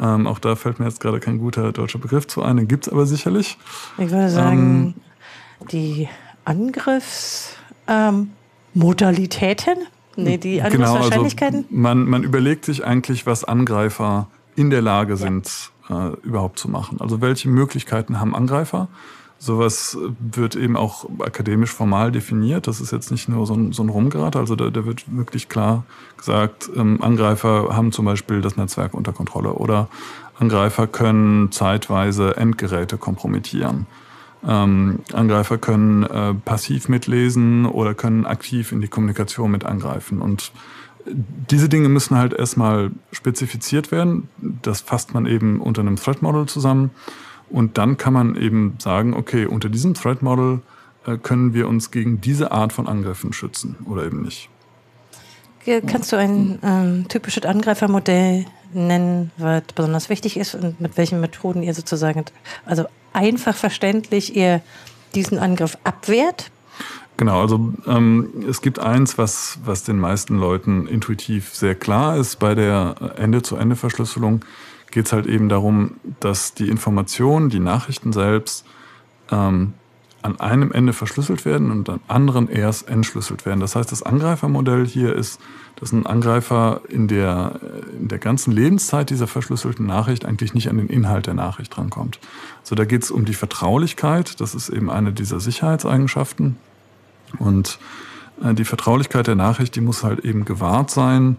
Ähm, 0.00 0.26
auch 0.26 0.38
da 0.38 0.56
fällt 0.56 0.80
mir 0.80 0.86
jetzt 0.86 1.00
gerade 1.00 1.20
kein 1.20 1.38
guter 1.38 1.70
deutscher 1.70 1.98
Begriff 1.98 2.26
zu 2.26 2.42
ein, 2.42 2.56
den 2.56 2.66
gibt 2.66 2.86
es 2.86 2.92
aber 2.92 3.06
sicherlich. 3.06 3.58
Ich 3.98 4.10
würde 4.10 4.28
sagen, 4.28 4.94
ähm, 4.96 5.68
die 5.70 6.08
Angriffs... 6.44 7.56
Ähm? 7.86 8.30
Nee, 10.16 10.38
die 10.38 10.62
Angriffswahrscheinlichkeiten? 10.62 11.66
Genau, 11.68 11.88
also 11.88 11.98
man, 11.98 12.08
man 12.08 12.22
überlegt 12.22 12.64
sich 12.64 12.84
eigentlich, 12.84 13.26
was 13.26 13.44
Angreifer 13.44 14.28
in 14.56 14.70
der 14.70 14.82
Lage 14.82 15.16
sind, 15.16 15.70
ja. 15.88 16.08
äh, 16.08 16.12
überhaupt 16.22 16.58
zu 16.58 16.68
machen. 16.68 17.00
Also 17.00 17.20
welche 17.20 17.48
Möglichkeiten 17.48 18.20
haben 18.20 18.34
Angreifer? 18.34 18.88
Sowas 19.38 19.98
wird 20.18 20.56
eben 20.56 20.76
auch 20.76 21.08
akademisch 21.18 21.70
formal 21.70 22.12
definiert. 22.12 22.66
Das 22.66 22.80
ist 22.80 22.92
jetzt 22.92 23.10
nicht 23.10 23.28
nur 23.28 23.46
so 23.46 23.54
ein, 23.54 23.72
so 23.72 23.82
ein 23.82 23.88
Rumgerad. 23.88 24.36
Also 24.36 24.56
da, 24.56 24.70
da 24.70 24.86
wird 24.86 25.04
wirklich 25.14 25.48
klar 25.48 25.84
gesagt, 26.16 26.70
ähm, 26.74 27.02
Angreifer 27.02 27.76
haben 27.76 27.92
zum 27.92 28.04
Beispiel 28.06 28.40
das 28.40 28.56
Netzwerk 28.56 28.94
unter 28.94 29.12
Kontrolle 29.12 29.52
oder 29.54 29.88
Angreifer 30.38 30.86
können 30.86 31.52
zeitweise 31.52 32.36
Endgeräte 32.36 32.96
kompromittieren. 32.96 33.86
Ähm, 34.46 35.00
Angreifer 35.12 35.58
können 35.58 36.02
äh, 36.04 36.34
passiv 36.34 36.88
mitlesen 36.88 37.66
oder 37.66 37.94
können 37.94 38.26
aktiv 38.26 38.72
in 38.72 38.80
die 38.80 38.88
Kommunikation 38.88 39.50
mit 39.50 39.64
angreifen. 39.64 40.20
Und 40.20 40.52
diese 41.06 41.68
Dinge 41.68 41.88
müssen 41.88 42.16
halt 42.16 42.32
erstmal 42.32 42.90
spezifiziert 43.12 43.92
werden. 43.92 44.28
Das 44.62 44.80
fasst 44.80 45.14
man 45.14 45.26
eben 45.26 45.60
unter 45.60 45.82
einem 45.82 45.96
Threat 45.96 46.22
Model 46.22 46.46
zusammen. 46.46 46.90
Und 47.50 47.78
dann 47.78 47.96
kann 47.96 48.12
man 48.12 48.36
eben 48.36 48.76
sagen, 48.78 49.14
okay, 49.14 49.46
unter 49.46 49.68
diesem 49.68 49.94
Threat 49.94 50.22
Model 50.22 50.60
äh, 51.06 51.16
können 51.18 51.54
wir 51.54 51.68
uns 51.68 51.90
gegen 51.90 52.20
diese 52.20 52.52
Art 52.52 52.72
von 52.72 52.86
Angriffen 52.86 53.32
schützen 53.32 53.76
oder 53.86 54.04
eben 54.04 54.22
nicht. 54.22 54.48
Kannst 55.86 56.12
du 56.12 56.16
ein 56.16 56.58
ähm, 56.62 57.08
typisches 57.08 57.44
Angreifermodell 57.44 58.44
nennen, 58.74 59.30
was 59.38 59.62
besonders 59.74 60.10
wichtig 60.10 60.36
ist 60.36 60.54
und 60.54 60.78
mit 60.78 60.98
welchen 60.98 61.20
Methoden 61.20 61.62
ihr 61.62 61.72
sozusagen, 61.72 62.24
also 62.66 62.84
einfach 63.14 63.56
verständlich, 63.56 64.36
ihr 64.36 64.60
diesen 65.14 65.38
Angriff 65.38 65.78
abwehrt? 65.84 66.50
Genau, 67.16 67.40
also 67.40 67.72
ähm, 67.86 68.44
es 68.48 68.60
gibt 68.60 68.80
eins, 68.80 69.18
was, 69.18 69.58
was 69.64 69.84
den 69.84 69.98
meisten 69.98 70.36
Leuten 70.36 70.88
intuitiv 70.88 71.54
sehr 71.54 71.76
klar 71.76 72.16
ist. 72.16 72.40
Bei 72.40 72.56
der 72.56 72.96
Ende-zu-Ende-Verschlüsselung 73.16 74.44
geht 74.90 75.06
es 75.06 75.12
halt 75.12 75.26
eben 75.26 75.48
darum, 75.48 75.92
dass 76.18 76.54
die 76.54 76.68
Informationen, 76.68 77.50
die 77.50 77.60
Nachrichten 77.60 78.12
selbst 78.12 78.66
ähm, 79.30 79.74
an 80.24 80.40
einem 80.40 80.72
Ende 80.72 80.94
verschlüsselt 80.94 81.44
werden 81.44 81.70
und 81.70 81.86
an 81.90 82.00
anderen 82.08 82.48
erst 82.48 82.88
entschlüsselt 82.88 83.44
werden. 83.44 83.60
Das 83.60 83.76
heißt, 83.76 83.92
das 83.92 84.02
Angreifermodell 84.02 84.86
hier 84.86 85.14
ist, 85.14 85.38
dass 85.76 85.92
ein 85.92 86.06
Angreifer 86.06 86.80
in 86.88 87.08
der, 87.08 87.60
in 88.00 88.08
der 88.08 88.18
ganzen 88.18 88.50
Lebenszeit 88.50 89.10
dieser 89.10 89.26
verschlüsselten 89.26 89.84
Nachricht 89.84 90.24
eigentlich 90.24 90.54
nicht 90.54 90.70
an 90.70 90.78
den 90.78 90.88
Inhalt 90.88 91.26
der 91.26 91.34
Nachricht 91.34 91.76
drankommt. 91.76 92.20
So, 92.62 92.74
da 92.74 92.86
geht 92.86 93.02
es 93.02 93.10
um 93.10 93.26
die 93.26 93.34
Vertraulichkeit. 93.34 94.40
Das 94.40 94.54
ist 94.54 94.70
eben 94.70 94.90
eine 94.90 95.12
dieser 95.12 95.40
Sicherheitseigenschaften. 95.40 96.56
Und 97.38 97.78
äh, 98.42 98.54
die 98.54 98.64
Vertraulichkeit 98.64 99.26
der 99.26 99.34
Nachricht, 99.34 99.76
die 99.76 99.82
muss 99.82 100.04
halt 100.04 100.20
eben 100.20 100.46
gewahrt 100.46 100.90
sein, 100.90 101.36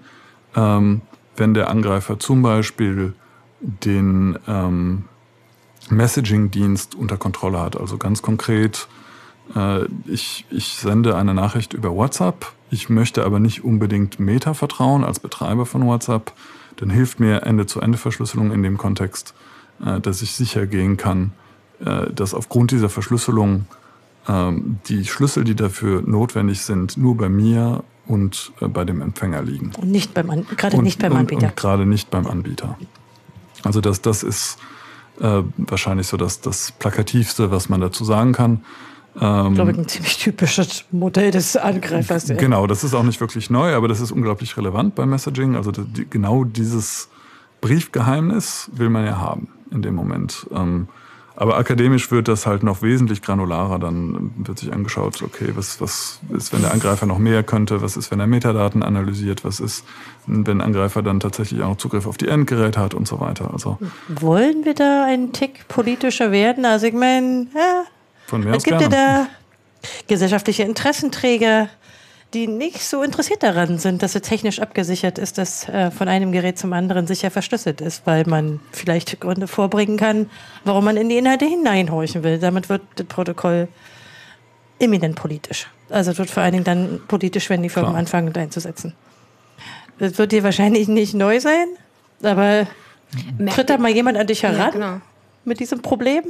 ähm, 0.55 1.01
wenn 1.35 1.55
der 1.55 1.71
Angreifer 1.71 2.19
zum 2.19 2.43
Beispiel 2.43 3.13
den 3.61 4.37
ähm, 4.47 5.05
Messaging-Dienst 5.89 6.95
unter 6.95 7.17
Kontrolle 7.17 7.59
hat. 7.59 7.79
Also 7.79 7.97
ganz 7.97 8.21
konkret, 8.21 8.87
äh, 9.55 9.85
ich, 10.05 10.45
ich 10.49 10.75
sende 10.75 11.15
eine 11.15 11.33
Nachricht 11.33 11.73
über 11.73 11.93
WhatsApp, 11.93 12.51
ich 12.71 12.89
möchte 12.89 13.23
aber 13.23 13.39
nicht 13.39 13.63
unbedingt 13.63 14.19
Meta 14.19 14.53
vertrauen 14.53 15.03
als 15.03 15.19
Betreiber 15.19 15.65
von 15.65 15.85
WhatsApp, 15.85 16.33
dann 16.77 16.89
hilft 16.89 17.19
mir 17.19 17.43
Ende-zu-Ende-Verschlüsselung 17.43 18.51
in 18.51 18.63
dem 18.63 18.77
Kontext, 18.77 19.33
äh, 19.83 19.99
dass 19.99 20.21
ich 20.21 20.33
sicher 20.33 20.67
gehen 20.67 20.97
kann, 20.97 21.31
äh, 21.83 22.11
dass 22.11 22.33
aufgrund 22.33 22.71
dieser 22.71 22.89
Verschlüsselung 22.89 23.65
ähm, 24.27 24.79
die 24.87 25.05
Schlüssel, 25.05 25.43
die 25.43 25.55
dafür 25.55 26.01
notwendig 26.01 26.61
sind, 26.61 26.97
nur 26.97 27.15
bei 27.15 27.29
mir 27.29 27.83
und 28.07 28.51
äh, 28.59 28.67
bei 28.67 28.83
dem 28.83 29.01
Empfänger 29.01 29.41
liegen. 29.41 29.71
Und 29.77 29.91
nicht 29.91 30.13
beim 30.13 30.29
An 30.29 30.45
gerade 30.57 30.81
nicht 30.81 30.99
beim 30.99 31.13
Anbieter. 31.13 31.43
Und, 31.43 31.49
und 31.49 31.55
gerade 31.55 31.85
nicht 31.85 32.09
beim 32.09 32.27
Anbieter. 32.27 32.77
Also 33.63 33.81
das, 33.81 34.01
das 34.01 34.23
ist 34.23 34.57
äh, 35.19 35.43
wahrscheinlich 35.57 36.07
so 36.07 36.17
das, 36.17 36.41
das 36.41 36.71
Plakativste, 36.73 37.51
was 37.51 37.69
man 37.69 37.81
dazu 37.81 38.03
sagen 38.03 38.33
kann. 38.33 38.63
Ähm, 39.19 39.47
ich 39.49 39.55
glaube, 39.55 39.71
ein 39.71 39.87
ziemlich 39.87 40.17
typisches 40.17 40.85
Modell 40.91 41.31
des 41.31 41.55
Angreifers. 41.55 42.27
Ja. 42.27 42.35
Genau, 42.35 42.67
das 42.67 42.83
ist 42.83 42.93
auch 42.93 43.03
nicht 43.03 43.21
wirklich 43.21 43.49
neu, 43.49 43.73
aber 43.73 43.87
das 43.87 44.01
ist 44.01 44.11
unglaublich 44.11 44.57
relevant 44.57 44.95
beim 44.95 45.09
Messaging. 45.09 45.55
Also 45.55 45.71
die, 45.71 46.05
genau 46.09 46.43
dieses 46.43 47.09
Briefgeheimnis 47.61 48.69
will 48.73 48.89
man 48.89 49.05
ja 49.05 49.17
haben 49.17 49.47
in 49.71 49.81
dem 49.81 49.95
Moment. 49.95 50.47
Ähm, 50.51 50.87
aber 51.35 51.57
akademisch 51.57 52.11
wird 52.11 52.27
das 52.27 52.45
halt 52.45 52.63
noch 52.63 52.81
wesentlich 52.81 53.21
granularer. 53.21 53.77
Dann 53.79 54.31
wird 54.37 54.59
sich 54.59 54.71
angeschaut, 54.71 55.21
okay, 55.21 55.51
was, 55.55 55.81
was 55.81 56.19
ist, 56.29 56.53
wenn 56.53 56.61
der 56.61 56.71
Angreifer 56.71 57.05
noch 57.05 57.17
mehr 57.17 57.43
könnte? 57.43 57.81
Was 57.81 57.97
ist, 57.97 58.11
wenn 58.11 58.19
er 58.19 58.27
Metadaten 58.27 58.83
analysiert? 58.83 59.43
Was 59.43 59.59
ist, 59.59 59.85
wenn 60.27 60.59
ein 60.59 60.61
Angreifer 60.61 61.01
dann 61.01 61.19
tatsächlich 61.19 61.61
auch 61.61 61.77
Zugriff 61.77 62.07
auf 62.07 62.17
die 62.17 62.27
Endgeräte 62.27 62.79
hat 62.79 62.93
und 62.93 63.07
so 63.07 63.19
weiter? 63.19 63.51
Also, 63.51 63.77
Wollen 64.07 64.63
wir 64.63 64.73
da 64.75 65.05
einen 65.05 65.33
Tick 65.33 65.67
politischer 65.67 66.31
werden? 66.31 66.65
Also 66.65 66.87
ich 66.87 66.93
meine, 66.93 67.47
ja, 67.53 67.83
Von 68.27 68.43
mir 68.43 68.55
es 68.55 68.63
gibt 68.63 68.79
gerne. 68.79 68.95
ja 68.95 69.23
da 69.23 69.27
gesellschaftliche 70.07 70.63
Interessenträger, 70.63 71.69
die 72.33 72.47
nicht 72.47 72.81
so 72.81 73.01
interessiert 73.01 73.43
daran 73.43 73.77
sind, 73.77 74.03
dass 74.03 74.15
es 74.15 74.21
technisch 74.21 74.59
abgesichert 74.59 75.17
ist, 75.17 75.37
dass 75.37 75.69
äh, 75.69 75.91
von 75.91 76.07
einem 76.07 76.31
Gerät 76.31 76.57
zum 76.59 76.73
anderen 76.73 77.07
sicher 77.07 77.31
verschlüsselt 77.31 77.79
ist, 77.81 78.05
weil 78.05 78.25
man 78.25 78.59
vielleicht 78.71 79.19
Gründe 79.21 79.47
vorbringen 79.47 79.97
kann, 79.97 80.29
warum 80.65 80.85
man 80.85 80.97
in 80.97 81.07
die 81.07 81.17
Inhalte 81.17 81.45
hineinhorchen 81.45 82.23
will. 82.23 82.39
Damit 82.39 82.67
wird 82.67 82.81
das 82.95 83.05
Protokoll 83.05 83.69
eminent 84.79 85.15
politisch. 85.15 85.67
Also 85.89 86.11
es 86.11 86.17
wird 86.17 86.29
vor 86.29 86.43
allen 86.43 86.51
Dingen 86.51 86.63
dann 86.65 86.99
politisch, 87.07 87.49
wenn 87.49 87.63
die 87.63 87.69
Firmen 87.69 87.91
Klar. 87.91 87.99
anfangen, 87.99 88.35
einzusetzen. 88.35 88.93
Das 89.99 90.17
wird 90.17 90.31
dir 90.31 90.43
wahrscheinlich 90.43 90.87
nicht 90.87 91.13
neu 91.13 91.39
sein, 91.39 91.67
aber 92.21 92.67
tritt 93.49 93.69
da 93.69 93.77
mal 93.77 93.91
jemand 93.91 94.17
an 94.17 94.27
dich 94.27 94.43
heran 94.43 94.57
ja, 94.57 94.69
genau. 94.71 95.01
mit 95.45 95.59
diesem 95.59 95.81
Problem? 95.81 96.23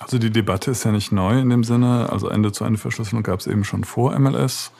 Also 0.00 0.18
die 0.18 0.30
Debatte 0.30 0.70
ist 0.72 0.84
ja 0.84 0.92
nicht 0.92 1.12
neu 1.12 1.38
in 1.38 1.48
dem 1.48 1.64
Sinne. 1.64 2.08
Also 2.10 2.28
Ende-zu-Ende-Verschlüsselung 2.28 3.22
gab 3.22 3.40
es 3.40 3.46
eben 3.46 3.64
schon 3.64 3.84
vor 3.84 4.18
MLS. 4.18 4.72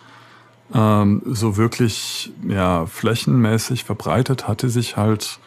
Ähm, 0.75 1.23
so 1.27 1.57
wirklich 1.57 2.33
ja, 2.47 2.87
flächenmäßig 2.87 3.85
verbreitet 3.85 4.49
hatte 4.49 4.69
sich 4.69 4.97
halt 4.97 5.39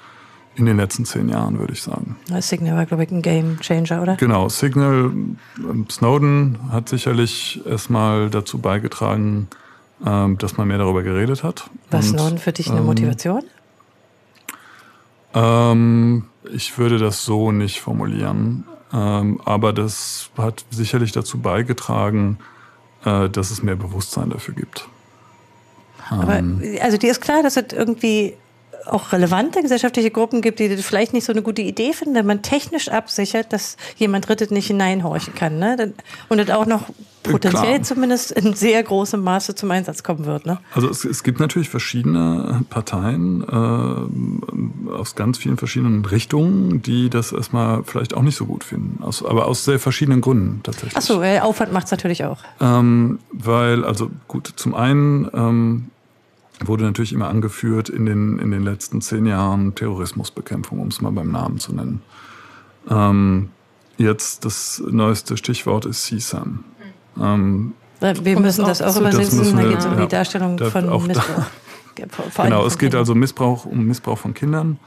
in 0.55 0.65
den 0.65 0.77
letzten 0.77 1.05
zehn 1.05 1.29
Jahren, 1.29 1.59
würde 1.59 1.73
ich 1.73 1.81
sagen. 1.81 2.17
Signal 2.39 2.75
war, 2.75 2.85
glaube 2.85 3.03
ich, 3.03 3.11
ein 3.11 3.21
Game 3.21 3.59
Changer, 3.61 4.01
oder? 4.01 4.15
Genau, 4.15 4.49
Signal, 4.49 5.11
ähm, 5.57 5.89
Snowden 5.89 6.57
hat 6.71 6.89
sicherlich 6.89 7.61
erstmal 7.65 8.29
dazu 8.29 8.59
beigetragen, 8.59 9.47
ähm, 10.05 10.37
dass 10.37 10.57
man 10.57 10.67
mehr 10.67 10.77
darüber 10.77 11.03
geredet 11.03 11.43
hat. 11.43 11.69
War 11.89 12.01
Snowden 12.01 12.37
für 12.37 12.51
dich 12.51 12.69
eine 12.69 12.79
ähm, 12.79 12.85
Motivation? 12.85 13.43
Ähm, 15.33 16.25
ich 16.51 16.77
würde 16.77 16.97
das 16.97 17.23
so 17.23 17.51
nicht 17.51 17.79
formulieren. 17.81 18.65
Ähm, 18.91 19.39
aber 19.45 19.71
das 19.71 20.31
hat 20.37 20.65
sicherlich 20.71 21.11
dazu 21.11 21.39
beigetragen, 21.39 22.39
äh, 23.05 23.29
dass 23.29 23.51
es 23.51 23.61
mehr 23.61 23.75
Bewusstsein 23.75 24.29
dafür 24.29 24.55
gibt. 24.55 24.89
Aber, 26.09 26.37
ähm. 26.37 26.61
also 26.81 26.97
dir 26.97 27.11
ist 27.11 27.21
klar, 27.21 27.43
dass 27.43 27.57
es 27.57 27.65
irgendwie 27.71 28.33
auch 28.85 29.11
relevante 29.11 29.61
gesellschaftliche 29.61 30.11
Gruppen 30.11 30.41
gibt, 30.41 30.59
die 30.59 30.69
das 30.69 30.85
vielleicht 30.85 31.13
nicht 31.13 31.25
so 31.25 31.31
eine 31.31 31.41
gute 31.41 31.61
Idee 31.61 31.93
finden, 31.93 32.15
wenn 32.15 32.25
man 32.25 32.41
technisch 32.41 32.89
absichert, 32.89 33.53
dass 33.53 33.77
jemand 33.97 34.27
Drittes 34.27 34.51
nicht 34.51 34.67
hineinhorchen 34.67 35.35
kann. 35.35 35.59
Ne? 35.59 35.93
Und 36.27 36.37
das 36.37 36.49
auch 36.49 36.65
noch 36.65 36.89
potenziell 37.23 37.75
Klar. 37.75 37.83
zumindest 37.83 38.31
in 38.31 38.53
sehr 38.53 38.81
großem 38.81 39.21
Maße 39.21 39.53
zum 39.55 39.69
Einsatz 39.71 40.03
kommen 40.03 40.25
wird. 40.25 40.45
Ne? 40.45 40.57
Also 40.73 40.89
es, 40.89 41.03
es 41.03 41.23
gibt 41.23 41.39
natürlich 41.39 41.69
verschiedene 41.69 42.63
Parteien 42.69 43.43
äh, 43.43 44.91
aus 44.91 45.15
ganz 45.15 45.37
vielen 45.37 45.57
verschiedenen 45.57 46.05
Richtungen, 46.05 46.81
die 46.81 47.09
das 47.09 47.31
erstmal 47.31 47.83
vielleicht 47.83 48.13
auch 48.13 48.21
nicht 48.21 48.35
so 48.35 48.45
gut 48.45 48.63
finden, 48.63 49.03
aus, 49.03 49.23
aber 49.23 49.47
aus 49.47 49.65
sehr 49.65 49.79
verschiedenen 49.79 50.21
Gründen 50.21 50.61
tatsächlich. 50.63 50.95
Achso, 50.95 51.21
Aufwand 51.21 51.73
macht 51.73 51.85
es 51.85 51.91
natürlich 51.91 52.23
auch. 52.23 52.39
Ähm, 52.61 53.19
weil, 53.31 53.83
also 53.83 54.09
gut, 54.27 54.53
zum 54.55 54.73
einen 54.73 55.29
ähm, 55.33 55.89
wurde 56.65 56.83
natürlich 56.83 57.13
immer 57.13 57.29
angeführt 57.29 57.89
in 57.89 58.05
den, 58.05 58.39
in 58.39 58.51
den 58.51 58.63
letzten 58.63 59.01
zehn 59.01 59.25
Jahren 59.25 59.75
Terrorismusbekämpfung, 59.75 60.79
um 60.79 60.87
es 60.87 61.01
mal 61.01 61.11
beim 61.11 61.31
Namen 61.31 61.59
zu 61.59 61.73
nennen. 61.73 62.01
Ähm, 62.89 63.49
jetzt 63.97 64.45
das 64.45 64.81
neueste 64.89 65.37
Stichwort 65.37 65.85
ist 65.85 66.05
CSAM. 66.05 66.63
Ähm, 67.19 67.73
wir 67.99 68.39
müssen 68.39 68.65
das 68.65 68.81
auch 68.81 68.95
übersetzen, 68.97 69.55
da 69.55 69.63
geht 69.63 69.79
es 69.79 69.85
um 69.85 69.97
die 69.97 70.07
Darstellung 70.07 70.57
von 70.57 71.07
Missbrauch. 71.07 71.45
genau, 72.43 72.65
es 72.65 72.77
geht 72.77 72.95
also 72.95 73.13
Missbrauch, 73.13 73.65
um 73.65 73.85
Missbrauch 73.85 74.17
von 74.17 74.33
Kindern. 74.33 74.79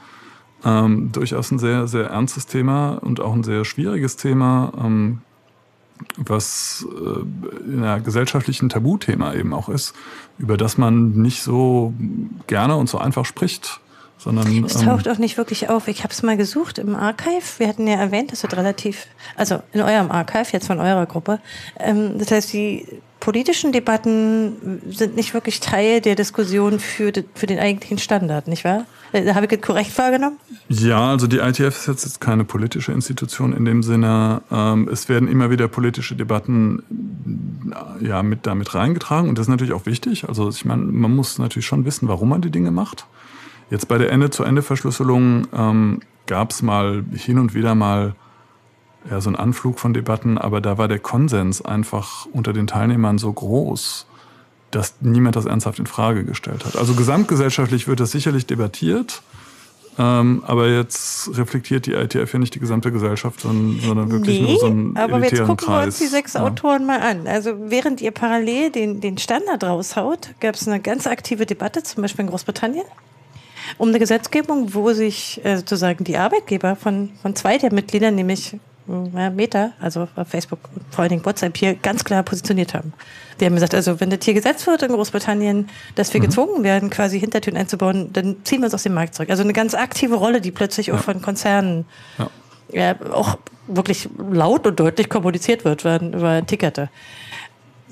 Ähm, 0.65 1.11
durchaus 1.11 1.51
ein 1.51 1.59
sehr, 1.59 1.87
sehr 1.87 2.05
ernstes 2.07 2.47
Thema 2.47 2.93
und 3.01 3.19
auch 3.19 3.33
ein 3.33 3.43
sehr 3.43 3.65
schwieriges 3.65 4.15
Thema, 4.15 4.71
ähm, 4.81 5.21
was 6.17 6.85
äh, 6.89 7.69
in 7.69 7.83
einer 7.83 7.99
gesellschaftlichen 7.99 8.69
Tabuthema 8.69 9.33
eben 9.33 9.53
auch 9.53 9.69
ist, 9.69 9.93
über 10.37 10.57
das 10.57 10.77
man 10.77 11.11
nicht 11.11 11.41
so 11.43 11.93
gerne 12.47 12.75
und 12.75 12.89
so 12.89 12.97
einfach 12.97 13.25
spricht. 13.25 13.79
Sondern, 14.17 14.63
es 14.63 14.75
taucht 14.75 15.05
ähm, 15.05 15.11
auch 15.11 15.17
nicht 15.17 15.37
wirklich 15.37 15.69
auf. 15.69 15.89
Ich 15.89 16.03
habe 16.03 16.13
es 16.13 16.23
mal 16.23 16.37
gesucht 16.37 16.77
im 16.77 16.95
Archive. 16.95 17.43
Wir 17.57 17.67
hatten 17.67 17.85
ja 17.87 17.95
erwähnt, 17.95 18.31
das 18.31 18.41
wird 18.43 18.55
relativ, 18.55 19.07
also 19.35 19.61
in 19.73 19.81
eurem 19.81 20.11
Archive, 20.11 20.53
jetzt 20.53 20.67
von 20.67 20.79
eurer 20.79 21.05
Gruppe. 21.05 21.39
Ähm, 21.77 22.17
das 22.17 22.31
heißt, 22.31 22.53
die 22.53 22.87
politischen 23.23 23.71
Debatten 23.71 24.81
sind 24.89 25.15
nicht 25.15 25.33
wirklich 25.33 25.61
Teil 25.61 26.01
der 26.01 26.15
Diskussion 26.15 26.77
für, 26.77 27.13
für 27.35 27.47
den 27.47 27.57
eigentlichen 27.57 27.97
Standard, 27.97 28.49
nicht 28.49 28.65
wahr? 28.65 28.85
Äh, 29.13 29.33
habe 29.33 29.45
ich 29.45 29.49
das 29.49 29.61
korrekt 29.61 29.97
wahrgenommen? 29.97 30.35
Ja, 30.67 31.11
also 31.11 31.27
die 31.27 31.37
ITF 31.37 31.87
ist 31.87 31.87
jetzt 31.87 32.19
keine 32.19 32.43
politische 32.43 32.91
Institution 32.91 33.53
in 33.53 33.63
dem 33.63 33.81
Sinne. 33.81 34.41
Ähm, 34.51 34.89
es 34.91 35.07
werden 35.07 35.29
immer 35.29 35.49
wieder 35.49 35.69
politische 35.69 36.15
Debatten 36.15 36.83
ja, 38.01 38.23
mit 38.23 38.45
damit 38.45 38.75
reingetragen 38.75 39.29
und 39.29 39.37
das 39.37 39.45
ist 39.45 39.51
natürlich 39.51 39.73
auch 39.73 39.85
wichtig. 39.85 40.27
Also 40.27 40.49
ich 40.49 40.65
meine, 40.65 40.83
man 40.83 41.15
muss 41.15 41.39
natürlich 41.39 41.65
schon 41.65 41.85
wissen, 41.85 42.09
warum 42.09 42.27
man 42.27 42.41
die 42.41 42.51
Dinge 42.51 42.71
macht. 42.71 43.05
Jetzt 43.69 43.87
bei 43.87 43.97
der 43.97 44.11
Ende-zu-Ende-Verschlüsselung 44.11 45.47
ähm, 45.53 46.01
gab 46.27 46.51
es 46.51 46.61
mal 46.61 47.05
hin 47.15 47.39
und 47.39 47.53
wieder 47.53 47.73
mal 47.73 48.15
ja, 49.09 49.21
so 49.21 49.29
einen 49.29 49.35
Anflug 49.35 49.79
von 49.79 49.93
Debatten, 49.93 50.37
aber 50.37 50.61
da 50.61 50.77
war 50.77 50.87
der 50.87 50.99
Konsens 50.99 51.63
einfach 51.63 52.25
unter 52.31 52.53
den 52.53 52.67
Teilnehmern 52.67 53.17
so 53.17 53.31
groß, 53.31 54.07
dass 54.71 54.95
niemand 55.01 55.35
das 55.35 55.45
ernsthaft 55.45 55.79
in 55.79 55.85
Frage 55.85 56.23
gestellt 56.23 56.65
hat. 56.65 56.77
Also 56.77 56.93
gesamtgesellschaftlich 56.93 57.87
wird 57.87 57.99
das 57.99 58.11
sicherlich 58.11 58.45
debattiert, 58.45 59.21
ähm, 59.99 60.43
aber 60.47 60.69
jetzt 60.69 61.37
reflektiert 61.37 61.85
die 61.85 61.93
ITF 61.93 62.33
ja 62.33 62.39
nicht 62.39 62.55
die 62.55 62.59
gesamte 62.59 62.91
Gesellschaft, 62.91 63.41
sondern, 63.41 63.79
sondern 63.81 64.11
wirklich 64.11 64.41
nee, 64.41 64.47
nur 64.47 64.59
so 64.59 64.65
einen 64.65 64.97
aber 64.97 65.19
jetzt 65.19 65.41
gucken 65.41 65.67
Kreis. 65.67 65.67
wir 65.67 65.85
uns 65.85 65.99
die 65.99 66.07
sechs 66.07 66.33
ja. 66.33 66.41
Autoren 66.41 66.85
mal 66.85 66.99
an. 66.99 67.27
Also 67.27 67.51
während 67.69 68.01
ihr 68.01 68.11
parallel 68.11 68.71
den, 68.71 69.01
den 69.01 69.19
Standard 69.19 69.63
raushaut, 69.63 70.29
gab 70.39 70.55
es 70.55 70.67
eine 70.67 70.79
ganz 70.79 71.05
aktive 71.05 71.45
Debatte, 71.45 71.83
zum 71.83 72.01
Beispiel 72.01 72.25
in 72.25 72.31
Großbritannien 72.31 72.85
um 73.77 73.89
eine 73.89 73.99
Gesetzgebung, 73.99 74.73
wo 74.73 74.91
sich 74.93 75.39
äh, 75.43 75.57
sozusagen 75.57 76.03
die 76.03 76.17
Arbeitgeber 76.17 76.75
von, 76.75 77.11
von 77.21 77.35
zwei 77.35 77.57
der 77.57 77.73
Mitglieder, 77.73 78.11
nämlich 78.11 78.57
Meta, 78.85 79.71
also 79.79 80.07
Facebook 80.25 80.59
und 80.75 80.83
vor 80.93 81.03
allen 81.03 81.09
Dingen 81.09 81.25
WhatsApp 81.25 81.57
hier 81.57 81.75
ganz 81.75 82.03
klar 82.03 82.23
positioniert 82.23 82.73
haben. 82.73 82.93
Die 83.39 83.45
haben 83.45 83.53
gesagt, 83.53 83.73
also 83.73 83.99
wenn 83.99 84.09
das 84.09 84.19
hier 84.23 84.33
gesetzt 84.33 84.67
wird 84.67 84.81
in 84.83 84.91
Großbritannien, 84.91 85.69
dass 85.95 86.13
wir 86.13 86.21
mhm. 86.21 86.25
gezwungen 86.25 86.63
werden, 86.63 86.89
quasi 86.89 87.19
Hintertüren 87.19 87.57
einzubauen, 87.57 88.11
dann 88.11 88.37
ziehen 88.43 88.59
wir 88.59 88.65
uns 88.65 88.73
aus 88.73 88.83
dem 88.83 88.93
Markt 88.93 89.15
zurück. 89.15 89.29
Also 89.29 89.43
eine 89.43 89.53
ganz 89.53 89.73
aktive 89.73 90.15
Rolle, 90.15 90.41
die 90.41 90.51
plötzlich 90.51 90.87
ja. 90.87 90.95
auch 90.95 90.99
von 90.99 91.21
Konzernen 91.21 91.85
ja. 92.17 92.29
ja. 92.71 92.95
auch 93.11 93.37
wirklich 93.67 94.09
laut 94.17 94.67
und 94.67 94.79
deutlich 94.79 95.09
kommuniziert 95.09 95.63
wird 95.63 95.81
über, 95.81 96.01
über 96.01 96.45
Tickete. 96.45 96.89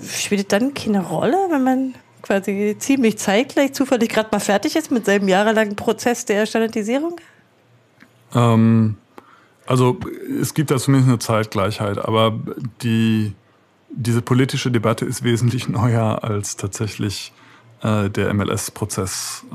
Spielt 0.03 0.51
dann 0.51 0.73
keine 0.73 1.05
Rolle, 1.05 1.37
wenn 1.49 1.63
man 1.63 1.95
quasi 2.21 2.75
ziemlich 2.79 3.17
zeitgleich 3.17 3.73
zufällig 3.73 4.09
gerade 4.09 4.29
mal 4.31 4.39
fertig 4.39 4.75
ist 4.75 4.91
mit 4.91 5.05
seinem 5.05 5.27
jahrelangen 5.27 5.75
Prozess 5.75 6.25
der 6.25 6.45
Standardisierung? 6.45 7.15
Ähm, 8.35 8.97
also 9.71 9.97
es 10.41 10.53
gibt 10.53 10.69
da 10.69 10.77
zumindest 10.77 11.09
eine 11.09 11.19
Zeitgleichheit, 11.19 11.97
aber 11.97 12.37
die, 12.83 13.31
diese 13.89 14.21
politische 14.21 14.69
Debatte 14.69 15.05
ist 15.05 15.23
wesentlich 15.23 15.69
neuer 15.69 16.25
als 16.25 16.57
tatsächlich 16.57 17.31
äh, 17.81 18.09
der 18.09 18.33
MLS-Prozess 18.33 19.45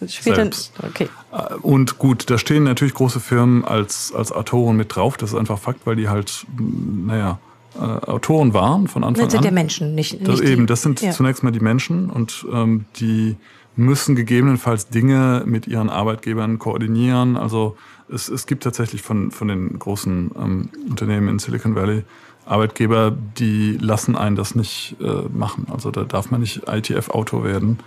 äh, 0.00 0.06
selbst. 0.06 0.72
Okay. 0.82 1.10
Äh, 1.30 1.56
und 1.56 1.98
gut, 1.98 2.30
da 2.30 2.38
stehen 2.38 2.64
natürlich 2.64 2.94
große 2.94 3.20
Firmen 3.20 3.62
als, 3.62 4.14
als 4.14 4.32
Autoren 4.32 4.76
mit 4.76 4.96
drauf, 4.96 5.18
das 5.18 5.32
ist 5.32 5.38
einfach 5.38 5.58
Fakt, 5.58 5.86
weil 5.86 5.96
die 5.96 6.08
halt, 6.08 6.46
naja, 6.58 7.38
äh, 7.74 7.80
Autoren 7.80 8.54
waren 8.54 8.88
von 8.88 9.04
Anfang 9.04 9.24
an. 9.24 9.26
Das 9.26 9.32
sind 9.32 9.44
ja 9.44 9.50
Menschen, 9.50 9.94
nicht, 9.94 10.26
das 10.26 10.40
nicht 10.40 10.48
eben. 10.48 10.68
Das 10.68 10.80
sind 10.80 11.02
ja. 11.02 11.10
zunächst 11.10 11.42
mal 11.42 11.52
die 11.52 11.60
Menschen 11.60 12.08
und 12.08 12.46
ähm, 12.50 12.86
die 12.96 13.36
müssen 13.76 14.16
gegebenenfalls 14.16 14.88
Dinge 14.88 15.42
mit 15.44 15.66
ihren 15.66 15.90
Arbeitgebern 15.90 16.58
koordinieren. 16.58 17.36
Also 17.36 17.76
es, 18.12 18.28
es 18.28 18.46
gibt 18.46 18.62
tatsächlich 18.62 19.02
von, 19.02 19.30
von 19.30 19.48
den 19.48 19.78
großen 19.78 20.30
ähm, 20.36 20.68
Unternehmen 20.88 21.28
in 21.28 21.38
Silicon 21.38 21.74
Valley 21.74 22.04
Arbeitgeber, 22.46 23.12
die 23.38 23.78
lassen 23.80 24.16
einen 24.16 24.34
das 24.34 24.54
nicht 24.54 24.96
äh, 25.00 25.28
machen. 25.32 25.66
Also 25.72 25.90
da 25.90 26.02
darf 26.02 26.30
man 26.30 26.40
nicht 26.40 26.62
ITF-Autor 26.66 27.44
werden. 27.44 27.78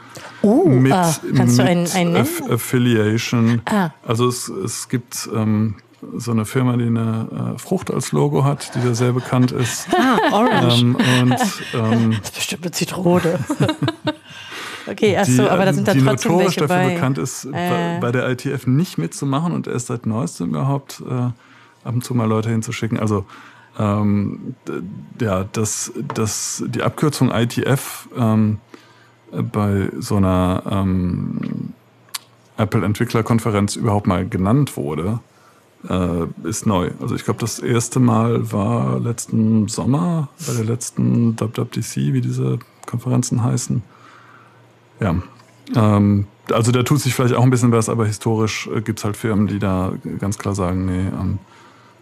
Oh, 0.42 0.68
mit, 0.70 0.94
ah, 0.94 1.14
kannst 1.36 1.58
mit 1.58 1.68
du 1.68 1.70
einen, 1.70 1.92
einen 1.92 2.16
Aff 2.16 2.42
Affiliation. 2.50 3.62
Ah. 3.66 3.90
Also 4.08 4.28
es, 4.28 4.48
es 4.48 4.88
gibt 4.88 5.28
ähm, 5.36 5.76
so 6.16 6.32
eine 6.32 6.46
Firma, 6.46 6.78
die 6.78 6.86
eine 6.86 7.56
äh, 7.56 7.60
Frucht 7.60 7.92
als 7.92 8.12
Logo 8.14 8.46
hat, 8.46 8.74
die 8.76 8.82
da 8.82 8.94
sehr 8.94 9.12
bekannt 9.12 9.52
ist. 9.52 9.88
Ah, 9.92 10.18
Orange. 10.32 10.82
Ähm, 10.82 10.96
und, 10.96 11.32
ähm, 11.74 12.12
das 12.12 12.30
ist 12.30 12.36
bestimmt 12.36 12.64
eine 12.64 12.72
Zitrone. 12.72 13.40
okay, 14.88 15.18
ach 15.18 15.26
so, 15.26 15.50
aber 15.50 15.66
da 15.66 15.74
sind 15.74 15.88
da 15.88 15.94
trotzdem 15.94 16.38
welche 16.38 16.62
dafür 16.62 16.76
bei. 16.76 16.94
bekannt 16.94 17.18
ist, 17.18 17.46
äh. 17.46 18.00
bei 18.00 18.12
der 18.12 18.30
ITF 18.30 18.68
nicht 18.68 18.98
mitzumachen 18.98 19.54
und 19.54 19.68
erst 19.68 19.88
seit 19.88 20.06
neuestem 20.06 20.50
überhaupt 20.50 21.02
äh, 21.10 21.14
ab 21.14 21.36
und 21.86 22.04
zu 22.04 22.14
mal 22.14 22.28
Leute 22.28 22.50
hinzuschicken. 22.50 23.00
Also 23.00 23.26
ähm, 23.80 24.56
ja, 25.20 25.44
dass 25.44 25.92
das, 26.14 26.64
die 26.68 26.84
Abkürzung 26.84 27.32
ITF 27.32 28.08
ähm, 28.18 28.60
bei 29.32 29.90
so 30.00 30.18
einer 30.18 30.64
ähm, 30.70 31.74
Apple-Entwicklerkonferenz 32.58 33.76
überhaupt 33.76 34.06
mal 34.06 34.28
genannt 34.28 34.78
wurde, 34.78 35.20
äh, 35.90 36.48
ist 36.48 36.66
neu. 36.66 36.92
Also 37.02 37.16
ich 37.16 37.24
glaube, 37.24 37.40
das 37.40 37.60
erste 37.60 38.00
Mal 38.00 38.52
war 38.52 39.00
letzten 39.00 39.68
Sommer 39.68 40.30
bei 40.46 40.54
der 40.54 40.66
letzten 40.66 41.40
WWDC, 41.40 42.14
wie 42.14 42.22
diese 42.22 42.60
Konferenzen 42.86 43.44
heißen. 43.44 43.82
Ja, 45.04 45.16
ähm, 45.76 46.28
also 46.52 46.72
da 46.72 46.84
tut 46.84 47.00
sich 47.00 47.14
vielleicht 47.14 47.36
auch 47.36 47.44
ein 47.44 47.50
bisschen 47.50 47.72
was, 47.72 47.90
aber 47.90 48.06
historisch 48.06 48.68
äh, 48.68 48.82
gibt 48.82 49.00
es 49.00 49.06
halt 49.06 49.18
Firmen, 49.18 49.48
die 49.48 49.60
da 49.60 49.94
ganz 50.20 50.38
klar 50.38 50.56
sagen, 50.56 50.86
nee, 50.86 51.08
ähm, 51.08 51.40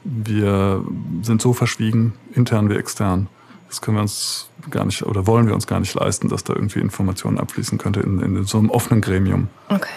wir 0.04 0.84
sind 1.22 1.42
so 1.42 1.54
verschwiegen, 1.54 2.14
intern 2.34 2.70
wie 2.70 2.76
extern. 2.76 3.28
Das 3.68 3.82
können 3.82 3.98
wir 3.98 4.02
uns 4.02 4.50
gar 4.70 4.84
nicht 4.84 5.04
oder 5.04 5.28
wollen 5.28 5.48
wir 5.48 5.54
uns 5.54 5.68
gar 5.68 5.80
nicht 5.80 5.94
leisten, 5.94 6.28
dass 6.28 6.44
da 6.44 6.54
irgendwie 6.54 6.80
Informationen 6.80 7.40
abfließen 7.40 7.78
könnte 7.78 8.02
in, 8.02 8.20
in 8.20 8.44
so 8.44 8.58
einem 8.58 8.70
offenen 8.70 9.02
Gremium. 9.02 9.48
Okay. 9.70 9.90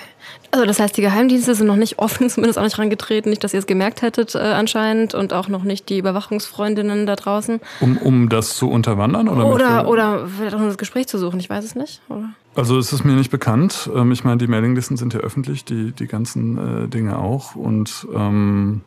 Also 0.50 0.66
das 0.66 0.78
heißt, 0.78 0.96
die 0.96 1.02
Geheimdienste 1.02 1.54
sind 1.54 1.66
noch 1.66 1.76
nicht 1.76 1.98
offen, 1.98 2.30
zumindest 2.30 2.58
auch 2.58 2.62
nicht 2.62 2.78
rangetreten, 2.78 3.30
nicht, 3.30 3.42
dass 3.42 3.52
ihr 3.52 3.58
es 3.58 3.66
gemerkt 3.66 4.02
hättet 4.02 4.34
äh, 4.34 4.38
anscheinend 4.38 5.14
und 5.14 5.32
auch 5.32 5.48
noch 5.48 5.64
nicht 5.64 5.88
die 5.88 5.98
Überwachungsfreundinnen 5.98 7.06
da 7.06 7.16
draußen. 7.16 7.60
Um, 7.80 7.98
um 7.98 8.28
das 8.28 8.56
zu 8.56 8.70
unterwandern? 8.70 9.28
Oder, 9.28 9.46
oder, 9.46 9.88
oder 9.88 10.28
vielleicht 10.28 10.54
auch 10.54 10.60
um 10.60 10.66
das 10.66 10.78
Gespräch 10.78 11.08
zu 11.08 11.18
suchen, 11.18 11.40
ich 11.40 11.50
weiß 11.50 11.64
es 11.64 11.74
nicht. 11.74 12.00
Oder? 12.08 12.30
Also 12.54 12.78
es 12.78 12.92
ist 12.92 13.04
mir 13.04 13.14
nicht 13.14 13.30
bekannt. 13.30 13.90
Ähm, 13.94 14.12
ich 14.12 14.24
meine, 14.24 14.38
die 14.38 14.46
Mailinglisten 14.46 14.96
sind 14.96 15.12
ja 15.14 15.20
öffentlich, 15.20 15.64
die, 15.64 15.92
die 15.92 16.06
ganzen 16.06 16.84
äh, 16.84 16.88
Dinge 16.88 17.18
auch. 17.18 17.56
Und 17.56 18.06
ähm, 18.14 18.82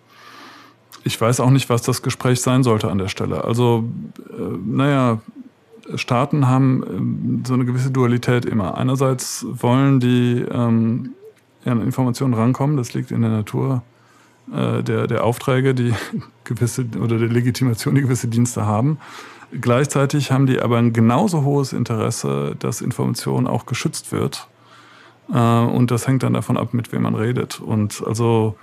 ich 1.04 1.20
weiß 1.20 1.40
auch 1.40 1.50
nicht, 1.50 1.70
was 1.70 1.82
das 1.82 2.02
Gespräch 2.02 2.42
sein 2.42 2.64
sollte 2.64 2.90
an 2.90 2.98
der 2.98 3.10
Stelle. 3.10 3.44
Also, 3.44 3.84
äh, 4.30 4.58
naja, 4.66 5.20
Staaten 5.96 6.48
haben 6.48 7.42
äh, 7.44 7.48
so 7.48 7.54
eine 7.54 7.66
gewisse 7.66 7.92
Dualität 7.92 8.46
immer. 8.46 8.78
Einerseits 8.78 9.46
wollen 9.50 10.00
die 10.00 10.46
ähm, 10.50 11.12
an 11.70 11.82
Informationen 11.82 12.34
rankommen. 12.34 12.78
Das 12.78 12.94
liegt 12.94 13.12
in 13.12 13.22
der 13.22 13.32
Natur 13.32 13.84
äh, 14.54 14.84
der, 14.84 15.08
der 15.08 15.24
Aufträge, 15.24 15.74
die 15.74 15.94
gewisse 16.44 16.86
oder 17.02 17.18
der 17.18 17.30
Legitimation, 17.30 17.96
die 17.96 18.02
gewisse 18.02 18.28
Dienste 18.28 18.66
haben. 18.66 18.98
Gleichzeitig 19.52 20.32
haben 20.32 20.46
die 20.46 20.60
aber 20.60 20.78
ein 20.78 20.92
genauso 20.92 21.44
hohes 21.44 21.72
Interesse, 21.72 22.56
dass 22.60 22.82
Information 22.82 23.48
auch 23.48 23.66
geschützt 23.66 24.12
wird. 24.12 24.48
Äh, 25.32 25.38
und 25.38 25.92
das 25.92 26.08
hängt 26.08 26.24
dann 26.24 26.34
davon 26.34 26.58
ab, 26.58 26.74
mit 26.74 26.92
wem 26.92 27.04
man 27.04 27.16
redet. 27.16 27.60
Und 27.60 28.04
also 28.06 28.56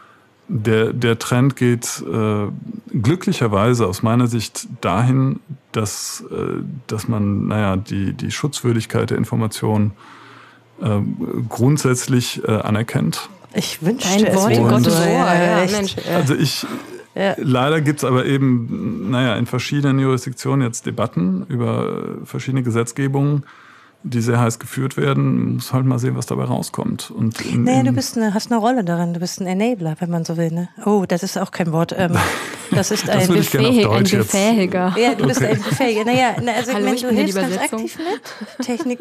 der, 0.49 0.93
der 0.93 1.19
Trend 1.19 1.57
geht 1.57 2.03
äh, 2.07 2.47
glücklicherweise 2.93 3.87
aus 3.87 4.03
meiner 4.03 4.27
Sicht 4.27 4.69
dahin, 4.83 5.41
dass, 5.73 6.23
äh, 6.31 6.63
dass 6.87 7.09
man, 7.09 7.49
naja, 7.49 7.77
die, 7.77 8.13
die 8.13 8.31
Schutzwürdigkeit 8.31 9.11
der 9.11 9.19
Information 9.19 9.93
äh, 10.83 11.01
grundsätzlich 11.49 12.43
äh, 12.47 12.51
anerkennt. 12.51 13.29
Ich 13.55 13.83
wünsche 13.83 14.09
Dein 14.09 14.35
Wort 14.35 14.57
Gottes 14.57 14.99
Ohr. 14.99 15.07
Ja, 15.07 15.67
Mensch. 15.71 15.95
Also 16.13 16.35
ich, 16.35 16.67
ja. 17.15 17.35
leider 17.39 17.81
gibt 17.81 18.01
es 18.01 18.05
aber 18.05 18.27
eben, 18.27 19.11
naja, 19.11 19.37
in 19.37 19.47
verschiedenen 19.47 20.01
Jurisdiktionen 20.01 20.67
jetzt 20.67 20.87
Debatten 20.87 21.47
über 21.49 22.17
verschiedene 22.25 22.63
Gesetzgebungen 22.63 23.45
die 24.05 24.21
sehr 24.21 24.39
heiß 24.39 24.59
geführt 24.59 24.99
werden, 24.99 25.55
muss 25.55 25.73
halt 25.73 25.87
mal 25.87 25.99
sehen, 25.99 26.15
was 26.15 26.27
dabei 26.27 26.45
rauskommt. 26.45 27.11
Und 27.11 27.41
in, 27.41 27.65
naja, 27.65 27.83
du 27.83 27.93
bist 27.93 28.17
eine, 28.19 28.35
hast 28.35 28.53
eine 28.53 28.61
Rolle 28.61 28.85
darin, 28.85 29.15
du 29.15 29.21
bist 29.21 29.41
ein 29.41 29.47
Enabler, 29.47 29.97
wenn 29.99 30.11
man 30.11 30.27
so 30.27 30.37
will. 30.37 30.51
Ne? 30.51 30.69
Oh, 30.85 31.05
das 31.09 31.23
ist 31.23 31.39
auch 31.39 31.51
kein 31.51 31.73
Wort. 31.73 31.95
Ähm, 31.97 32.13
das 32.71 32.91
ist 32.91 33.09
das 33.09 33.29
ein, 33.29 33.35
Befähig, 33.35 33.89
ein 33.89 34.05
Befähiger. 34.05 34.95
Ja, 34.99 35.15
du 35.15 35.27
bist 35.27 35.41
okay. 35.41 35.53
ein 35.53 35.63
Befähiger. 35.63 36.05
Naja, 36.05 36.35
also 36.55 36.75
Hallo, 36.75 36.93
ich 36.93 37.03
meine, 37.03 37.15
du 37.15 37.21
hilfst 37.21 37.35
ganz 37.35 37.59
aktiv 37.59 37.99
mit. 37.99 38.67
Technik 38.67 39.01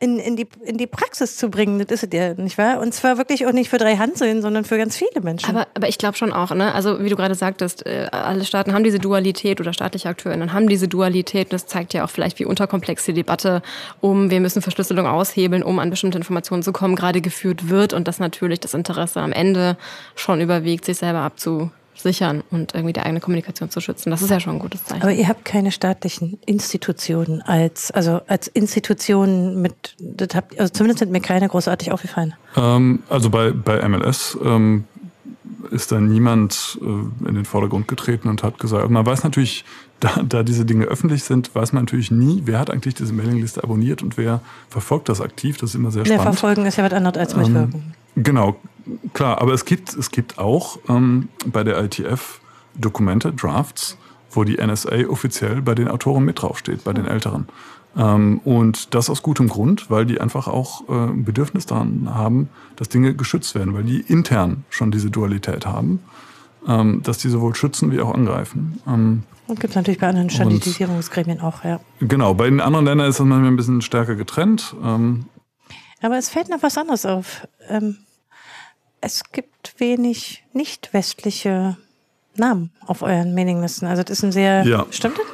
in, 0.00 0.18
in, 0.18 0.36
die, 0.36 0.46
in 0.64 0.76
die 0.76 0.86
Praxis 0.86 1.36
zu 1.36 1.48
bringen. 1.48 1.78
Das 1.78 2.02
ist 2.02 2.12
es 2.12 2.18
ja, 2.18 2.34
nicht 2.34 2.58
wahr? 2.58 2.80
Und 2.80 2.92
zwar 2.92 3.16
wirklich 3.16 3.46
auch 3.46 3.52
nicht 3.52 3.70
für 3.70 3.78
drei 3.78 3.96
Hanseln, 3.96 4.42
sondern 4.42 4.64
für 4.64 4.76
ganz 4.76 4.96
viele 4.96 5.20
Menschen. 5.22 5.48
Aber, 5.50 5.66
aber 5.74 5.88
ich 5.88 5.98
glaube 5.98 6.16
schon 6.16 6.32
auch, 6.32 6.50
ne? 6.50 6.74
Also 6.74 7.02
wie 7.02 7.08
du 7.08 7.16
gerade 7.16 7.34
sagtest, 7.34 7.86
äh, 7.86 8.08
alle 8.10 8.44
Staaten 8.44 8.72
haben 8.72 8.84
diese 8.84 8.98
Dualität 8.98 9.60
oder 9.60 9.72
staatliche 9.72 10.08
AkteurInnen 10.08 10.52
haben 10.52 10.68
diese 10.68 10.88
Dualität. 10.88 11.46
Und 11.46 11.52
das 11.54 11.66
zeigt 11.66 11.94
ja 11.94 12.04
auch 12.04 12.10
vielleicht, 12.10 12.38
wie 12.38 12.44
unterkomplex 12.44 13.04
die 13.04 13.14
Debatte 13.14 13.62
um, 14.00 14.30
wir 14.30 14.40
müssen 14.40 14.62
Verschlüsselung 14.62 15.06
aushebeln, 15.06 15.62
um 15.62 15.78
an 15.78 15.90
bestimmte 15.90 16.18
Informationen 16.18 16.62
zu 16.62 16.72
kommen, 16.72 16.96
gerade 16.96 17.20
geführt 17.20 17.68
wird 17.68 17.92
und 17.92 18.08
dass 18.08 18.18
natürlich 18.18 18.60
das 18.60 18.74
Interesse 18.74 19.20
am 19.20 19.32
Ende 19.32 19.76
schon 20.16 20.40
überwiegt, 20.40 20.84
sich 20.84 20.98
selber 20.98 21.20
abzu 21.20 21.70
sichern 21.94 22.42
und 22.50 22.74
irgendwie 22.74 22.92
die 22.92 23.00
eigene 23.00 23.20
Kommunikation 23.20 23.70
zu 23.70 23.80
schützen. 23.80 24.10
Das 24.10 24.22
ist 24.22 24.30
ja 24.30 24.40
schon 24.40 24.54
ein 24.54 24.58
gutes 24.58 24.84
Zeichen. 24.84 25.02
Aber 25.02 25.12
ihr 25.12 25.28
habt 25.28 25.44
keine 25.44 25.72
staatlichen 25.72 26.38
Institutionen 26.46 27.42
als, 27.42 27.90
also 27.90 28.20
als 28.26 28.48
Institutionen 28.48 29.62
mit, 29.62 29.96
das 29.98 30.34
habt, 30.34 30.58
also 30.58 30.72
zumindest 30.72 31.00
sind 31.00 31.12
mir 31.12 31.20
keine 31.20 31.48
großartig 31.48 31.92
aufgefallen. 31.92 32.34
Ähm, 32.56 33.02
also 33.08 33.30
bei, 33.30 33.50
bei 33.50 33.86
MLS 33.88 34.36
ähm, 34.44 34.84
ist 35.70 35.92
da 35.92 36.00
niemand 36.00 36.78
äh, 36.80 37.28
in 37.28 37.34
den 37.34 37.44
Vordergrund 37.44 37.88
getreten 37.88 38.28
und 38.28 38.42
hat 38.42 38.58
gesagt, 38.58 38.88
man 38.90 39.04
weiß 39.04 39.24
natürlich, 39.24 39.64
da, 40.00 40.22
da 40.22 40.42
diese 40.42 40.64
Dinge 40.64 40.84
öffentlich 40.84 41.24
sind, 41.24 41.54
weiß 41.54 41.72
man 41.72 41.84
natürlich 41.84 42.10
nie, 42.10 42.42
wer 42.44 42.58
hat 42.58 42.70
eigentlich 42.70 42.94
diese 42.94 43.12
Mailingliste 43.12 43.62
abonniert 43.62 44.02
und 44.02 44.16
wer 44.16 44.40
verfolgt 44.68 45.08
das 45.08 45.20
aktiv. 45.20 45.56
Das 45.58 45.70
ist 45.70 45.76
immer 45.76 45.90
sehr 45.90 46.04
spannend. 46.04 46.24
Ja, 46.24 46.32
verfolgen 46.32 46.66
ist 46.66 46.76
ja 46.76 46.84
was 46.84 46.92
anderes 46.92 47.16
als 47.16 47.36
mitwirken. 47.36 47.74
Ähm, 47.74 48.03
genau, 48.16 48.56
klar, 49.12 49.40
aber 49.40 49.52
es 49.52 49.64
gibt, 49.64 49.94
es 49.94 50.10
gibt 50.10 50.38
auch 50.38 50.78
ähm, 50.88 51.28
bei 51.46 51.64
der 51.64 51.82
ITF 51.82 52.40
Dokumente, 52.74 53.32
Drafts, 53.32 53.96
wo 54.30 54.44
die 54.44 54.56
NSA 54.56 55.06
offiziell 55.08 55.62
bei 55.62 55.74
den 55.74 55.88
Autoren 55.88 56.24
mit 56.24 56.42
draufsteht, 56.42 56.84
bei 56.84 56.92
den 56.92 57.06
Älteren. 57.06 57.46
Ähm, 57.96 58.40
und 58.44 58.94
das 58.94 59.08
aus 59.08 59.22
gutem 59.22 59.48
Grund, 59.48 59.90
weil 59.90 60.04
die 60.06 60.20
einfach 60.20 60.48
auch 60.48 60.82
äh, 60.88 61.12
Bedürfnis 61.12 61.66
daran 61.66 62.12
haben, 62.12 62.48
dass 62.76 62.88
Dinge 62.88 63.14
geschützt 63.14 63.54
werden, 63.54 63.74
weil 63.74 63.84
die 63.84 64.00
intern 64.00 64.64
schon 64.70 64.90
diese 64.90 65.10
Dualität 65.10 65.66
haben, 65.66 66.00
ähm, 66.66 67.02
dass 67.02 67.18
die 67.18 67.28
sowohl 67.28 67.54
schützen 67.54 67.92
wie 67.92 68.00
auch 68.00 68.12
angreifen. 68.12 68.80
Ähm, 68.86 69.22
und 69.46 69.60
gibt 69.60 69.72
es 69.72 69.76
natürlich 69.76 70.00
bei 70.00 70.08
anderen 70.08 70.30
Standardisierungsgremien 70.30 71.40
auch, 71.40 71.64
ja. 71.64 71.78
Genau, 72.00 72.32
bei 72.32 72.48
den 72.48 72.60
anderen 72.60 72.86
Ländern 72.86 73.08
ist 73.08 73.20
das 73.20 73.26
manchmal 73.26 73.50
ein 73.50 73.56
bisschen 73.56 73.82
stärker 73.82 74.14
getrennt. 74.14 74.74
Ähm, 74.82 75.26
Aber 76.04 76.18
es 76.18 76.28
fällt 76.28 76.50
noch 76.50 76.62
was 76.62 76.76
anderes 76.76 77.06
auf. 77.06 77.48
Ähm, 77.66 77.96
es 79.00 79.22
gibt 79.32 79.74
wenig 79.78 80.44
nicht 80.52 80.92
westliche 80.92 81.78
Namen 82.36 82.72
auf 82.86 83.00
euren 83.00 83.34
Mailinglisten. 83.34 83.88
Also 83.88 84.02
das 84.02 84.18
ist 84.18 84.22
ein 84.22 84.30
sehr... 84.30 84.66
Ja. 84.66 84.84
Stimmt 84.90 85.16
das? 85.16 85.24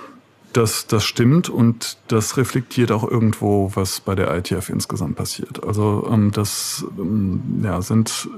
Das, 0.52 0.86
das 0.86 1.04
stimmt 1.04 1.48
und 1.48 1.98
das 2.06 2.36
reflektiert 2.36 2.92
auch 2.92 3.02
irgendwo, 3.02 3.72
was 3.74 3.98
bei 3.98 4.14
der 4.14 4.32
ITF 4.32 4.68
insgesamt 4.68 5.16
passiert. 5.16 5.64
Also 5.64 6.08
ähm, 6.08 6.30
das 6.30 6.84
ähm, 6.96 7.62
ja, 7.64 7.82
sind, 7.82 8.28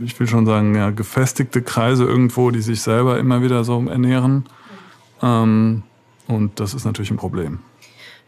ich 0.00 0.18
will 0.18 0.26
schon 0.26 0.46
sagen, 0.46 0.74
ja, 0.74 0.90
gefestigte 0.90 1.62
Kreise 1.62 2.04
irgendwo, 2.04 2.50
die 2.50 2.60
sich 2.60 2.82
selber 2.82 3.20
immer 3.20 3.40
wieder 3.40 3.62
so 3.62 3.80
ernähren. 3.86 4.46
Ähm, 5.22 5.84
und 6.26 6.58
das 6.58 6.74
ist 6.74 6.84
natürlich 6.84 7.12
ein 7.12 7.18
Problem. 7.18 7.60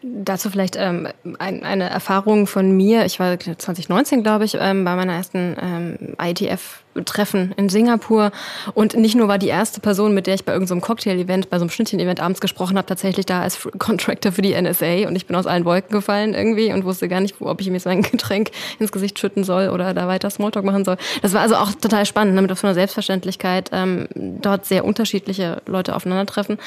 Dazu 0.03 0.51
vielleicht 0.51 0.77
ähm, 0.77 1.09
ein, 1.39 1.63
eine 1.63 1.91
Erfahrung 1.91 2.47
von 2.47 2.75
mir. 2.77 3.05
Ich 3.05 3.21
war 3.21 3.39
2019, 3.39 4.23
glaube 4.23 4.45
ich, 4.47 4.57
ähm, 4.59 4.85
bei 4.85 4.97
meiner 4.97 5.13
ersten 5.13 5.57
ähm, 5.61 6.17
ITF 6.19 6.83
Treffen 7.05 7.53
in 7.57 7.69
Singapur. 7.69 8.33
Und 8.75 8.97
nicht 8.97 9.15
nur 9.15 9.29
war 9.29 9.39
die 9.39 9.49
erste 9.49 9.81
Person, 9.81 10.15
mit 10.15 10.27
der 10.27 10.35
ich 10.35 10.45
bei 10.45 10.53
irgendeinem 10.53 10.81
so 10.81 10.87
Cocktail-Event, 10.87 11.51
bei 11.51 11.59
so 11.59 11.63
einem 11.63 11.71
Schnittchen-Event 11.71 12.21
abends 12.21 12.41
gesprochen 12.41 12.77
habe, 12.77 12.87
tatsächlich 12.87 13.27
da 13.27 13.43
als 13.43 13.69
Contractor 13.79 14.33
für 14.33 14.43
die 14.43 14.61
NSA. 14.61 15.07
Und 15.07 15.17
ich 15.17 15.27
bin 15.27 15.37
aus 15.37 15.47
allen 15.47 15.65
Wolken 15.65 15.93
gefallen 15.93 16.35
irgendwie 16.35 16.73
und 16.73 16.85
wusste 16.85 17.09
gar 17.09 17.21
nicht, 17.21 17.37
ob 17.41 17.61
ich 17.61 17.71
mir 17.71 17.81
so 17.81 17.91
ein 17.91 18.03
Getränk 18.11 18.51
ins 18.79 18.93
Gesicht 18.93 19.19
schütten 19.19 19.45
soll 19.45 19.69
oder 19.69 19.95
da 19.95 20.09
weiter 20.09 20.31
Smalltalk 20.31 20.65
machen 20.65 20.85
soll. 20.85 20.97
Das 21.23 21.33
war 21.33 21.43
also 21.43 21.57
auch 21.57 21.73
total 21.73 22.07
spannend, 22.07 22.35
ne, 22.35 22.43
mit 22.43 22.57
so 22.57 22.67
einer 22.67 22.75
Selbstverständlichkeit 22.75 23.71
ähm, 23.73 24.09
dort 24.15 24.67
sehr 24.67 24.85
unterschiedliche 24.85 25.63
Leute 25.67 25.95
aufeinandertreffen. 25.95 26.59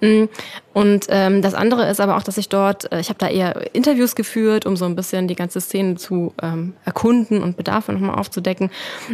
Mm, 0.00 0.24
und 0.72 1.06
ähm, 1.08 1.42
das 1.42 1.54
andere 1.54 1.88
ist 1.88 2.00
aber 2.00 2.16
auch, 2.16 2.22
dass 2.22 2.38
ich 2.38 2.48
dort, 2.48 2.90
äh, 2.92 3.00
ich 3.00 3.08
habe 3.08 3.18
da 3.18 3.28
eher 3.28 3.74
Interviews 3.74 4.14
geführt, 4.14 4.66
um 4.66 4.76
so 4.76 4.84
ein 4.84 4.96
bisschen 4.96 5.28
die 5.28 5.36
ganze 5.36 5.60
Szene 5.60 5.96
zu 5.96 6.34
ähm, 6.42 6.74
erkunden 6.84 7.42
und 7.42 7.56
Bedarfe 7.56 7.92
nochmal 7.92 8.18
aufzudecken. 8.18 8.70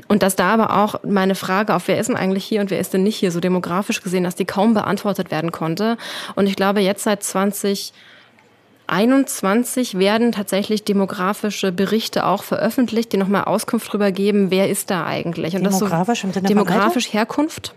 Und 0.09 0.23
dass 0.23 0.37
da 0.37 0.53
aber 0.63 0.83
auch 0.83 1.01
meine 1.05 1.35
Frage 1.35 1.75
auf, 1.75 1.89
wer 1.89 1.99
ist 1.99 2.09
denn 2.09 2.17
eigentlich 2.17 2.45
hier 2.45 2.61
und 2.61 2.71
wer 2.71 2.79
ist 2.79 2.95
denn 2.95 3.03
nicht 3.03 3.17
hier, 3.17 3.33
so 3.33 3.41
demografisch 3.41 4.03
gesehen, 4.03 4.25
dass 4.25 4.35
die 4.35 4.45
kaum 4.45 4.75
beantwortet 4.75 5.31
werden 5.31 5.53
konnte. 5.53 5.97
Und 6.35 6.47
ich 6.47 6.57
glaube, 6.57 6.81
jetzt 6.81 7.05
seit 7.05 7.23
2021 7.23 9.99
werden 9.99 10.33
tatsächlich 10.33 10.85
demografische 10.85 11.73
Berichte 11.73 12.27
auch 12.27 12.43
veröffentlicht, 12.43 13.13
die 13.13 13.17
nochmal 13.17 13.45
Auskunft 13.45 13.89
darüber 13.89 14.13
geben, 14.13 14.51
wer 14.51 14.69
ist 14.71 14.91
da 14.91 15.05
eigentlich. 15.05 15.57
Und 15.57 15.65
demografisch 15.65 16.23
so, 16.23 16.29
im 16.29 16.33
Sinne 16.33 16.49
Demografisch 16.49 17.07
Alter? 17.07 17.19
Herkunft, 17.19 17.75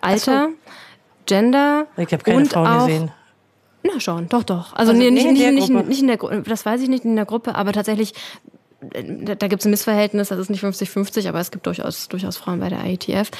Alter, 0.00 0.48
so. 0.48 0.54
Gender 1.26 1.86
ich 1.96 2.08
keine 2.08 2.38
und 2.38 2.48
Frauen 2.48 2.66
auch, 2.66 2.86
gesehen. 2.86 3.10
Na 3.82 4.00
schon, 4.00 4.28
doch, 4.28 4.42
doch. 4.42 4.74
Also, 4.74 4.92
also 4.92 4.92
nee, 4.92 5.10
nicht, 5.10 5.30
nicht, 5.30 5.52
nicht, 5.52 5.70
nicht, 5.70 6.00
in 6.00 6.08
der 6.08 6.16
Gruppe, 6.16 6.42
das 6.42 6.66
weiß 6.66 6.80
ich 6.80 6.88
nicht 6.88 7.04
in 7.04 7.14
der 7.16 7.26
Gruppe, 7.26 7.54
aber 7.54 7.72
tatsächlich 7.72 8.14
da 8.80 9.48
gibt 9.48 9.60
es 9.60 9.66
ein 9.66 9.70
Missverhältnis, 9.70 10.28
das 10.28 10.38
ist 10.38 10.50
nicht 10.50 10.62
50-50, 10.62 11.28
aber 11.28 11.40
es 11.40 11.50
gibt 11.50 11.66
durchaus, 11.66 12.08
durchaus 12.08 12.36
Frauen 12.36 12.60
bei 12.60 12.68
der 12.68 12.84
IETF. 12.84 13.30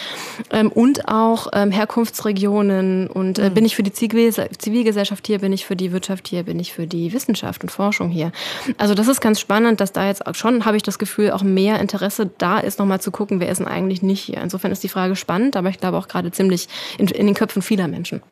Ähm, 0.50 0.72
und 0.72 1.06
auch 1.06 1.46
ähm, 1.52 1.70
Herkunftsregionen 1.70 3.06
und 3.06 3.38
äh, 3.38 3.48
mhm. 3.48 3.54
bin 3.54 3.64
ich 3.64 3.76
für 3.76 3.84
die 3.84 3.92
Zivilgesellschaft 3.92 5.26
hier, 5.28 5.38
bin 5.38 5.52
ich 5.52 5.64
für 5.64 5.76
die 5.76 5.92
Wirtschaft 5.92 6.26
hier, 6.26 6.42
bin 6.42 6.58
ich 6.58 6.72
für 6.72 6.88
die 6.88 7.12
Wissenschaft 7.12 7.62
und 7.62 7.70
Forschung 7.70 8.08
hier. 8.08 8.32
Also 8.78 8.94
das 8.94 9.06
ist 9.06 9.20
ganz 9.20 9.38
spannend, 9.38 9.80
dass 9.80 9.92
da 9.92 10.08
jetzt 10.08 10.26
auch 10.26 10.34
schon, 10.34 10.64
habe 10.64 10.76
ich 10.76 10.82
das 10.82 10.98
Gefühl, 10.98 11.30
auch 11.30 11.44
mehr 11.44 11.78
Interesse 11.78 12.28
da 12.38 12.58
ist, 12.58 12.80
nochmal 12.80 13.00
zu 13.00 13.12
gucken, 13.12 13.38
wer 13.38 13.48
ist 13.48 13.58
denn 13.58 13.68
eigentlich 13.68 14.02
nicht 14.02 14.22
hier. 14.22 14.42
Insofern 14.42 14.72
ist 14.72 14.82
die 14.82 14.88
Frage 14.88 15.14
spannend, 15.14 15.56
aber 15.56 15.68
ich 15.68 15.78
glaube 15.78 15.98
auch 15.98 16.08
gerade 16.08 16.32
ziemlich 16.32 16.68
in, 16.98 17.06
in 17.06 17.26
den 17.26 17.36
Köpfen 17.36 17.62
vieler 17.62 17.86
Menschen. 17.86 18.22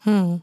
Hm. 0.00 0.42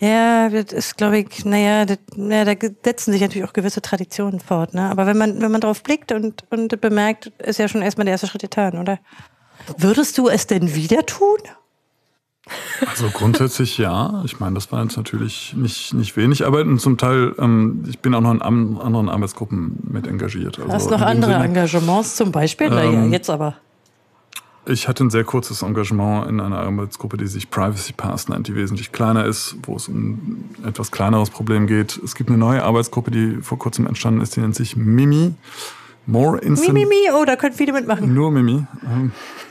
Ja, 0.00 0.48
das 0.48 0.72
ist, 0.72 0.96
glaube 0.96 1.18
ich, 1.18 1.44
naja, 1.44 1.84
das, 1.84 1.98
ja, 2.16 2.44
da 2.44 2.52
setzen 2.84 3.12
sich 3.12 3.20
natürlich 3.20 3.48
auch 3.48 3.52
gewisse 3.52 3.82
Traditionen 3.82 4.40
fort. 4.40 4.74
Ne? 4.74 4.90
Aber 4.90 5.06
wenn 5.06 5.18
man, 5.18 5.40
wenn 5.40 5.50
man 5.50 5.60
drauf 5.60 5.82
blickt 5.82 6.12
und, 6.12 6.44
und 6.50 6.80
bemerkt, 6.80 7.26
ist 7.38 7.58
ja 7.58 7.68
schon 7.68 7.82
erstmal 7.82 8.04
der 8.04 8.12
erste 8.12 8.26
Schritt 8.26 8.42
getan, 8.42 8.78
oder? 8.78 8.98
Würdest 9.76 10.16
du 10.18 10.28
es 10.28 10.46
denn 10.46 10.74
wieder 10.74 11.04
tun? 11.04 11.38
Also 12.86 13.10
grundsätzlich 13.10 13.76
ja. 13.76 14.22
Ich 14.24 14.40
meine, 14.40 14.54
das 14.54 14.72
war 14.72 14.82
jetzt 14.82 14.96
natürlich 14.96 15.54
nicht, 15.54 15.92
nicht 15.92 16.16
wenig, 16.16 16.46
aber 16.46 16.64
zum 16.78 16.96
Teil, 16.96 17.34
ähm, 17.38 17.84
ich 17.88 17.98
bin 17.98 18.14
auch 18.14 18.20
noch 18.20 18.32
in 18.32 18.40
anderen 18.40 19.08
Arbeitsgruppen 19.08 19.78
mit 19.82 20.06
engagiert. 20.06 20.58
Also 20.58 20.72
Hast 20.72 20.90
noch 20.90 21.02
andere 21.02 21.32
Sinne, 21.32 21.44
Engagements 21.44 22.16
zum 22.16 22.32
Beispiel? 22.32 22.68
Ähm, 22.68 22.74
naja, 22.74 23.04
jetzt 23.06 23.28
aber. 23.28 23.56
Ich 24.68 24.86
hatte 24.86 25.04
ein 25.04 25.10
sehr 25.10 25.24
kurzes 25.24 25.62
Engagement 25.62 26.28
in 26.28 26.40
einer 26.40 26.58
Arbeitsgruppe, 26.58 27.16
die 27.16 27.26
sich 27.26 27.50
Privacy 27.50 27.92
Pass 27.94 28.28
nennt, 28.28 28.48
die 28.48 28.54
wesentlich 28.54 28.92
kleiner 28.92 29.24
ist, 29.24 29.56
wo 29.62 29.76
es 29.76 29.88
um 29.88 29.96
ein 29.96 30.66
etwas 30.66 30.90
kleineres 30.90 31.30
Problem 31.30 31.66
geht. 31.66 31.98
Es 32.04 32.14
gibt 32.14 32.28
eine 32.28 32.38
neue 32.38 32.62
Arbeitsgruppe, 32.62 33.10
die 33.10 33.38
vor 33.40 33.58
kurzem 33.58 33.86
entstanden 33.86 34.20
ist, 34.20 34.36
die 34.36 34.40
nennt 34.40 34.54
sich 34.54 34.76
Mimi. 34.76 35.34
More 36.06 36.38
Instant. 36.38 36.74
Mimi, 36.74 37.10
oh, 37.14 37.24
da 37.24 37.36
können 37.36 37.54
viele 37.54 37.72
mitmachen. 37.72 38.14
Nur 38.14 38.30
Mimi. 38.30 38.66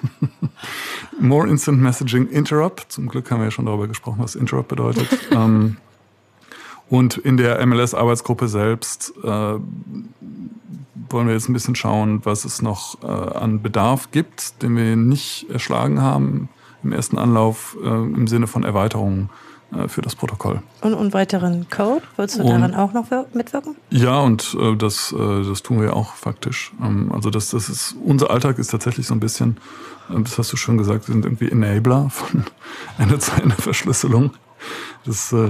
More 1.19 1.47
Instant 1.47 1.79
Messaging 1.79 2.27
Interrupt. 2.29 2.91
Zum 2.91 3.07
Glück 3.07 3.29
haben 3.29 3.39
wir 3.39 3.45
ja 3.45 3.51
schon 3.51 3.65
darüber 3.65 3.87
gesprochen, 3.87 4.17
was 4.19 4.35
Interrupt 4.35 4.67
bedeutet. 4.67 5.07
Ähm, 5.31 5.77
und 6.89 7.17
in 7.17 7.37
der 7.37 7.65
MLS-Arbeitsgruppe 7.65 8.47
selbst 8.47 9.13
äh, 9.23 9.27
wollen 9.27 11.27
wir 11.27 11.33
jetzt 11.33 11.49
ein 11.49 11.53
bisschen 11.53 11.75
schauen, 11.75 12.21
was 12.23 12.45
es 12.45 12.61
noch 12.61 13.01
äh, 13.03 13.07
an 13.07 13.61
Bedarf 13.61 14.11
gibt, 14.11 14.61
den 14.61 14.75
wir 14.75 14.95
nicht 14.95 15.49
erschlagen 15.49 16.01
haben 16.01 16.49
im 16.83 16.93
ersten 16.93 17.17
Anlauf 17.17 17.77
äh, 17.83 17.87
im 17.87 18.27
Sinne 18.27 18.47
von 18.47 18.63
Erweiterungen 18.63 19.29
äh, 19.75 19.87
für 19.87 20.01
das 20.01 20.15
Protokoll. 20.15 20.61
Und, 20.81 20.93
und 20.93 21.13
weiteren 21.13 21.67
Code? 21.69 22.03
Würdest 22.15 22.39
du 22.39 22.43
und, 22.43 22.49
daran 22.49 22.73
auch 22.73 22.93
noch 22.93 23.07
mitwirken? 23.33 23.75
Ja, 23.89 24.19
und 24.19 24.55
äh, 24.59 24.75
das, 24.75 25.11
äh, 25.11 25.43
das 25.43 25.63
tun 25.63 25.81
wir 25.81 25.95
auch 25.95 26.13
faktisch. 26.13 26.71
Ähm, 26.81 27.11
also 27.11 27.29
das, 27.29 27.49
das 27.49 27.67
ist, 27.67 27.95
unser 28.03 28.31
Alltag 28.31 28.59
ist 28.59 28.71
tatsächlich 28.71 29.07
so 29.07 29.13
ein 29.13 29.19
bisschen, 29.19 29.57
äh, 30.09 30.21
das 30.21 30.37
hast 30.37 30.53
du 30.53 30.57
schon 30.57 30.77
gesagt, 30.77 31.07
wir 31.07 31.13
sind 31.13 31.25
irgendwie 31.25 31.51
Enabler 31.51 32.09
von 32.09 32.45
Ende-zu-Ende-Verschlüsselung. 32.97 34.31
Das 35.05 35.33
äh, 35.33 35.49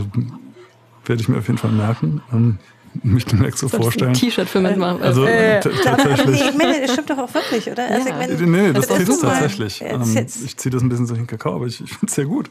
werde 1.08 1.22
ich 1.22 1.30
mir 1.30 1.38
auf 1.38 1.48
jeden 1.48 1.58
Fall 1.58 1.72
merken. 1.72 2.22
Ähm, 2.32 2.58
mich 3.04 3.26
demnächst 3.26 3.60
so 3.60 3.68
vorstellen. 3.68 4.12
Ein 4.12 4.16
T-Shirt 4.16 4.50
für 4.50 4.60
mitmachen. 4.60 5.02
Also 5.02 5.26
äh, 5.26 5.60
tatsächlich. 5.60 6.42
ich 6.42 6.58
meine, 6.58 6.82
das 6.82 6.94
stimmt 6.94 7.10
doch 7.10 7.18
auch 7.18 7.34
wirklich, 7.34 7.70
oder? 7.70 7.86
Also, 7.88 8.10
ja. 8.10 8.22
ich 8.22 8.40
meine, 8.40 8.68
nee, 8.68 8.74
das 8.74 8.90
also, 8.90 9.14
es 9.14 9.20
tatsächlich. 9.20 9.84
Ähm, 9.86 10.28
ich 10.46 10.58
ziehe 10.58 10.72
das 10.72 10.82
ein 10.82 10.90
bisschen 10.90 11.06
so 11.06 11.14
in 11.14 11.22
den 11.22 11.28
Kakao, 11.28 11.56
aber 11.56 11.68
ich, 11.68 11.82
ich 11.82 11.90
finde 11.90 12.08
es 12.08 12.16
sehr 12.16 12.26
gut. 12.26 12.50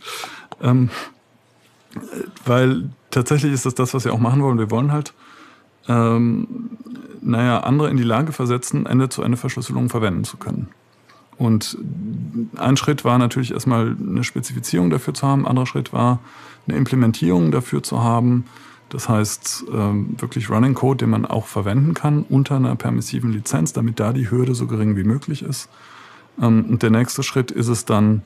Ähm, 0.63 0.91
weil 2.45 2.91
tatsächlich 3.11 3.53
ist 3.53 3.67
das 3.67 3.75
das, 3.75 3.95
was 3.95 4.05
wir 4.05 4.13
auch 4.13 4.19
machen 4.19 4.43
wollen. 4.43 4.59
Wir 4.59 4.71
wollen 4.71 4.93
halt, 4.93 5.15
ähm, 5.89 6.71
naja, 7.23 7.61
andere 7.61 7.91
in 7.91 7.97
die 7.97 8.05
Lage 8.05 8.33
versetzen, 8.33 8.87
Ende-zu-Ende-Verschlüsselung 8.87 9.89
verwenden 9.89 10.25
zu 10.25 10.37
können. 10.37 10.69
Und 11.39 11.77
ein 12.57 12.77
Schritt 12.77 13.05
war 13.05 13.19
natürlich 13.19 13.53
erstmal 13.53 13.97
eine 13.99 14.25
Spezifizierung 14.25 14.91
dafür 14.91 15.15
zu 15.15 15.27
haben. 15.27 15.43
Ein 15.43 15.51
anderer 15.51 15.67
Schritt 15.67 15.93
war 15.93 16.21
eine 16.67 16.77
Implementierung 16.77 17.51
dafür 17.51 17.83
zu 17.83 18.03
haben. 18.03 18.45
Das 18.89 19.09
heißt, 19.09 19.65
ähm, 19.73 20.15
wirklich 20.19 20.49
Running 20.49 20.75
Code, 20.75 20.99
den 20.99 21.11
man 21.11 21.27
auch 21.27 21.47
verwenden 21.47 21.93
kann 21.93 22.25
unter 22.29 22.57
einer 22.57 22.77
permissiven 22.77 23.33
Lizenz, 23.33 23.73
damit 23.73 23.99
da 23.99 24.13
die 24.13 24.31
Hürde 24.31 24.55
so 24.55 24.67
gering 24.67 24.97
wie 24.97 25.05
möglich 25.05 25.43
ist. 25.43 25.69
Ähm, 26.41 26.65
und 26.71 26.83
der 26.83 26.91
nächste 26.91 27.23
Schritt 27.23 27.51
ist 27.51 27.69
es 27.69 27.85
dann, 27.85 28.23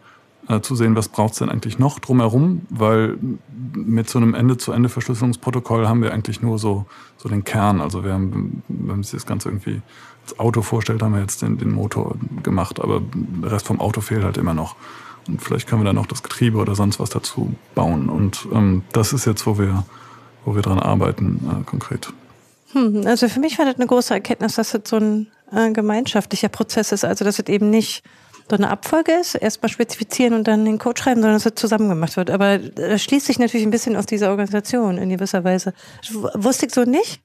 äh, 0.48 0.60
zu 0.60 0.74
sehen, 0.74 0.96
was 0.96 1.08
braucht 1.08 1.32
es 1.32 1.38
denn 1.38 1.48
eigentlich 1.48 1.78
noch 1.78 1.98
drumherum, 1.98 2.62
weil 2.70 3.18
mit 3.74 4.08
so 4.08 4.18
einem 4.18 4.34
Ende-zu-Ende-Verschlüsselungsprotokoll 4.34 5.86
haben 5.86 6.02
wir 6.02 6.12
eigentlich 6.12 6.42
nur 6.42 6.58
so, 6.58 6.86
so 7.16 7.28
den 7.28 7.44
Kern. 7.44 7.80
Also 7.80 8.04
wir 8.04 8.12
haben, 8.12 8.62
wenn 8.68 8.86
man 8.86 9.02
sich 9.02 9.12
das 9.12 9.26
Ganze 9.26 9.48
irgendwie 9.48 9.80
Auto 10.38 10.62
vorstellt, 10.62 11.02
haben 11.02 11.14
wir 11.14 11.20
jetzt 11.20 11.42
den, 11.42 11.58
den 11.58 11.72
Motor 11.72 12.16
gemacht, 12.42 12.80
aber 12.80 13.02
der 13.14 13.52
Rest 13.52 13.66
vom 13.66 13.80
Auto 13.80 14.00
fehlt 14.00 14.24
halt 14.24 14.36
immer 14.36 14.54
noch. 14.54 14.76
Und 15.26 15.42
vielleicht 15.42 15.68
können 15.68 15.82
wir 15.82 15.86
dann 15.86 15.96
noch 15.96 16.06
das 16.06 16.22
Getriebe 16.22 16.58
oder 16.58 16.74
sonst 16.74 16.98
was 16.98 17.10
dazu 17.10 17.54
bauen. 17.74 18.08
Und 18.08 18.46
ähm, 18.52 18.82
das 18.92 19.12
ist 19.12 19.26
jetzt, 19.26 19.46
wo 19.46 19.58
wir, 19.58 19.84
wo 20.44 20.54
wir 20.54 20.62
dran 20.62 20.78
arbeiten, 20.78 21.60
äh, 21.60 21.64
konkret. 21.64 22.12
Hm, 22.72 23.06
also 23.06 23.28
für 23.28 23.40
mich 23.40 23.58
war 23.58 23.64
das 23.64 23.76
eine 23.76 23.86
große 23.86 24.14
Erkenntnis, 24.14 24.54
dass 24.54 24.70
das 24.72 24.82
so 24.86 24.96
ein 24.96 25.28
äh, 25.52 25.72
gemeinschaftlicher 25.72 26.48
Prozess 26.48 26.92
ist. 26.92 27.04
Also 27.04 27.24
dass 27.24 27.38
es 27.38 27.48
eben 27.48 27.70
nicht 27.70 28.02
so 28.48 28.56
eine 28.56 28.70
Abfolge 28.70 29.12
ist, 29.12 29.36
erstmal 29.36 29.70
spezifizieren 29.70 30.34
und 30.34 30.48
dann 30.48 30.64
den 30.64 30.78
Code 30.78 31.00
schreiben, 31.00 31.20
sondern 31.20 31.36
dass 31.36 31.46
es 31.46 31.54
zusammen 31.54 31.88
gemacht 31.88 32.16
wird. 32.16 32.30
Aber 32.30 32.58
das 32.58 33.02
schließt 33.02 33.26
sich 33.26 33.38
natürlich 33.38 33.64
ein 33.64 33.70
bisschen 33.70 33.96
aus 33.96 34.06
dieser 34.06 34.30
Organisation 34.30 34.98
in 34.98 35.08
gewisser 35.08 35.44
Weise. 35.44 35.72
Das 36.02 36.44
wusste 36.44 36.66
ich 36.66 36.74
so 36.74 36.82
nicht 36.82 37.20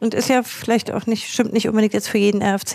und 0.00 0.14
ist 0.14 0.28
ja 0.28 0.42
vielleicht 0.42 0.90
auch 0.92 1.06
nicht, 1.06 1.28
stimmt 1.28 1.52
nicht 1.52 1.68
unbedingt 1.68 1.94
jetzt 1.94 2.08
für 2.08 2.18
jeden 2.18 2.42
RFC, 2.42 2.74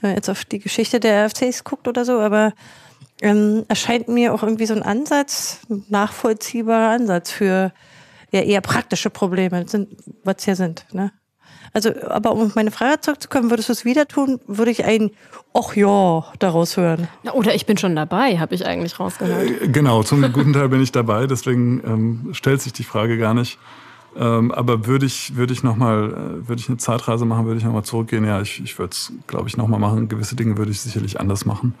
wenn 0.00 0.10
man 0.10 0.14
jetzt 0.14 0.30
auf 0.30 0.44
die 0.44 0.58
Geschichte 0.58 1.00
der 1.00 1.26
RFCs 1.26 1.64
guckt 1.64 1.88
oder 1.88 2.04
so, 2.04 2.20
aber 2.20 2.52
ähm, 3.20 3.64
erscheint 3.68 4.08
mir 4.08 4.32
auch 4.32 4.42
irgendwie 4.42 4.66
so 4.66 4.74
ein 4.74 4.82
Ansatz, 4.82 5.60
ein 5.68 5.84
nachvollziehbarer 5.88 6.90
Ansatz 6.90 7.30
für 7.30 7.72
ja, 8.30 8.40
eher 8.42 8.60
praktische 8.60 9.10
Probleme, 9.10 9.66
sind, 9.66 9.88
was 10.24 10.44
ja 10.46 10.54
sind. 10.54 10.86
Ne? 10.92 11.12
Also, 11.72 11.90
aber 12.08 12.32
um 12.32 12.46
auf 12.46 12.54
meine 12.54 12.70
Frage 12.70 13.00
zurückzukommen, 13.00 13.50
würdest 13.50 13.68
du 13.68 13.72
es 13.72 13.84
wieder 13.84 14.06
tun, 14.06 14.40
würde 14.46 14.70
ich 14.70 14.84
ein 14.84 15.10
ach 15.54 15.74
ja 15.74 16.24
daraus 16.38 16.76
hören. 16.76 17.08
Oder 17.32 17.54
ich 17.54 17.66
bin 17.66 17.76
schon 17.78 17.96
dabei, 17.96 18.38
habe 18.38 18.54
ich 18.54 18.64
eigentlich 18.66 19.00
rausgehört. 19.00 19.62
Äh, 19.62 19.68
genau, 19.68 20.02
zum 20.02 20.20
guten 20.32 20.52
Teil 20.52 20.68
bin 20.68 20.82
ich 20.82 20.92
dabei, 20.92 21.26
deswegen 21.26 21.82
ähm, 21.84 22.28
stellt 22.32 22.60
sich 22.60 22.72
die 22.72 22.84
Frage 22.84 23.18
gar 23.18 23.34
nicht. 23.34 23.58
Ähm, 24.16 24.52
aber 24.52 24.86
würde 24.86 25.06
ich, 25.06 25.36
würde 25.36 25.52
ich 25.52 25.62
nochmal, 25.62 26.10
äh, 26.10 26.48
würde 26.48 26.60
ich 26.60 26.68
eine 26.68 26.78
Zeitreise 26.78 27.24
machen, 27.24 27.46
würde 27.46 27.58
ich 27.58 27.64
nochmal 27.64 27.84
zurückgehen? 27.84 28.24
Ja, 28.24 28.40
ich, 28.40 28.62
ich 28.62 28.78
würde 28.78 28.92
es, 28.92 29.12
glaube 29.26 29.48
ich, 29.48 29.56
nochmal 29.56 29.78
machen. 29.80 30.08
Gewisse 30.08 30.34
Dinge 30.36 30.56
würde 30.56 30.70
ich 30.70 30.80
sicherlich 30.80 31.20
anders 31.20 31.44
machen. 31.44 31.74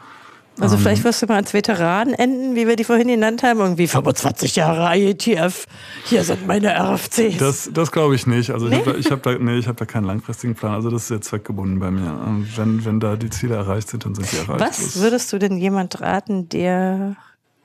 Also 0.60 0.76
ähm, 0.76 0.82
vielleicht 0.82 1.04
wirst 1.04 1.22
du 1.22 1.26
mal 1.26 1.36
als 1.36 1.54
Veteran 1.54 2.14
enden, 2.14 2.56
wie 2.56 2.66
wir 2.66 2.76
die 2.76 2.84
vorhin 2.84 3.08
genannt 3.08 3.42
haben, 3.42 3.60
irgendwie 3.60 3.86
25 3.86 4.56
Jahre 4.56 4.96
IETF, 4.96 5.66
hier 6.04 6.24
sind 6.24 6.46
meine 6.46 6.74
RFCs. 6.74 7.38
Das, 7.38 7.70
das 7.72 7.92
glaube 7.92 8.14
ich 8.14 8.26
nicht. 8.26 8.50
Also 8.50 8.66
nee? 8.66 8.82
ich 8.98 9.10
habe 9.10 9.20
da, 9.22 9.38
nee, 9.38 9.60
hab 9.62 9.76
da 9.76 9.84
keinen 9.84 10.04
langfristigen 10.04 10.54
Plan. 10.54 10.74
Also 10.74 10.90
das 10.90 11.04
ist 11.04 11.10
jetzt 11.10 11.28
zweckgebunden 11.28 11.78
bei 11.78 11.90
mir. 11.90 12.18
Wenn, 12.56 12.84
wenn 12.84 13.00
da 13.00 13.16
die 13.16 13.30
Ziele 13.30 13.54
erreicht 13.54 13.88
sind, 13.88 14.04
dann 14.04 14.14
sind 14.14 14.26
sie 14.26 14.38
erreicht. 14.38 14.60
Was 14.60 15.00
würdest 15.00 15.32
du 15.32 15.38
denn 15.38 15.58
jemand 15.58 16.00
raten, 16.00 16.48
der 16.48 17.16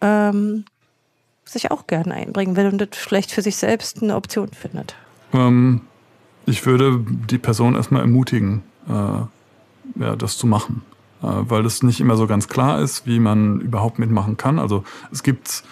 ähm, 0.02 0.66
sich 1.46 1.72
auch 1.72 1.88
gerne 1.88 2.14
einbringen 2.14 2.56
will 2.56 2.68
und 2.68 2.80
das 2.80 2.90
vielleicht 2.94 3.32
für 3.32 3.42
sich 3.42 3.56
selbst 3.56 4.02
eine 4.02 4.16
Option 4.16 4.50
findet? 4.50 4.96
Ähm, 5.34 5.82
ich 6.46 6.66
würde 6.66 7.00
die 7.00 7.38
Person 7.38 7.76
erstmal 7.76 8.02
ermutigen, 8.02 8.64
äh, 8.88 8.92
ja, 8.92 10.16
das 10.18 10.38
zu 10.38 10.48
machen. 10.48 10.84
Äh, 11.24 11.28
weil 11.50 11.66
es 11.66 11.84
nicht 11.84 12.02
immer 12.02 12.18
so 12.18 12.28
ganz 12.28 12.50
klar 12.50 12.82
ist, 12.82 13.08
wie 13.08 13.20
man 13.20 13.62
überhaupt 13.62 13.98
mitmachen 13.98 14.36
kann. 14.36 14.60
Also 14.60 14.84
es 15.12 15.24
gibt 15.24 15.64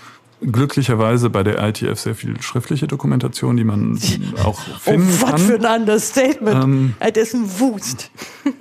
glücklicherweise 0.42 1.30
bei 1.30 1.44
der 1.44 1.62
ITF 1.62 2.00
sehr 2.00 2.16
viel 2.16 2.42
schriftliche 2.42 2.88
Dokumentation, 2.88 3.58
die 3.58 3.64
man 3.64 4.00
auch 4.44 4.60
oh, 4.70 4.80
finden 4.80 5.14
oh, 5.22 5.26
kann. 5.26 5.34
Was 5.34 5.42
für 5.44 5.56
ein 5.70 5.82
Understatement. 5.82 6.64
Ähm, 6.64 6.96
das 7.00 7.18
ist 7.18 7.34
ein 7.36 7.60
Wust. 7.60 8.12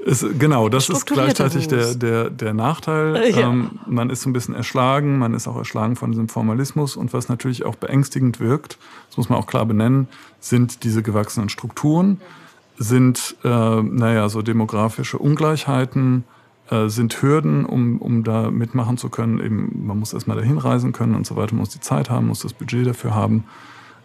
Ist, 0.05 0.27
genau, 0.39 0.69
das 0.69 0.89
ist 0.89 1.07
gleichzeitig 1.07 1.69
der, 1.69 1.95
der, 1.95 2.31
der 2.31 2.55
Nachteil. 2.55 3.31
Ja. 3.31 3.51
Ähm, 3.51 3.81
man 3.87 4.11
ist 4.11 4.23
so 4.23 4.31
ein 4.31 4.33
bisschen 4.33 4.55
erschlagen, 4.55 5.19
man 5.19 5.35
ist 5.35 5.49
auch 5.49 5.57
erschlagen 5.57 5.97
von 5.97 6.11
diesem 6.11 6.29
Formalismus 6.29 6.97
und 6.97 7.13
was 7.13 7.29
natürlich 7.29 7.65
auch 7.65 7.77
beängstigend 7.77 8.41
wirkt, 8.41 8.79
das 9.09 9.17
muss 9.17 9.29
man 9.29 9.39
auch 9.39 9.47
klar 9.47 9.65
benennen, 9.65 10.09
sind 10.39 10.85
diese 10.85 11.03
gewachsenen 11.03 11.49
Strukturen, 11.49 12.21
sind, 12.77 13.37
äh, 13.45 13.49
naja, 13.49 14.29
so 14.29 14.43
demografische 14.43 15.19
Ungleichheiten, 15.19 16.25
äh, 16.71 16.89
sind 16.89 17.21
Hürden, 17.21 17.65
um, 17.65 17.99
um 17.99 18.25
da 18.25 18.51
mitmachen 18.51 18.97
zu 18.97 19.09
können. 19.09 19.41
Eben, 19.41 19.87
man 19.87 19.99
muss 19.99 20.13
erstmal 20.13 20.37
dahin 20.37 20.59
reisen 20.59 20.93
können 20.93 21.15
und 21.15 21.27
so 21.27 21.37
weiter, 21.37 21.53
man 21.53 21.61
muss 21.61 21.71
die 21.71 21.81
Zeit 21.81 22.11
haben, 22.11 22.29
muss 22.29 22.41
das 22.41 22.53
Budget 22.53 22.87
dafür 22.87 23.15
haben. 23.15 23.45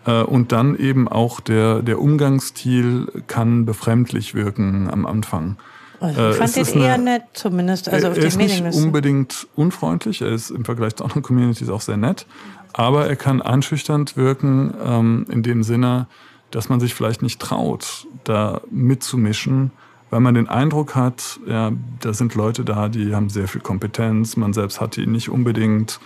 Äh, 0.06 0.24
und 0.24 0.52
dann 0.52 0.78
eben 0.78 1.08
auch 1.08 1.40
der, 1.40 1.82
der 1.82 2.02
Umgangsstil 2.02 3.24
kann 3.28 3.66
befremdlich 3.66 4.34
wirken 4.34 4.90
am 4.90 5.06
Anfang. 5.06 5.58
Also 6.00 6.30
ich 6.30 6.36
äh, 6.36 6.40
fand 6.40 6.56
den 6.56 6.82
eher 6.82 6.98
nett, 6.98 7.24
zumindest. 7.34 7.90
Also 7.90 8.10
auf 8.10 8.18
er 8.18 8.26
ist 8.26 8.38
nicht 8.38 8.62
unbedingt 8.76 9.48
unfreundlich, 9.56 10.22
er 10.22 10.30
ist 10.30 10.50
im 10.50 10.66
Vergleich 10.66 10.96
zu 10.96 11.04
anderen 11.04 11.24
Communities 11.24 11.70
auch 11.70 11.82
sehr 11.82 11.98
nett, 11.98 12.26
aber 12.74 13.08
er 13.08 13.16
kann 13.16 13.42
einschüchternd 13.42 14.18
wirken 14.18 14.74
ähm, 14.84 15.26
in 15.30 15.42
dem 15.44 15.64
Sinne, 15.64 16.08
dass 16.52 16.70
man 16.70 16.80
sich 16.80 16.94
vielleicht 16.94 17.22
nicht 17.22 17.40
traut, 17.42 18.08
da 18.24 18.62
mitzumischen 18.70 19.72
weil 20.16 20.22
man 20.22 20.34
den 20.34 20.48
Eindruck 20.48 20.96
hat, 20.96 21.42
ja, 21.46 21.74
da 22.00 22.14
sind 22.14 22.36
Leute 22.36 22.64
da, 22.64 22.88
die 22.88 23.14
haben 23.14 23.30
sehr 23.30 23.50
viel 23.50 23.60
Kompetenz, 23.60 24.38
man 24.38 24.54
selbst 24.54 24.80
hat 24.80 24.96
die 24.96 25.08
nicht 25.08 25.28
unbedingt. 25.28 26.00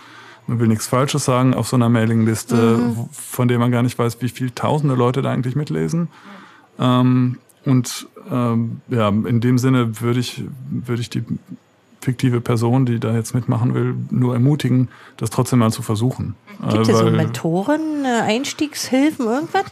Man 0.48 0.58
will 0.58 0.66
nichts 0.66 0.88
Falsches 0.88 1.24
sagen 1.26 1.54
auf 1.54 1.68
so 1.68 1.76
einer 1.76 1.88
Mailingliste, 1.88 2.56
mhm. 2.56 3.08
von 3.12 3.46
der 3.46 3.60
man 3.60 3.70
gar 3.70 3.84
nicht 3.84 3.96
weiß, 3.96 4.20
wie 4.20 4.28
viele 4.28 4.52
tausende 4.52 4.96
Leute 4.96 5.22
da 5.22 5.30
eigentlich 5.30 5.54
mitlesen. 5.54 6.08
Ähm, 6.80 7.38
und 7.64 8.08
ähm, 8.28 8.80
ja, 8.88 9.10
in 9.10 9.40
dem 9.40 9.58
Sinne 9.58 10.00
würde 10.00 10.18
ich, 10.18 10.42
würde 10.68 11.02
ich 11.02 11.10
die 11.10 11.22
fiktive 12.00 12.40
Person, 12.40 12.86
die 12.86 12.98
da 12.98 13.14
jetzt 13.14 13.32
mitmachen 13.32 13.74
will, 13.74 13.94
nur 14.10 14.34
ermutigen, 14.34 14.88
das 15.18 15.30
trotzdem 15.30 15.60
mal 15.60 15.70
zu 15.70 15.82
versuchen. 15.82 16.34
Gibt 16.68 16.88
es 16.88 16.88
äh, 16.88 16.94
so 16.94 17.10
Mentoren, 17.12 18.04
äh, 18.04 18.22
Einstiegshilfen, 18.22 19.26
irgendwas? 19.26 19.66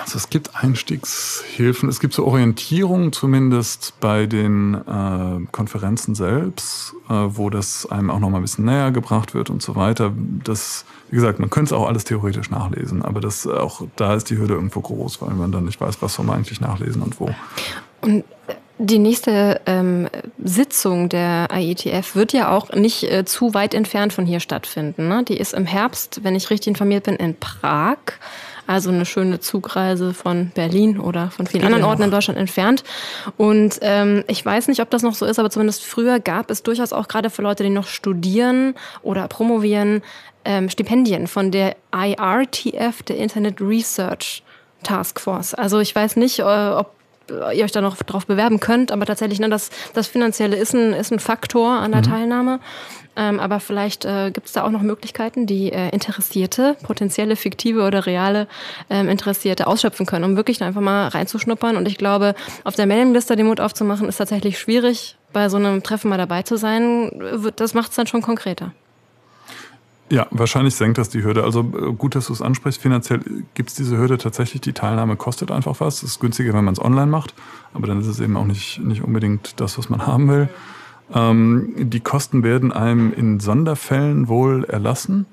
Also 0.00 0.16
es 0.16 0.28
gibt 0.30 0.54
Einstiegshilfen, 0.54 1.88
es 1.88 2.00
gibt 2.00 2.14
so 2.14 2.24
Orientierungen 2.24 3.12
zumindest 3.12 3.94
bei 4.00 4.26
den 4.26 4.74
äh, 4.74 5.46
Konferenzen 5.52 6.14
selbst, 6.14 6.94
äh, 7.08 7.12
wo 7.12 7.50
das 7.50 7.86
einem 7.86 8.10
auch 8.10 8.18
noch 8.18 8.30
mal 8.30 8.38
ein 8.38 8.42
bisschen 8.42 8.64
näher 8.64 8.90
gebracht 8.90 9.34
wird 9.34 9.50
und 9.50 9.62
so 9.62 9.76
weiter. 9.76 10.12
Das, 10.44 10.84
wie 11.10 11.16
gesagt, 11.16 11.38
man 11.38 11.50
könnte 11.50 11.74
es 11.74 11.80
auch 11.80 11.86
alles 11.86 12.04
theoretisch 12.04 12.50
nachlesen, 12.50 13.02
aber 13.02 13.20
das 13.20 13.46
auch 13.46 13.82
da 13.96 14.14
ist 14.14 14.30
die 14.30 14.38
Hürde 14.38 14.54
irgendwo 14.54 14.80
groß, 14.80 15.22
weil 15.22 15.34
man 15.34 15.52
dann 15.52 15.64
nicht 15.64 15.80
weiß, 15.80 16.00
was 16.00 16.14
soll 16.14 16.26
man 16.26 16.36
eigentlich 16.36 16.60
nachlesen 16.60 17.02
und 17.02 17.20
wo. 17.20 17.30
Und 18.00 18.24
die 18.78 18.98
nächste 18.98 19.60
ähm, 19.66 20.08
Sitzung 20.42 21.08
der 21.08 21.48
IETF 21.52 22.16
wird 22.16 22.32
ja 22.32 22.50
auch 22.50 22.72
nicht 22.72 23.04
äh, 23.04 23.24
zu 23.24 23.54
weit 23.54 23.72
entfernt 23.72 24.12
von 24.12 24.26
hier 24.26 24.40
stattfinden. 24.40 25.08
Ne? 25.08 25.22
Die 25.22 25.36
ist 25.36 25.54
im 25.54 25.66
Herbst, 25.66 26.20
wenn 26.24 26.34
ich 26.34 26.50
richtig 26.50 26.68
informiert 26.68 27.04
bin, 27.04 27.16
in 27.16 27.36
Prag. 27.36 27.98
Also 28.66 28.90
eine 28.90 29.04
schöne 29.04 29.40
Zugreise 29.40 30.14
von 30.14 30.50
Berlin 30.54 30.98
oder 30.98 31.30
von 31.30 31.46
vielen 31.46 31.64
anderen 31.64 31.84
Orten 31.84 32.02
in 32.02 32.10
Deutschland 32.10 32.40
entfernt. 32.40 32.82
Und 33.36 33.78
ähm, 33.82 34.24
ich 34.26 34.44
weiß 34.44 34.68
nicht, 34.68 34.80
ob 34.80 34.88
das 34.88 35.02
noch 35.02 35.14
so 35.14 35.26
ist, 35.26 35.38
aber 35.38 35.50
zumindest 35.50 35.84
früher 35.84 36.18
gab 36.18 36.50
es 36.50 36.62
durchaus 36.62 36.94
auch 36.94 37.06
gerade 37.06 37.28
für 37.28 37.42
Leute, 37.42 37.62
die 37.62 37.70
noch 37.70 37.86
studieren 37.86 38.74
oder 39.02 39.28
promovieren, 39.28 40.02
ähm, 40.46 40.70
Stipendien 40.70 41.26
von 41.26 41.50
der 41.50 41.76
IRTF, 41.94 43.02
der 43.02 43.18
Internet 43.18 43.60
Research 43.60 44.42
Task 44.82 45.20
Force. 45.20 45.54
Also 45.54 45.78
ich 45.80 45.94
weiß 45.94 46.16
nicht, 46.16 46.38
äh, 46.38 46.42
ob 46.42 46.92
ihr 47.28 47.64
euch 47.64 47.72
da 47.72 47.80
noch 47.80 47.96
drauf 47.96 48.26
bewerben 48.26 48.60
könnt, 48.60 48.92
aber 48.92 49.06
tatsächlich, 49.06 49.40
ne, 49.40 49.48
das, 49.48 49.70
das 49.92 50.06
Finanzielle 50.06 50.56
ist 50.56 50.74
ein, 50.74 50.92
ist 50.92 51.12
ein 51.12 51.18
Faktor 51.18 51.70
an 51.70 51.92
der 51.92 52.02
mhm. 52.02 52.06
Teilnahme. 52.06 52.60
Ähm, 53.16 53.38
aber 53.38 53.60
vielleicht 53.60 54.04
äh, 54.04 54.30
gibt 54.32 54.48
es 54.48 54.52
da 54.52 54.64
auch 54.64 54.70
noch 54.70 54.82
Möglichkeiten, 54.82 55.46
die 55.46 55.72
äh, 55.72 55.90
Interessierte, 55.90 56.76
potenzielle, 56.82 57.36
fiktive 57.36 57.84
oder 57.84 58.06
reale 58.06 58.48
ähm, 58.90 59.08
Interessierte 59.08 59.66
ausschöpfen 59.66 60.04
können, 60.04 60.24
um 60.24 60.36
wirklich 60.36 60.62
einfach 60.62 60.80
mal 60.80 61.08
reinzuschnuppern. 61.08 61.76
Und 61.76 61.86
ich 61.86 61.96
glaube, 61.96 62.34
auf 62.64 62.74
der 62.74 62.86
Mailingliste 62.86 63.36
den 63.36 63.46
Mut 63.46 63.60
aufzumachen, 63.60 64.08
ist 64.08 64.16
tatsächlich 64.16 64.58
schwierig. 64.58 65.16
Bei 65.32 65.48
so 65.48 65.56
einem 65.56 65.82
Treffen 65.82 66.08
mal 66.08 66.18
dabei 66.18 66.42
zu 66.42 66.56
sein, 66.56 67.10
das 67.56 67.74
macht 67.74 67.90
es 67.90 67.96
dann 67.96 68.06
schon 68.06 68.22
konkreter. 68.22 68.72
Ja, 70.10 70.26
wahrscheinlich 70.30 70.74
senkt 70.74 70.98
das 70.98 71.08
die 71.08 71.22
Hürde. 71.22 71.44
Also 71.44 71.60
äh, 71.60 71.92
gut, 71.92 72.14
dass 72.14 72.26
du 72.26 72.32
es 72.32 72.42
ansprichst. 72.42 72.80
Finanziell 72.80 73.20
gibt 73.54 73.70
es 73.70 73.74
diese 73.74 73.96
Hürde 73.96 74.18
tatsächlich. 74.18 74.60
Die 74.60 74.74
Teilnahme 74.74 75.16
kostet 75.16 75.50
einfach 75.50 75.80
was. 75.80 76.02
Es 76.02 76.10
ist 76.10 76.20
günstiger, 76.20 76.52
wenn 76.52 76.64
man 76.64 76.74
es 76.74 76.80
online 76.80 77.06
macht. 77.06 77.34
Aber 77.72 77.86
dann 77.86 78.00
ist 78.00 78.06
es 78.06 78.20
eben 78.20 78.36
auch 78.36 78.44
nicht, 78.44 78.80
nicht 78.80 79.02
unbedingt 79.02 79.60
das, 79.60 79.78
was 79.78 79.88
man 79.88 80.06
haben 80.06 80.28
will. 80.28 80.48
Ähm, 81.12 81.72
die 81.76 82.00
Kosten 82.00 82.42
werden 82.42 82.72
einem 82.72 83.12
in 83.12 83.40
Sonderfällen 83.40 84.28
wohl 84.28 84.64
erlassen. 84.64 85.26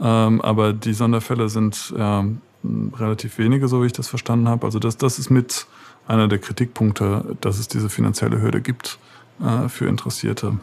Ähm, 0.00 0.40
aber 0.42 0.72
die 0.72 0.94
Sonderfälle 0.94 1.48
sind 1.48 1.94
ja, 1.96 2.24
relativ 2.94 3.38
wenige, 3.38 3.66
so 3.68 3.82
wie 3.82 3.86
ich 3.86 3.92
das 3.92 4.08
verstanden 4.08 4.48
habe. 4.48 4.66
Also 4.66 4.78
das, 4.78 4.98
das 4.98 5.18
ist 5.18 5.30
mit 5.30 5.66
einer 6.06 6.28
der 6.28 6.38
Kritikpunkte, 6.38 7.36
dass 7.40 7.58
es 7.58 7.68
diese 7.68 7.88
finanzielle 7.88 8.42
Hürde 8.42 8.60
gibt 8.60 8.98
äh, 9.42 9.68
für 9.68 9.86
Interessierte. 9.86 10.54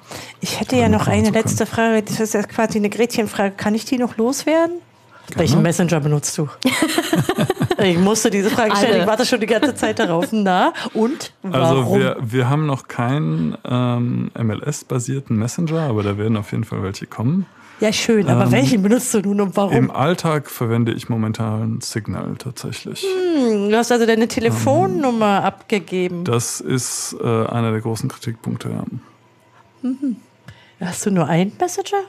Ich 0.42 0.60
hätte 0.60 0.76
ja 0.76 0.90
noch 0.90 1.08
eine 1.08 1.30
letzte 1.32 1.66
Frage. 1.66 2.04
Das 2.04 2.20
ist 2.20 2.34
ja 2.34 2.44
quasi 2.44 2.78
eine 2.78 2.90
Gretchenfrage. 2.90 3.56
Kann 3.56 3.76
ich 3.76 3.86
die 3.86 3.98
noch 3.98 4.18
loswerden? 4.18 4.78
Gerne. 5.28 5.40
Welchen 5.42 5.62
Messenger 5.62 6.00
benutzt 6.00 6.38
du? 6.38 6.50
ich 7.84 7.98
musste 8.00 8.32
diese 8.32 8.50
Frage 8.50 8.76
stellen. 8.76 8.94
Alle. 8.94 9.02
Ich 9.02 9.08
warte 9.08 9.26
schon 9.26 9.40
die 9.40 9.46
ganze 9.46 9.76
Zeit 9.76 10.00
darauf. 10.00 10.28
Na, 10.32 10.74
und 10.94 11.34
warum? 11.44 11.78
Also 11.78 11.96
wir, 11.96 12.18
wir 12.20 12.50
haben 12.50 12.66
noch 12.66 12.88
keinen 12.88 13.56
ähm, 13.64 14.32
MLS-basierten 14.36 15.38
Messenger, 15.38 15.82
aber 15.82 16.02
da 16.02 16.18
werden 16.18 16.36
auf 16.36 16.52
jeden 16.52 16.64
Fall 16.64 16.82
welche 16.82 17.06
kommen. 17.06 17.46
Ja, 17.80 17.94
schön, 17.94 18.28
aber 18.28 18.46
ähm, 18.46 18.52
welchen 18.52 18.82
benutzt 18.82 19.14
du 19.14 19.22
nun 19.22 19.40
und 19.40 19.56
warum? 19.56 19.74
Im 19.74 19.92
Alltag 19.92 20.50
verwende 20.50 20.92
ich 20.92 21.08
momentan 21.08 21.80
Signal 21.82 22.36
tatsächlich. 22.38 23.04
Hm, 23.04 23.70
du 23.70 23.78
hast 23.78 23.92
also 23.92 24.06
deine 24.06 24.28
Telefonnummer 24.28 25.40
ähm, 25.40 25.46
abgegeben. 25.46 26.24
Das 26.26 26.60
ist 26.60 27.16
äh, 27.22 27.46
einer 27.46 27.72
der 27.72 27.82
großen 27.82 28.10
Kritikpunkte, 28.10 28.70
ja. 28.70 28.84
Mhm. 29.82 30.18
Hast 30.82 31.06
du 31.06 31.12
nur 31.12 31.28
einen 31.28 31.54
Messenger? 31.60 32.04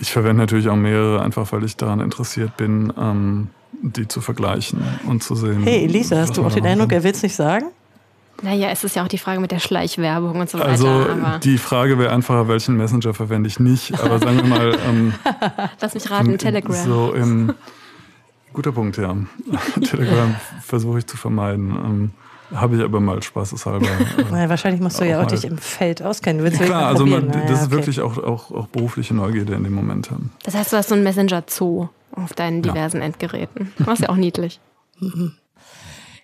Ich 0.00 0.12
verwende 0.12 0.42
natürlich 0.42 0.68
auch 0.68 0.76
mehrere, 0.76 1.22
einfach 1.22 1.50
weil 1.52 1.64
ich 1.64 1.76
daran 1.76 2.00
interessiert 2.00 2.56
bin, 2.56 2.92
ähm, 2.98 3.48
die 3.82 4.08
zu 4.08 4.20
vergleichen 4.20 4.80
und 5.06 5.22
zu 5.22 5.34
sehen. 5.34 5.62
Hey 5.62 5.84
Elisa, 5.84 6.16
hast 6.16 6.36
du 6.36 6.44
auch 6.44 6.52
den 6.52 6.66
Eindruck, 6.66 6.92
er 6.92 7.02
will 7.02 7.12
es 7.12 7.22
nicht 7.22 7.34
sagen? 7.34 7.66
Naja, 8.42 8.68
es 8.70 8.84
ist 8.84 8.94
ja 8.94 9.02
auch 9.02 9.08
die 9.08 9.18
Frage 9.18 9.40
mit 9.40 9.50
der 9.50 9.58
Schleichwerbung 9.58 10.38
und 10.38 10.48
so 10.48 10.58
weiter. 10.58 10.68
Also 10.68 11.06
die 11.42 11.58
Frage 11.58 11.98
wäre 11.98 12.12
einfacher, 12.12 12.46
welchen 12.48 12.76
Messenger 12.76 13.12
verwende 13.14 13.48
ich 13.48 13.58
nicht. 13.58 14.00
Aber 14.00 14.18
sagen 14.18 14.36
wir 14.36 14.44
mal. 14.44 14.78
Ähm, 14.88 15.12
Lass 15.80 15.94
mich 15.94 16.10
raten, 16.10 16.38
Telegram. 16.38 16.72
So 16.72 17.12
im, 17.12 17.54
guter 18.52 18.72
Punkt, 18.72 18.96
ja. 18.96 19.16
Telegram 19.84 20.34
versuche 20.62 20.98
ich 21.00 21.06
zu 21.06 21.16
vermeiden. 21.16 21.70
Ähm, 21.70 22.10
habe 22.54 22.76
ich 22.76 22.82
aber 22.82 23.00
mal 23.00 23.22
spaßeshalber. 23.22 23.86
Äh, 24.18 24.30
naja, 24.30 24.48
wahrscheinlich 24.48 24.80
musst 24.80 25.00
du 25.00 25.04
ja 25.04 25.22
auch 25.22 25.26
dich 25.26 25.44
im 25.44 25.58
Feld 25.58 26.02
auskennen. 26.02 26.42
Willst 26.42 26.60
Klar, 26.60 26.86
also 26.86 27.06
man, 27.06 27.30
das 27.30 27.60
ist 27.60 27.66
okay. 27.66 27.70
wirklich 27.72 28.00
auch, 28.00 28.18
auch, 28.18 28.50
auch 28.50 28.66
berufliche 28.68 29.14
Neugierde 29.14 29.54
in 29.54 29.64
dem 29.64 29.74
Moment. 29.74 30.10
Das 30.44 30.54
heißt, 30.54 30.72
du 30.72 30.76
hast 30.76 30.88
so 30.88 30.94
einen 30.94 31.04
Messenger-Zoo 31.04 31.88
auf 32.12 32.32
deinen 32.32 32.62
diversen 32.62 32.98
ja. 32.98 33.04
Endgeräten. 33.04 33.72
Das 33.78 34.00
ist 34.00 34.02
ja 34.02 34.08
auch 34.08 34.16
niedlich. 34.16 34.60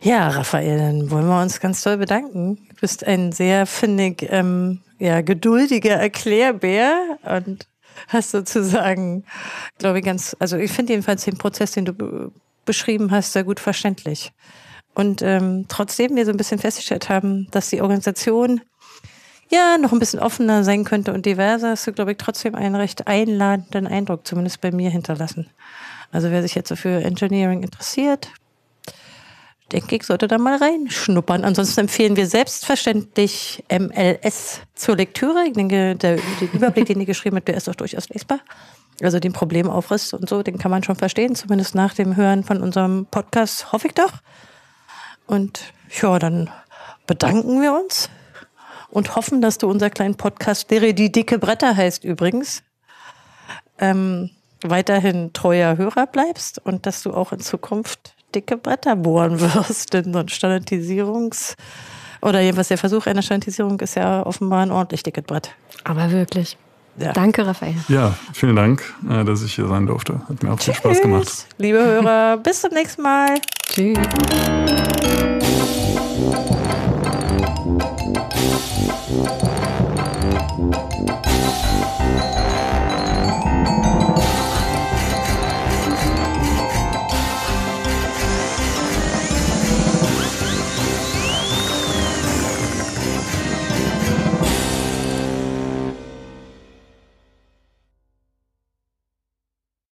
Ja, 0.05 0.29
Raphael, 0.29 0.77
dann 0.77 1.11
wollen 1.11 1.27
wir 1.27 1.41
uns 1.41 1.61
ganz 1.61 1.83
toll 1.83 1.97
bedanken. 1.97 2.57
Du 2.69 2.75
bist 2.83 3.07
ein 3.07 3.33
sehr, 3.33 3.65
finde 3.65 4.09
ich, 4.09 4.29
ähm, 4.31 4.83
ja, 4.99 5.23
geduldiger 5.23 5.95
Erklärbär 5.95 7.17
und 7.23 7.67
hast 8.09 8.33
sozusagen, 8.33 9.25
glaube 9.79 10.01
ich, 10.01 10.05
ganz, 10.05 10.37
also 10.39 10.59
ich 10.59 10.71
finde 10.71 10.93
jedenfalls 10.93 11.25
den 11.25 11.39
Prozess, 11.39 11.73
den 11.73 11.87
du 11.87 12.31
beschrieben 12.67 13.13
hast, 13.13 13.33
sehr 13.33 13.45
gut 13.45 13.61
verständlich. 13.61 14.33
Und 14.95 15.23
ähm, 15.23 15.65
trotzdem 15.69 16.15
wir 16.17 16.27
so 16.27 16.33
ein 16.33 16.37
bisschen 16.37 16.59
festgestellt 16.59 17.09
haben, 17.09 17.49
dass 17.51 17.71
die 17.71 17.81
Organisation 17.81 18.61
ja 19.51 19.79
noch 19.79 19.93
ein 19.95 20.01
bisschen 20.01 20.21
offener 20.21 20.65
sein 20.65 20.85
könnte 20.85 21.15
und 21.15 21.25
diverser, 21.25 21.71
hast 21.71 21.87
du, 21.87 21.93
glaube 21.93 22.13
ich, 22.13 22.19
trotzdem 22.19 22.55
einen 22.55 22.75
recht 22.75 23.07
einladenden 23.07 23.87
Eindruck, 23.87 24.27
zumindest 24.27 24.61
bei 24.61 24.71
mir, 24.71 24.91
hinterlassen. 24.91 25.49
Also 26.13 26.31
wer 26.31 26.43
sich 26.43 26.55
jetzt 26.55 26.69
so 26.69 26.77
für 26.77 27.03
Engineering 27.03 27.63
interessiert, 27.63 28.29
denke 29.75 29.97
ich, 29.97 30.05
sollte 30.05 30.29
da 30.29 30.39
mal 30.39 30.57
reinschnuppern. 30.57 31.45
Ansonsten 31.45 31.81
empfehlen 31.81 32.17
wir 32.17 32.27
selbstverständlich 32.27 33.65
MLS 33.71 34.61
zur 34.75 34.97
Lektüre. 34.97 35.45
Ich 35.47 35.53
denke, 35.53 35.97
der, 35.97 36.17
der 36.41 36.53
Überblick, 36.53 36.87
den 36.87 37.01
ihr 37.01 37.07
geschrieben 37.07 37.37
habt, 37.37 37.49
der 37.49 37.57
ist 37.57 37.69
auch 37.69 37.75
durchaus 37.75 38.09
lesbar. 38.09 38.39
Also 39.03 39.19
den 39.19 39.33
Problemaufriss 39.33 40.13
und 40.13 40.29
so, 40.29 40.45
den 40.45 40.59
kann 40.59 40.71
man 40.71 40.85
schon 40.85 40.95
verstehen, 40.95 41.35
zumindest 41.35 41.75
nach 41.75 41.93
dem 41.93 42.15
Hören 42.15 42.45
von 42.45 42.63
unserem 42.63 43.07
Podcast, 43.07 43.73
hoffe 43.73 43.89
ich 43.89 43.95
doch. 43.95 44.13
Und 45.27 45.61
ja, 46.01 46.21
dann 46.21 46.49
bedanken 47.09 47.61
wir 47.61 47.73
uns 47.73 48.09
und 48.91 49.17
hoffen, 49.17 49.43
dass 49.43 49.59
du 49.59 49.69
unser 49.69 49.91
kleinen 49.91 50.15
Podcast, 50.15 50.71
der 50.71 50.93
die 50.93 51.11
dicke 51.11 51.41
Bretter 51.41 51.77
heißt 51.77 52.05
übrigens, 52.05 52.63
ähm, 53.79 54.31
weiterhin 54.63 55.33
treuer 55.33 55.77
Hörer 55.77 56.07
bleibst 56.07 56.65
und 56.65 56.87
dass 56.87 57.03
du 57.03 57.13
auch 57.13 57.33
in 57.33 57.41
Zukunft 57.41 58.14
dicke 58.35 58.57
Bretter 58.57 58.97
bohren 58.97 59.41
wirst. 59.41 59.93
Denn 59.93 60.13
so 60.13 60.19
ein 60.19 60.27
Standardisierungs- 60.27 61.55
oder 62.21 62.41
jedenfalls 62.41 62.69
der 62.69 62.79
Versuch 62.79 63.07
einer 63.07 63.23
Standardisierung 63.23 63.79
ist 63.81 63.97
ja 63.97 64.25
offenbar 64.25 64.63
ein 64.63 64.71
ordentlich 64.71 65.03
dickes 65.03 65.25
Brett. 65.25 65.51
Aber 65.85 66.11
wirklich. 66.11 66.57
Ja. 66.97 67.13
Danke, 67.13 67.45
Raphael. 67.47 67.75
Ja, 67.89 68.15
vielen 68.33 68.55
Dank, 68.57 68.83
äh, 69.11 69.25
dass 69.25 69.43
ich 69.43 69.55
hier 69.55 69.67
sein 69.67 69.87
durfte. 69.87 70.21
Hat 70.29 70.43
mir 70.43 70.53
auch 70.53 70.59
Tschüss, 70.59 70.77
viel 70.77 70.93
Spaß 70.93 71.03
gemacht. 71.03 71.47
Liebe 71.59 71.79
Hörer, 71.79 72.37
bis 72.43 72.61
zum 72.61 72.73
nächsten 72.73 73.03
Mal. 73.03 73.35
Tschüss. 73.69 73.99